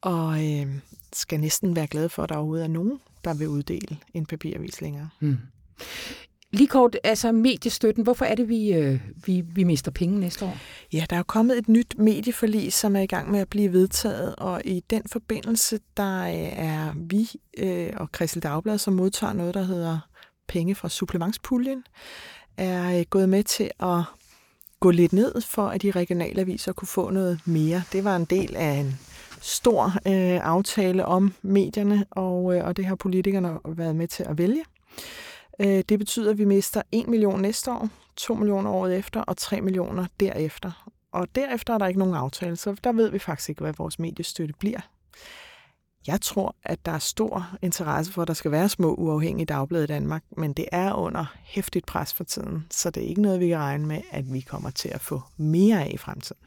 og 0.00 0.44
øh, 0.44 0.66
skal 1.12 1.40
næsten 1.40 1.76
være 1.76 1.86
glade 1.86 2.08
for, 2.08 2.22
at 2.22 2.28
der 2.28 2.36
overhovedet 2.36 2.64
er 2.64 2.68
nogen, 2.68 3.00
der 3.24 3.34
vil 3.34 3.48
uddele 3.48 3.98
en 4.14 4.26
papiravis 4.26 4.80
længere. 4.80 5.08
Hmm. 5.20 5.38
Lige 6.52 6.68
kort, 6.68 6.96
altså 7.04 7.32
mediestøtten, 7.32 8.04
hvorfor 8.04 8.24
er 8.24 8.34
det, 8.34 8.48
vi, 8.48 8.72
øh, 8.72 9.00
vi, 9.26 9.40
vi 9.40 9.64
mister 9.64 9.90
penge 9.90 10.20
næste 10.20 10.44
år? 10.44 10.56
Ja, 10.92 11.04
der 11.10 11.16
er 11.16 11.20
jo 11.20 11.24
kommet 11.24 11.58
et 11.58 11.68
nyt 11.68 11.98
medieforlig, 11.98 12.72
som 12.72 12.96
er 12.96 13.00
i 13.00 13.06
gang 13.06 13.30
med 13.30 13.40
at 13.40 13.48
blive 13.48 13.72
vedtaget, 13.72 14.34
og 14.36 14.62
i 14.64 14.84
den 14.90 15.02
forbindelse, 15.12 15.80
der 15.96 16.22
øh, 16.22 16.58
er 16.58 16.92
vi 16.96 17.28
øh, 17.58 17.90
og 17.96 18.08
Christel 18.14 18.42
Dagblad, 18.42 18.78
som 18.78 18.94
modtager 18.94 19.32
noget, 19.32 19.54
der 19.54 19.62
hedder 19.62 19.98
penge 20.48 20.74
fra 20.74 20.88
supplementspuljen, 20.88 21.84
er 22.56 22.98
øh, 22.98 23.04
gået 23.10 23.28
med 23.28 23.42
til 23.42 23.70
at 23.80 24.02
gå 24.80 24.90
lidt 24.90 25.12
ned, 25.12 25.40
for 25.40 25.68
at 25.68 25.82
de 25.82 25.90
regionale 25.90 26.40
aviser 26.40 26.72
kunne 26.72 26.88
få 26.88 27.10
noget 27.10 27.40
mere. 27.44 27.82
Det 27.92 28.04
var 28.04 28.16
en 28.16 28.24
del 28.24 28.56
af 28.56 28.72
en 28.72 28.98
stor 29.40 29.84
øh, 29.86 30.40
aftale 30.46 31.04
om 31.04 31.34
medierne, 31.42 32.04
og, 32.10 32.56
øh, 32.56 32.64
og 32.64 32.76
det 32.76 32.84
har 32.84 32.94
politikerne 32.94 33.58
været 33.64 33.96
med 33.96 34.08
til 34.08 34.22
at 34.22 34.38
vælge. 34.38 34.62
Øh, 35.60 35.84
det 35.88 35.98
betyder, 35.98 36.30
at 36.30 36.38
vi 36.38 36.44
mister 36.44 36.82
1 36.92 37.08
million 37.08 37.40
næste 37.42 37.70
år, 37.70 37.88
2 38.16 38.34
millioner 38.34 38.70
året 38.70 38.96
efter 38.96 39.20
og 39.20 39.36
3 39.36 39.60
millioner 39.60 40.06
derefter. 40.20 40.88
Og 41.12 41.28
derefter 41.34 41.74
er 41.74 41.78
der 41.78 41.86
ikke 41.86 41.98
nogen 41.98 42.14
aftale, 42.14 42.56
så 42.56 42.76
der 42.84 42.92
ved 42.92 43.10
vi 43.10 43.18
faktisk 43.18 43.48
ikke, 43.48 43.60
hvad 43.60 43.74
vores 43.78 43.98
mediestøtte 43.98 44.54
bliver. 44.58 44.80
Jeg 46.06 46.20
tror, 46.20 46.54
at 46.64 46.86
der 46.86 46.92
er 46.92 46.98
stor 46.98 47.56
interesse 47.62 48.12
for, 48.12 48.22
at 48.22 48.28
der 48.28 48.34
skal 48.34 48.50
være 48.50 48.68
små 48.68 48.94
uafhængige 48.94 49.46
dagblade 49.46 49.84
i 49.84 49.86
Danmark, 49.86 50.22
men 50.36 50.52
det 50.52 50.64
er 50.72 50.92
under 50.92 51.34
hæftigt 51.44 51.86
pres 51.86 52.14
for 52.14 52.24
tiden, 52.24 52.66
så 52.70 52.90
det 52.90 53.02
er 53.02 53.08
ikke 53.08 53.22
noget, 53.22 53.40
vi 53.40 53.48
kan 53.48 53.58
regne 53.58 53.86
med, 53.86 54.00
at 54.10 54.32
vi 54.32 54.40
kommer 54.40 54.70
til 54.70 54.88
at 54.88 55.00
få 55.00 55.22
mere 55.36 55.84
af 55.84 55.90
i 55.94 55.96
fremtiden. 55.96 56.42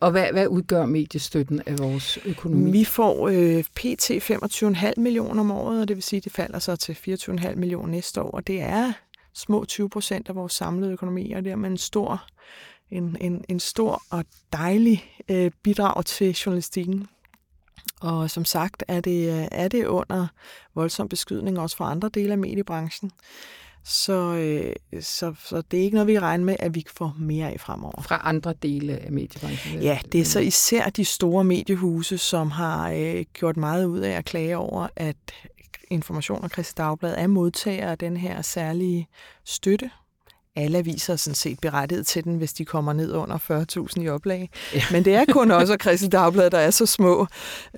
Og 0.00 0.10
hvad, 0.10 0.32
hvad 0.32 0.46
udgør 0.46 0.86
mediestøtten 0.86 1.62
af 1.66 1.78
vores 1.78 2.18
økonomi? 2.24 2.70
Vi 2.70 2.84
får 2.84 3.28
øh, 3.28 3.64
pt. 3.64 4.10
25,5 4.10 4.92
millioner 4.96 5.40
om 5.40 5.50
året, 5.50 5.80
og 5.80 5.88
det 5.88 5.96
vil 5.96 6.02
sige, 6.02 6.18
at 6.18 6.24
det 6.24 6.32
falder 6.32 6.58
så 6.58 6.76
til 6.76 6.92
24,5 6.92 7.54
millioner 7.54 7.88
næste 7.88 8.22
år, 8.22 8.30
og 8.30 8.46
det 8.46 8.60
er 8.60 8.92
små 9.34 9.64
20 9.64 9.88
procent 9.88 10.28
af 10.28 10.34
vores 10.34 10.52
samlede 10.52 10.92
økonomi, 10.92 11.32
og 11.32 11.44
det 11.44 11.52
er 11.52 11.56
med 11.56 11.70
en 11.70 11.76
stor, 11.76 12.24
en, 12.90 13.16
en, 13.20 13.44
en 13.48 13.60
stor 13.60 14.02
og 14.10 14.24
dejlig 14.52 15.04
øh, 15.28 15.50
bidrag 15.62 16.04
til 16.04 16.32
journalistikken. 16.32 17.06
Og 18.00 18.30
som 18.30 18.44
sagt 18.44 18.84
er 18.88 19.00
det, 19.00 19.48
er 19.52 19.68
det 19.68 19.86
under 19.86 20.26
voldsom 20.74 21.08
beskydning 21.08 21.58
også 21.58 21.76
fra 21.76 21.90
andre 21.90 22.08
dele 22.08 22.32
af 22.32 22.38
mediebranchen. 22.38 23.10
Så, 23.84 24.34
øh, 24.34 25.02
så, 25.02 25.34
så 25.44 25.62
det 25.70 25.78
er 25.78 25.84
ikke 25.84 25.94
noget, 25.94 26.08
vi 26.08 26.18
regner 26.18 26.44
med, 26.44 26.56
at 26.58 26.74
vi 26.74 26.84
får 26.96 27.14
mere 27.18 27.50
af 27.50 27.60
fremover. 27.60 28.02
Fra 28.02 28.20
andre 28.24 28.52
dele 28.52 28.98
af 28.98 29.12
mediebranchen? 29.12 29.82
Ja, 29.82 29.98
det 30.12 30.20
er 30.20 30.24
så 30.24 30.40
især 30.40 30.88
de 30.88 31.04
store 31.04 31.44
mediehuse, 31.44 32.18
som 32.18 32.50
har 32.50 32.90
øh, 32.90 33.24
gjort 33.32 33.56
meget 33.56 33.84
ud 33.84 34.00
af 34.00 34.10
at 34.10 34.24
klage 34.24 34.56
over, 34.56 34.88
at 34.96 35.16
Information 35.90 36.44
og 36.44 36.50
Christi 36.50 36.74
Dagblad 36.76 37.14
er 37.16 37.26
modtager 37.26 37.90
af 37.90 37.98
den 37.98 38.16
her 38.16 38.42
særlige 38.42 39.08
støtte, 39.44 39.90
alle 40.56 40.78
aviser 40.78 41.12
er 41.12 41.16
sådan 41.16 41.34
set 41.34 41.60
berettiget 41.60 42.06
til 42.06 42.24
den, 42.24 42.36
hvis 42.36 42.52
de 42.52 42.64
kommer 42.64 42.92
ned 42.92 43.12
under 43.12 43.38
40.000 43.96 44.02
i 44.02 44.08
oplag. 44.08 44.50
Ja. 44.74 44.82
Men 44.92 45.04
det 45.04 45.14
er 45.14 45.24
kun 45.32 45.50
også 45.50 45.72
at 45.72 45.82
Christi 45.82 46.08
Dagblad, 46.08 46.50
der 46.50 46.58
er 46.58 46.70
så 46.70 46.86
små 46.86 47.26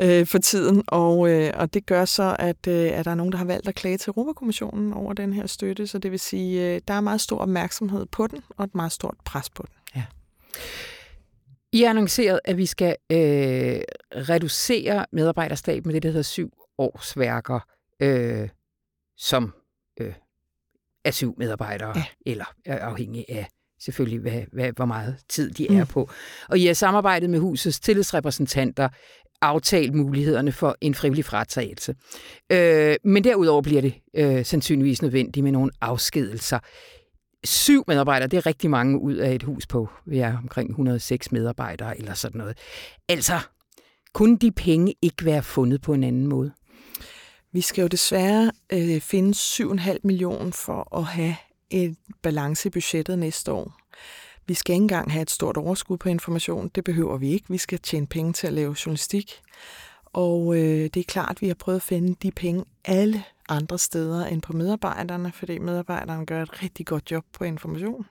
øh, 0.01 0.27
for 0.27 0.39
tiden, 0.39 0.83
og, 0.87 1.31
øh, 1.31 1.51
og 1.55 1.75
det 1.75 1.87
gør 1.87 2.05
så, 2.05 2.37
at, 2.39 2.67
øh, 2.69 2.91
at 2.99 3.05
der 3.05 3.11
er 3.11 3.15
nogen, 3.15 3.33
der 3.33 3.39
har 3.39 3.45
valgt 3.45 3.69
at 3.69 3.75
klage 3.75 3.99
til 3.99 4.11
Europakommissionen 4.11 4.93
over 4.93 5.13
den 5.13 5.33
her 5.33 5.47
støtte, 5.47 5.87
så 5.87 5.99
det 5.99 6.11
vil 6.11 6.21
sige, 6.21 6.75
øh, 6.75 6.81
der 6.89 6.95
er 6.95 7.01
meget 7.01 7.21
stor 7.21 7.39
opmærksomhed 7.39 8.07
på 8.07 8.27
den, 8.27 8.43
og 8.57 8.65
et 8.65 8.75
meget 8.75 8.93
stort 8.93 9.15
pres 9.25 9.51
på 9.51 9.63
den. 9.67 9.75
Ja. 9.97 10.05
I 11.73 11.83
har 11.83 11.91
annonceret, 11.91 12.41
at 12.45 12.57
vi 12.57 12.67
skal 12.67 12.97
øh, 13.13 13.19
reducere 14.13 15.07
medarbejderstab 15.13 15.87
med 15.87 15.95
det, 15.95 16.03
der 16.03 16.09
hedder 16.09 16.23
syv 16.23 16.53
årsværker, 16.79 17.61
øh, 18.01 18.49
som 19.17 19.55
af 21.05 21.15
syv 21.15 21.35
medarbejdere, 21.39 21.93
ja. 21.97 22.05
eller 22.27 22.45
afhængig 22.67 23.25
af 23.29 23.49
selvfølgelig, 23.81 24.21
hvad, 24.21 24.43
hvad, 24.53 24.73
hvor 24.77 24.85
meget 24.85 25.17
tid 25.29 25.51
de 25.51 25.67
mm. 25.71 25.77
er 25.77 25.85
på. 25.85 26.11
Og 26.49 26.59
I 26.59 26.67
har 26.67 26.75
samarbejdet 26.75 27.31
med 27.31 27.39
husets 27.39 27.81
tillidsrepræsentanter 27.81 28.89
aftalt 29.41 29.95
mulighederne 29.95 30.53
for 30.53 30.77
en 30.81 30.95
frivillig 30.95 31.25
fratagelse. 31.25 31.95
Øh, 32.53 32.97
men 33.05 33.25
derudover 33.25 33.63
bliver 33.63 33.81
det 33.81 33.95
øh, 34.17 34.45
sandsynligvis 34.45 35.03
nødvendigt 35.03 35.45
med 35.45 35.53
nogle 35.53 35.71
afskedelser. 35.81 36.59
syv 37.45 37.85
medarbejdere, 37.87 38.29
det 38.29 38.37
er 38.37 38.47
rigtig 38.47 38.71
mange 38.71 39.01
ud 39.01 39.15
af 39.15 39.35
et 39.35 39.43
hus 39.43 39.67
på, 39.67 39.89
vi 40.07 40.19
er 40.19 40.39
omkring 40.39 40.71
106 40.71 41.33
medarbejdere 41.33 41.99
eller 41.99 42.15
sådan 42.15 42.39
noget. 42.39 42.59
Altså, 43.09 43.39
kunne 44.15 44.39
de 44.39 44.53
penge 44.53 44.95
ikke 45.03 45.25
være 45.25 45.43
fundet 45.43 45.83
på 45.83 45.93
en 45.95 46.05
anden 46.05 46.27
måde? 46.27 46.53
Vi 47.53 47.61
skal 47.61 47.83
jo 47.83 47.89
desværre 47.89 48.53
øh, 48.73 49.01
finde 49.01 49.31
7,5 49.31 49.99
millioner 50.03 50.51
for 50.51 50.97
at 50.97 51.05
have 51.05 51.37
et 51.71 51.97
balance 52.23 52.69
i 52.69 52.71
budgettet 52.71 53.19
næste 53.19 53.53
år. 53.53 53.73
Vi 54.47 54.55
skal 54.55 54.75
ikke 54.75 54.83
engang 54.83 55.13
have 55.13 55.23
et 55.23 55.31
stort 55.31 55.57
overskud 55.57 55.97
på 55.97 56.09
information. 56.09 56.69
Det 56.75 56.85
behøver 56.85 57.17
vi 57.17 57.33
ikke. 57.33 57.47
Vi 57.49 57.59
skal 57.59 57.79
tjene 57.79 58.07
penge 58.07 58.33
til 58.33 58.47
at 58.47 58.53
lave 58.53 58.77
journalistik. 58.87 59.41
Og 60.05 60.57
øh, 60.57 60.91
det 60.95 60.97
er 60.97 61.05
klart, 61.05 61.31
at 61.31 61.43
vi 61.43 61.47
har 61.47 61.55
prøvet 61.55 61.77
at 61.77 61.83
finde 61.83 62.17
de 62.23 62.31
penge 62.31 62.65
alle 62.85 63.25
andre 63.49 63.79
steder 63.79 64.27
end 64.27 64.43
på 64.43 64.53
medarbejderne, 64.53 65.33
fordi 65.33 65.59
medarbejderne 65.59 66.27
gør 66.27 66.43
et 66.43 66.63
rigtig 66.63 66.87
godt 66.87 67.11
job 67.11 67.25
på 67.33 67.45
information. 67.45 68.07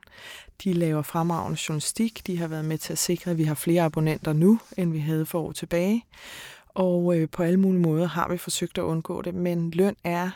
De 0.63 0.73
laver 0.73 1.01
fremragende 1.01 1.59
journalistik. 1.69 2.27
De 2.27 2.37
har 2.37 2.47
været 2.47 2.65
med 2.65 2.77
til 2.77 2.93
at 2.93 2.99
sikre, 2.99 3.31
at 3.31 3.37
vi 3.37 3.43
har 3.43 3.55
flere 3.55 3.83
abonnenter 3.83 4.33
nu, 4.33 4.59
end 4.77 4.91
vi 4.91 4.99
havde 4.99 5.25
for 5.25 5.41
år 5.41 5.51
tilbage. 5.51 6.05
Og 6.77 7.17
øh, 7.17 7.29
på 7.29 7.43
alle 7.43 7.59
mulige 7.59 7.81
måder 7.81 8.07
har 8.07 8.29
vi 8.29 8.37
forsøgt 8.37 8.77
at 8.77 8.81
undgå 8.81 9.21
det, 9.21 9.35
men 9.35 9.71
løn 9.71 9.95
er 10.03 10.29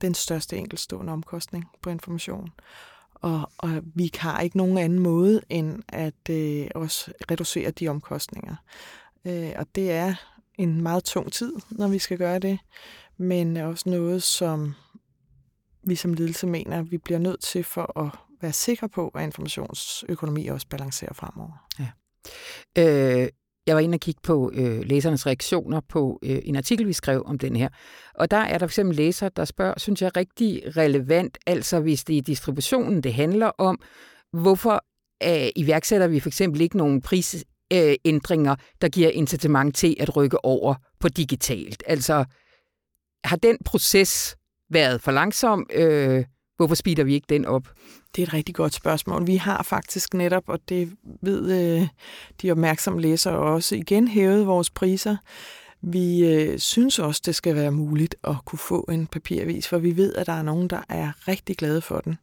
den 0.00 0.14
største 0.14 0.56
enkeltstående 0.56 1.12
omkostning 1.12 1.64
på 1.82 1.90
information. 1.90 2.48
Og, 3.14 3.50
og 3.58 3.82
vi 3.94 4.10
har 4.18 4.40
ikke 4.40 4.56
nogen 4.56 4.78
anden 4.78 4.98
måde 4.98 5.40
end 5.48 5.82
at 5.88 6.30
øh, 6.30 6.66
også 6.74 7.12
reducere 7.30 7.70
de 7.70 7.88
omkostninger. 7.88 8.56
Øh, 9.24 9.52
og 9.56 9.66
det 9.74 9.92
er 9.92 10.14
en 10.58 10.80
meget 10.80 11.04
tung 11.04 11.32
tid, 11.32 11.52
når 11.70 11.88
vi 11.88 11.98
skal 11.98 12.18
gøre 12.18 12.38
det, 12.38 12.58
men 13.16 13.56
også 13.56 13.90
noget, 13.90 14.22
som 14.22 14.74
vi 15.84 15.96
som 15.96 16.14
ledelse 16.14 16.46
mener, 16.46 16.82
vi 16.82 16.98
bliver 16.98 17.18
nødt 17.18 17.40
til 17.42 17.64
for 17.64 17.98
at 18.00 18.10
være 18.40 18.52
sikre 18.52 18.88
på, 18.88 19.08
at 19.08 19.22
informationsøkonomi 19.22 20.46
også 20.46 20.66
balancerer 20.68 21.12
fremover. 21.14 21.68
Ja. 21.78 21.88
Øh, 22.78 23.28
jeg 23.66 23.74
var 23.74 23.80
inde 23.80 23.96
og 23.96 24.00
kigge 24.00 24.20
på 24.22 24.50
øh, 24.54 24.80
læsernes 24.84 25.26
reaktioner 25.26 25.80
på 25.88 26.18
øh, 26.22 26.38
en 26.44 26.56
artikel, 26.56 26.86
vi 26.86 26.92
skrev 26.92 27.22
om 27.26 27.38
den 27.38 27.56
her. 27.56 27.68
Og 28.14 28.30
der 28.30 28.36
er 28.36 28.58
der 28.58 28.66
fx 28.66 28.78
læser, 28.78 29.28
der 29.28 29.44
spørger, 29.44 29.74
synes 29.76 30.02
jeg, 30.02 30.16
rigtig 30.16 30.76
relevant, 30.76 31.38
altså 31.46 31.80
hvis 31.80 32.04
det 32.04 32.18
er 32.18 32.22
distributionen, 32.22 33.02
det 33.02 33.14
handler 33.14 33.46
om, 33.58 33.80
hvorfor 34.32 34.84
øh, 35.24 35.48
iværksætter 35.56 36.06
vi 36.06 36.20
for 36.20 36.28
eksempel 36.28 36.60
ikke 36.60 36.76
nogen 36.76 37.02
prisændringer, 37.02 38.52
øh, 38.52 38.58
der 38.80 38.88
giver 38.88 39.10
incitament 39.10 39.76
til 39.76 39.96
at 40.00 40.16
rykke 40.16 40.44
over 40.44 40.74
på 41.00 41.08
digitalt? 41.08 41.82
Altså, 41.86 42.24
har 43.24 43.36
den 43.36 43.58
proces 43.64 44.36
været 44.70 45.00
for 45.00 45.12
langsom? 45.12 45.66
Øh, 45.74 46.24
hvorfor 46.66 46.74
speeder 46.74 47.04
vi 47.04 47.14
ikke 47.14 47.26
den 47.28 47.44
op? 47.44 47.68
Det 48.16 48.22
er 48.22 48.26
et 48.26 48.34
rigtig 48.34 48.54
godt 48.54 48.74
spørgsmål. 48.74 49.26
Vi 49.26 49.36
har 49.36 49.62
faktisk 49.62 50.14
netop, 50.14 50.42
og 50.46 50.58
det 50.68 50.92
ved 51.22 51.52
øh, 51.80 51.88
de 52.42 52.50
opmærksomme 52.50 53.00
læsere 53.00 53.36
også, 53.36 53.76
igen 53.76 54.08
hævet 54.08 54.46
vores 54.46 54.70
priser. 54.70 55.16
Vi 55.82 56.26
øh, 56.26 56.58
synes 56.58 56.98
også, 56.98 57.22
det 57.26 57.34
skal 57.34 57.54
være 57.54 57.70
muligt 57.70 58.14
at 58.24 58.34
kunne 58.44 58.58
få 58.58 58.80
en 58.80 59.06
papiravis, 59.06 59.68
for 59.68 59.78
vi 59.78 59.96
ved, 59.96 60.14
at 60.14 60.26
der 60.26 60.32
er 60.32 60.42
nogen, 60.42 60.68
der 60.68 60.80
er 60.88 61.28
rigtig 61.28 61.56
glade 61.56 61.80
for 61.80 62.00
den. 62.00 62.18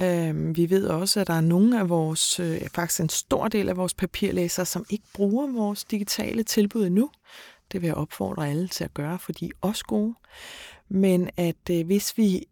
Øh, 0.00 0.56
vi 0.56 0.70
ved 0.70 0.86
også, 0.86 1.20
at 1.20 1.26
der 1.26 1.34
er 1.34 1.40
nogle 1.40 1.80
af 1.80 1.88
vores, 1.88 2.40
øh, 2.40 2.60
faktisk 2.74 3.00
en 3.00 3.08
stor 3.08 3.48
del 3.48 3.68
af 3.68 3.76
vores 3.76 3.94
papirlæsere, 3.94 4.66
som 4.66 4.84
ikke 4.90 5.04
bruger 5.14 5.46
vores 5.46 5.84
digitale 5.84 6.42
tilbud 6.42 6.86
endnu. 6.86 7.10
Det 7.72 7.82
vil 7.82 7.86
jeg 7.86 7.96
opfordre 7.96 8.48
alle 8.48 8.68
til 8.68 8.84
at 8.84 8.94
gøre, 8.94 9.18
for 9.18 9.32
de 9.32 9.46
er 9.46 9.50
også 9.60 9.84
gode. 9.84 10.14
Men 10.88 11.30
at 11.36 11.70
øh, 11.70 11.86
hvis 11.86 12.18
vi 12.18 12.44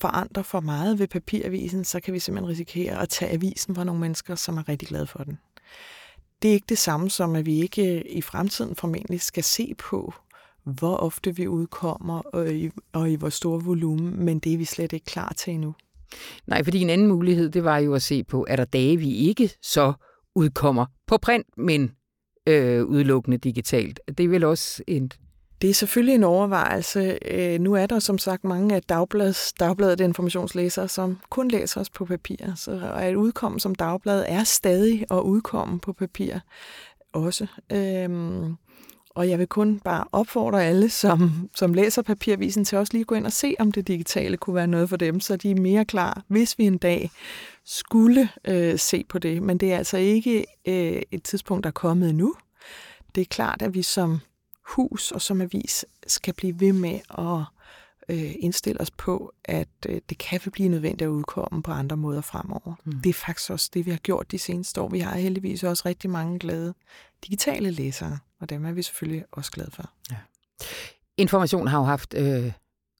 forandrer 0.00 0.42
for 0.42 0.60
meget 0.60 0.98
ved 0.98 1.08
papiravisen, 1.08 1.84
så 1.84 2.00
kan 2.00 2.14
vi 2.14 2.18
simpelthen 2.18 2.50
risikere 2.50 3.02
at 3.02 3.08
tage 3.08 3.32
avisen 3.32 3.74
fra 3.74 3.84
nogle 3.84 4.00
mennesker, 4.00 4.34
som 4.34 4.56
er 4.56 4.68
rigtig 4.68 4.88
glade 4.88 5.06
for 5.06 5.24
den. 5.24 5.38
Det 6.42 6.48
er 6.48 6.52
ikke 6.52 6.66
det 6.68 6.78
samme 6.78 7.10
som, 7.10 7.36
at 7.36 7.46
vi 7.46 7.62
ikke 7.62 7.98
øh, 7.98 8.04
i 8.06 8.22
fremtiden 8.22 8.76
formentlig 8.76 9.20
skal 9.20 9.44
se 9.44 9.74
på, 9.78 10.14
hvor 10.64 10.96
ofte 10.96 11.36
vi 11.36 11.48
udkommer 11.48 12.18
og 12.18 12.54
i, 12.54 12.70
og 12.92 13.10
i 13.10 13.14
hvor 13.14 13.28
stor 13.28 13.58
volumen, 13.58 14.24
men 14.24 14.38
det 14.38 14.52
er 14.52 14.58
vi 14.58 14.64
slet 14.64 14.92
ikke 14.92 15.06
klar 15.06 15.32
til 15.36 15.52
endnu. 15.52 15.74
Nej, 16.46 16.64
fordi 16.64 16.80
en 16.80 16.90
anden 16.90 17.06
mulighed, 17.06 17.50
det 17.50 17.64
var 17.64 17.78
jo 17.78 17.94
at 17.94 18.02
se 18.02 18.24
på, 18.24 18.46
er 18.48 18.56
der 18.56 18.64
dage, 18.64 18.96
vi 18.96 19.14
ikke 19.14 19.50
så 19.62 19.92
udkommer 20.34 20.86
på 21.06 21.18
print, 21.18 21.46
men 21.56 21.90
øh, 22.46 22.84
udelukkende 22.84 23.38
digitalt. 23.38 24.00
Det 24.18 24.24
er 24.24 24.28
vel 24.28 24.44
også 24.44 24.82
en 24.86 25.10
det 25.62 25.70
er 25.70 25.74
selvfølgelig 25.74 26.14
en 26.14 26.24
overvejelse. 26.24 27.18
Øh, 27.30 27.60
nu 27.60 27.74
er 27.74 27.86
der 27.86 27.98
som 27.98 28.18
sagt 28.18 28.44
mange 28.44 28.74
af 28.74 28.82
dagblads, 28.82 29.52
dagbladet 29.52 30.00
informationslæsere, 30.00 30.88
som 30.88 31.18
kun 31.30 31.48
læser 31.48 31.80
os 31.80 31.90
på 31.90 32.04
papir. 32.04 32.36
Så 32.56 32.92
at 32.94 33.14
udkomme 33.14 33.60
som 33.60 33.74
dagblad 33.74 34.24
er 34.28 34.44
stadig 34.44 35.04
at 35.10 35.20
udkomme 35.20 35.80
på 35.80 35.92
papir 35.92 36.38
også. 37.12 37.46
Øhm, 37.72 38.56
og 39.10 39.28
jeg 39.28 39.38
vil 39.38 39.46
kun 39.46 39.80
bare 39.80 40.04
opfordre 40.12 40.64
alle, 40.64 40.90
som, 40.90 41.48
som 41.54 41.74
læser 41.74 42.02
papiravisen, 42.02 42.64
til 42.64 42.78
også 42.78 42.92
lige 42.92 43.00
at 43.00 43.06
gå 43.06 43.14
ind 43.14 43.26
og 43.26 43.32
se, 43.32 43.54
om 43.58 43.72
det 43.72 43.88
digitale 43.88 44.36
kunne 44.36 44.56
være 44.56 44.66
noget 44.66 44.88
for 44.88 44.96
dem, 44.96 45.20
så 45.20 45.36
de 45.36 45.50
er 45.50 45.54
mere 45.54 45.84
klar, 45.84 46.22
hvis 46.28 46.58
vi 46.58 46.64
en 46.64 46.78
dag 46.78 47.10
skulle 47.64 48.28
øh, 48.44 48.78
se 48.78 49.04
på 49.08 49.18
det. 49.18 49.42
Men 49.42 49.58
det 49.58 49.72
er 49.72 49.78
altså 49.78 49.96
ikke 49.96 50.44
øh, 50.68 51.02
et 51.10 51.22
tidspunkt, 51.22 51.64
der 51.64 51.68
er 51.68 51.72
kommet 51.72 52.10
endnu. 52.10 52.34
Det 53.14 53.20
er 53.20 53.24
klart, 53.24 53.62
at 53.62 53.74
vi 53.74 53.82
som 53.82 54.20
hus 54.68 55.12
og 55.12 55.22
som 55.22 55.40
avis 55.40 55.84
skal 56.06 56.34
blive 56.34 56.60
ved 56.60 56.72
med 56.72 57.00
at 57.18 57.44
øh, 58.08 58.34
indstille 58.38 58.80
os 58.80 58.90
på, 58.90 59.32
at 59.44 59.68
øh, 59.88 60.00
det 60.08 60.18
kan 60.18 60.40
blive 60.52 60.68
nødvendigt 60.68 61.02
at 61.02 61.12
udkomme 61.12 61.62
på 61.62 61.72
andre 61.72 61.96
måder 61.96 62.20
fremover. 62.20 62.74
Mm. 62.84 62.92
Det 62.92 63.10
er 63.10 63.14
faktisk 63.14 63.50
også 63.50 63.70
det, 63.74 63.86
vi 63.86 63.90
har 63.90 63.98
gjort 63.98 64.30
de 64.30 64.38
seneste 64.38 64.80
år. 64.80 64.88
Vi 64.88 64.98
har 64.98 65.16
heldigvis 65.16 65.64
også 65.64 65.82
rigtig 65.86 66.10
mange 66.10 66.38
glade 66.38 66.74
digitale 67.24 67.70
læsere, 67.70 68.18
og 68.40 68.50
dem 68.50 68.64
er 68.64 68.72
vi 68.72 68.82
selvfølgelig 68.82 69.24
også 69.32 69.52
glade 69.52 69.70
for. 69.70 69.90
Ja. 70.10 70.16
Information 71.16 71.66
har 71.66 71.78
jo 71.78 71.84
haft 71.84 72.14
øh, 72.14 72.52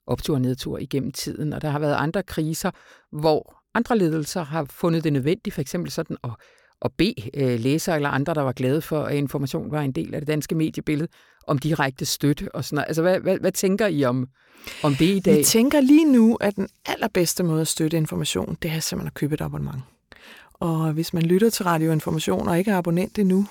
optur 0.07 0.35
og 0.35 0.41
nedtur 0.41 0.79
igennem 0.79 1.13
tiden, 1.13 1.53
og 1.53 1.63
der 1.63 1.71
har 1.71 1.79
været 1.79 1.95
andre 1.95 2.23
kriser, 2.23 2.71
hvor 3.13 3.63
andre 3.75 3.99
ledelser 3.99 4.43
har 4.43 4.65
fundet 4.65 5.05
det 5.05 5.13
nødvendigt, 5.13 5.55
for 5.55 5.61
eksempel 5.61 5.91
sådan 5.91 6.17
at 6.25 6.31
at 6.83 6.93
bede 6.93 7.15
øh, 7.35 7.61
læsere 7.61 7.97
eller 7.97 8.09
andre, 8.09 8.35
der 8.35 8.43
var 8.43 8.53
glade 8.53 8.83
for, 8.83 9.03
at 9.03 9.17
information 9.17 9.71
var 9.71 9.83
en 9.83 9.93
del 9.93 10.15
af 10.15 10.21
det 10.21 10.29
danske 10.29 10.55
mediebillede, 10.55 11.09
om 11.47 11.59
direkte 11.59 12.07
støtte 12.07 12.55
og 12.55 12.65
sådan 12.65 12.75
noget. 12.75 12.89
Altså, 12.89 13.03
hvad, 13.03 13.21
hvad, 13.21 13.39
hvad 13.39 13.53
tænker 13.53 13.87
I 13.87 14.05
om, 14.05 14.29
om 14.83 14.95
det 14.95 15.17
i 15.17 15.21
dag? 15.21 15.39
Vi 15.39 15.45
tænker 15.45 15.81
lige 15.81 16.13
nu, 16.13 16.35
at 16.41 16.57
den 16.57 16.69
allerbedste 16.87 17.43
måde 17.43 17.61
at 17.61 17.69
støtte 17.69 17.97
information, 17.97 18.57
det 18.63 18.71
er 18.71 18.81
simpelthen 18.81 19.07
at 19.07 19.15
købe 19.15 19.35
et 19.35 19.41
abonnement. 19.41 19.83
Og 20.55 20.93
hvis 20.93 21.15
man 21.15 21.23
lytter 21.23 21.51
til 21.51 21.65
radioinformation 21.65 22.49
og 22.49 22.59
ikke 22.59 22.71
er 22.71 22.79
abonnent 22.79 23.19
endnu, 23.19 23.47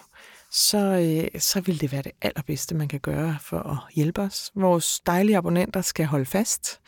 så, 0.52 0.78
øh, 0.78 1.42
så 1.42 1.62
vil 1.62 1.82
det 1.82 1.92
være 1.92 2.02
det 2.02 2.12
allerbedste, 2.22 2.76
man 2.76 2.88
kan 2.88 3.00
gøre 3.00 3.38
for 3.42 3.60
at 3.60 3.94
hjælpe 3.96 4.22
os. 4.22 4.52
Vores 4.56 5.00
dejlige 5.00 5.38
abonnenter 5.38 5.82
skal 5.82 6.06
holde 6.06 6.26
fast, 6.26 6.80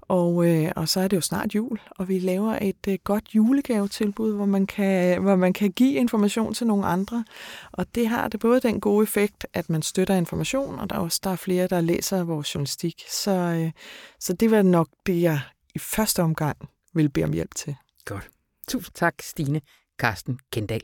og, 0.00 0.46
øh, 0.46 0.72
og 0.76 0.88
så 0.88 1.00
er 1.00 1.08
det 1.08 1.16
jo 1.16 1.20
snart 1.20 1.54
jul, 1.54 1.80
og 1.90 2.08
vi 2.08 2.18
laver 2.18 2.58
et 2.62 2.88
øh, 2.88 2.98
godt 3.04 3.34
julegavetilbud, 3.34 4.34
hvor 4.34 4.46
man, 4.46 4.66
kan, 4.66 5.22
hvor 5.22 5.36
man 5.36 5.52
kan 5.52 5.72
give 5.72 5.94
information 5.94 6.54
til 6.54 6.66
nogle 6.66 6.86
andre. 6.86 7.24
Og 7.72 7.94
det 7.94 8.08
har 8.08 8.28
det 8.28 8.40
både 8.40 8.60
den 8.60 8.80
gode 8.80 9.02
effekt, 9.02 9.46
at 9.54 9.70
man 9.70 9.82
støtter 9.82 10.14
information, 10.14 10.78
og 10.78 10.90
der 10.90 10.96
er 10.96 11.00
også 11.00 11.20
der 11.24 11.30
er 11.30 11.36
flere, 11.36 11.66
der 11.66 11.80
læser 11.80 12.24
vores 12.24 12.54
journalistik. 12.54 13.02
Så, 13.10 13.30
øh, 13.30 13.72
så 14.20 14.32
det 14.32 14.50
var 14.50 14.62
nok 14.62 14.88
det, 15.06 15.22
jeg 15.22 15.40
i 15.74 15.78
første 15.78 16.22
omgang 16.22 16.56
vil 16.94 17.08
bede 17.08 17.24
om 17.24 17.32
hjælp 17.32 17.54
til. 17.54 17.76
Godt. 18.04 18.30
Tusind 18.68 18.94
tak, 18.94 19.14
Stine. 19.22 19.60
Carsten 19.98 20.38
Kendal. 20.52 20.80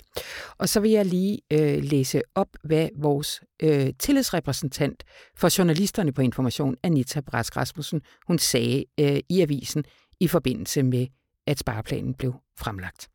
Og 0.59 0.69
så 0.69 0.81
vil 0.81 0.91
jeg 0.91 1.07
lige 1.07 1.41
øh, 1.53 1.83
læse 1.83 2.23
op, 2.35 2.49
hvad 2.65 2.89
vores 2.97 3.41
øh, 3.63 3.93
tillidsrepræsentant 3.99 5.05
for 5.37 5.59
journalisterne 5.59 6.13
på 6.13 6.23
Information, 6.23 6.77
Anita 6.83 7.21
Brask 7.21 7.57
Rasmussen, 7.57 8.03
hun 8.27 8.39
sagde 8.39 8.85
øh, 9.01 9.19
i 9.29 9.41
avisen 9.41 9.85
i 10.21 10.29
forbindelse 10.29 10.83
med, 10.83 11.07
at 11.47 11.59
spareplanen 11.59 12.15
blev 12.15 12.35
fremlagt. 12.59 13.09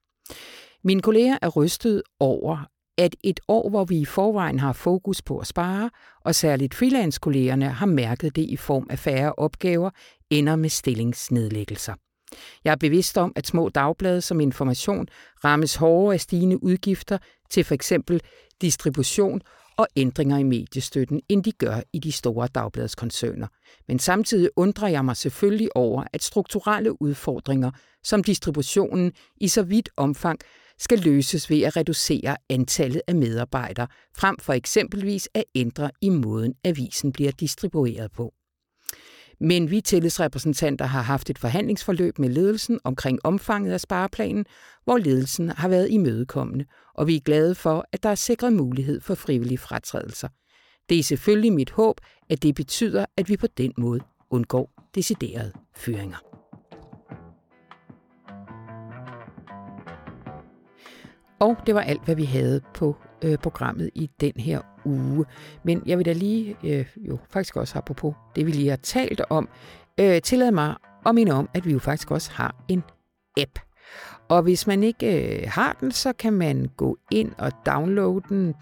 Mine 0.83 1.01
kolleger 1.01 1.37
er 1.41 1.49
rystet 1.49 2.03
over, 2.19 2.65
at 2.97 3.15
et 3.23 3.39
år, 3.47 3.69
hvor 3.69 3.85
vi 3.85 3.99
i 3.99 4.05
forvejen 4.05 4.59
har 4.59 4.73
fokus 4.73 5.21
på 5.21 5.39
at 5.39 5.47
spare, 5.47 5.89
og 6.25 6.35
særligt 6.35 6.73
freelance-kollegerne 6.73 7.69
har 7.69 7.85
mærket 7.85 8.35
det 8.35 8.41
i 8.41 8.55
form 8.55 8.87
af 8.89 8.99
færre 8.99 9.33
opgaver, 9.33 9.89
ender 10.29 10.55
med 10.55 10.69
stillingsnedlæggelser. 10.69 11.93
Jeg 12.63 12.71
er 12.71 12.75
bevidst 12.75 13.17
om, 13.17 13.33
at 13.35 13.47
små 13.47 13.69
dagblade 13.69 14.21
som 14.21 14.39
information 14.39 15.07
rammes 15.43 15.75
hårdere 15.75 16.13
af 16.13 16.21
stigende 16.21 16.63
udgifter 16.63 17.17
til 17.49 17.63
for 17.63 17.73
eksempel 17.73 18.21
distribution 18.61 19.41
og 19.77 19.87
ændringer 19.95 20.37
i 20.37 20.43
mediestøtten, 20.43 21.21
end 21.29 21.43
de 21.43 21.51
gør 21.51 21.81
i 21.93 21.99
de 21.99 22.11
store 22.11 22.47
dagbladskoncerner. 22.47 23.47
Men 23.87 23.99
samtidig 23.99 24.49
undrer 24.55 24.87
jeg 24.87 25.05
mig 25.05 25.17
selvfølgelig 25.17 25.75
over, 25.75 26.03
at 26.13 26.23
strukturelle 26.23 27.01
udfordringer 27.01 27.71
som 28.03 28.23
distributionen 28.23 29.11
i 29.37 29.47
så 29.47 29.63
vidt 29.63 29.89
omfang 29.97 30.39
skal 30.79 30.99
løses 30.99 31.49
ved 31.49 31.61
at 31.61 31.77
reducere 31.77 32.37
antallet 32.49 33.01
af 33.07 33.15
medarbejdere, 33.15 33.87
frem 34.17 34.37
for 34.39 34.53
eksempelvis 34.53 35.29
at 35.33 35.43
ændre 35.55 35.91
i 36.01 36.09
måden 36.09 36.53
avisen 36.63 37.11
bliver 37.11 37.31
distribueret 37.31 38.11
på. 38.11 38.33
Men 39.39 39.71
vi 39.71 39.81
tillidsrepræsentanter 39.81 40.85
har 40.85 41.01
haft 41.01 41.29
et 41.29 41.37
forhandlingsforløb 41.37 42.19
med 42.19 42.29
ledelsen 42.29 42.79
omkring 42.83 43.19
omfanget 43.23 43.73
af 43.73 43.81
spareplanen, 43.81 44.45
hvor 44.83 44.97
ledelsen 44.97 45.49
har 45.49 45.67
været 45.67 45.91
imødekommende, 45.91 46.65
og 46.93 47.07
vi 47.07 47.15
er 47.15 47.19
glade 47.19 47.55
for, 47.55 47.85
at 47.91 48.03
der 48.03 48.09
er 48.09 48.15
sikret 48.15 48.53
mulighed 48.53 49.01
for 49.01 49.15
frivillige 49.15 49.57
fratrædelser. 49.57 50.27
Det 50.89 50.99
er 50.99 51.03
selvfølgelig 51.03 51.53
mit 51.53 51.71
håb, 51.71 52.01
at 52.29 52.43
det 52.43 52.55
betyder, 52.55 53.05
at 53.17 53.29
vi 53.29 53.37
på 53.37 53.47
den 53.57 53.73
måde 53.77 53.99
undgår 54.29 54.71
deciderede 54.95 55.51
fyringer. 55.75 56.17
Og 61.39 61.57
det 61.65 61.75
var 61.75 61.81
alt, 61.81 62.05
hvad 62.05 62.15
vi 62.15 62.23
havde 62.23 62.61
på 62.73 62.95
øh, 63.21 63.37
programmet 63.37 63.89
i 63.95 64.09
den 64.21 64.33
her 64.35 64.61
uge. 64.85 65.25
Men 65.63 65.83
jeg 65.85 65.97
vil 65.97 66.05
da 66.05 66.13
lige, 66.13 66.55
øh, 66.63 66.85
jo 66.97 67.17
faktisk 67.29 67.55
også 67.55 67.77
apropos 67.77 68.15
det, 68.35 68.45
vi 68.45 68.51
lige 68.51 68.69
har 68.69 68.77
talt 68.77 69.21
om, 69.29 69.49
øh, 69.99 70.21
tillade 70.21 70.51
mig 70.51 70.75
at 71.05 71.15
minde 71.15 71.31
om, 71.31 71.49
at 71.53 71.65
vi 71.65 71.71
jo 71.71 71.79
faktisk 71.79 72.11
også 72.11 72.31
har 72.31 72.55
en 72.67 72.83
app. 73.37 73.59
Og 74.29 74.41
hvis 74.41 74.67
man 74.67 74.83
ikke 74.83 75.41
øh, 75.41 75.49
har 75.51 75.77
den, 75.79 75.91
så 75.91 76.13
kan 76.13 76.33
man 76.33 76.69
gå 76.77 76.97
ind 77.11 77.31
og 77.37 77.51
downloade 77.65 78.21
den, 78.29 78.55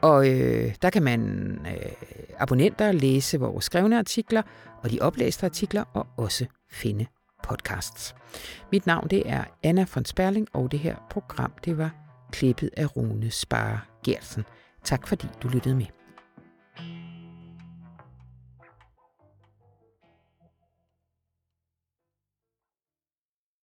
og 0.00 0.30
øh, 0.30 0.74
der 0.82 0.90
kan 0.90 1.02
man 1.02 1.20
øh, 1.66 1.92
abonnenter 2.38 2.92
læse 2.92 3.40
vores 3.40 3.64
skrevne 3.64 3.98
artikler 3.98 4.42
og 4.82 4.90
de 4.90 4.98
oplæste 5.00 5.46
artikler, 5.46 5.84
og 5.92 6.06
også 6.16 6.46
finde 6.70 7.06
podcasts. 7.42 8.14
Mit 8.72 8.86
navn 8.86 9.08
det 9.08 9.22
er 9.26 9.44
Anna 9.62 9.86
von 9.94 10.04
Sperling, 10.04 10.48
og 10.52 10.72
det 10.72 10.78
her 10.78 10.96
program 11.10 11.52
det 11.64 11.78
var 11.78 12.03
klippet 12.32 12.70
af 12.76 12.96
Rune 12.96 13.30
Spare 13.30 13.80
Gersen. 14.04 14.44
Tak 14.84 15.08
fordi 15.08 15.26
du 15.42 15.48
lyttede 15.48 15.74
med. 15.74 15.86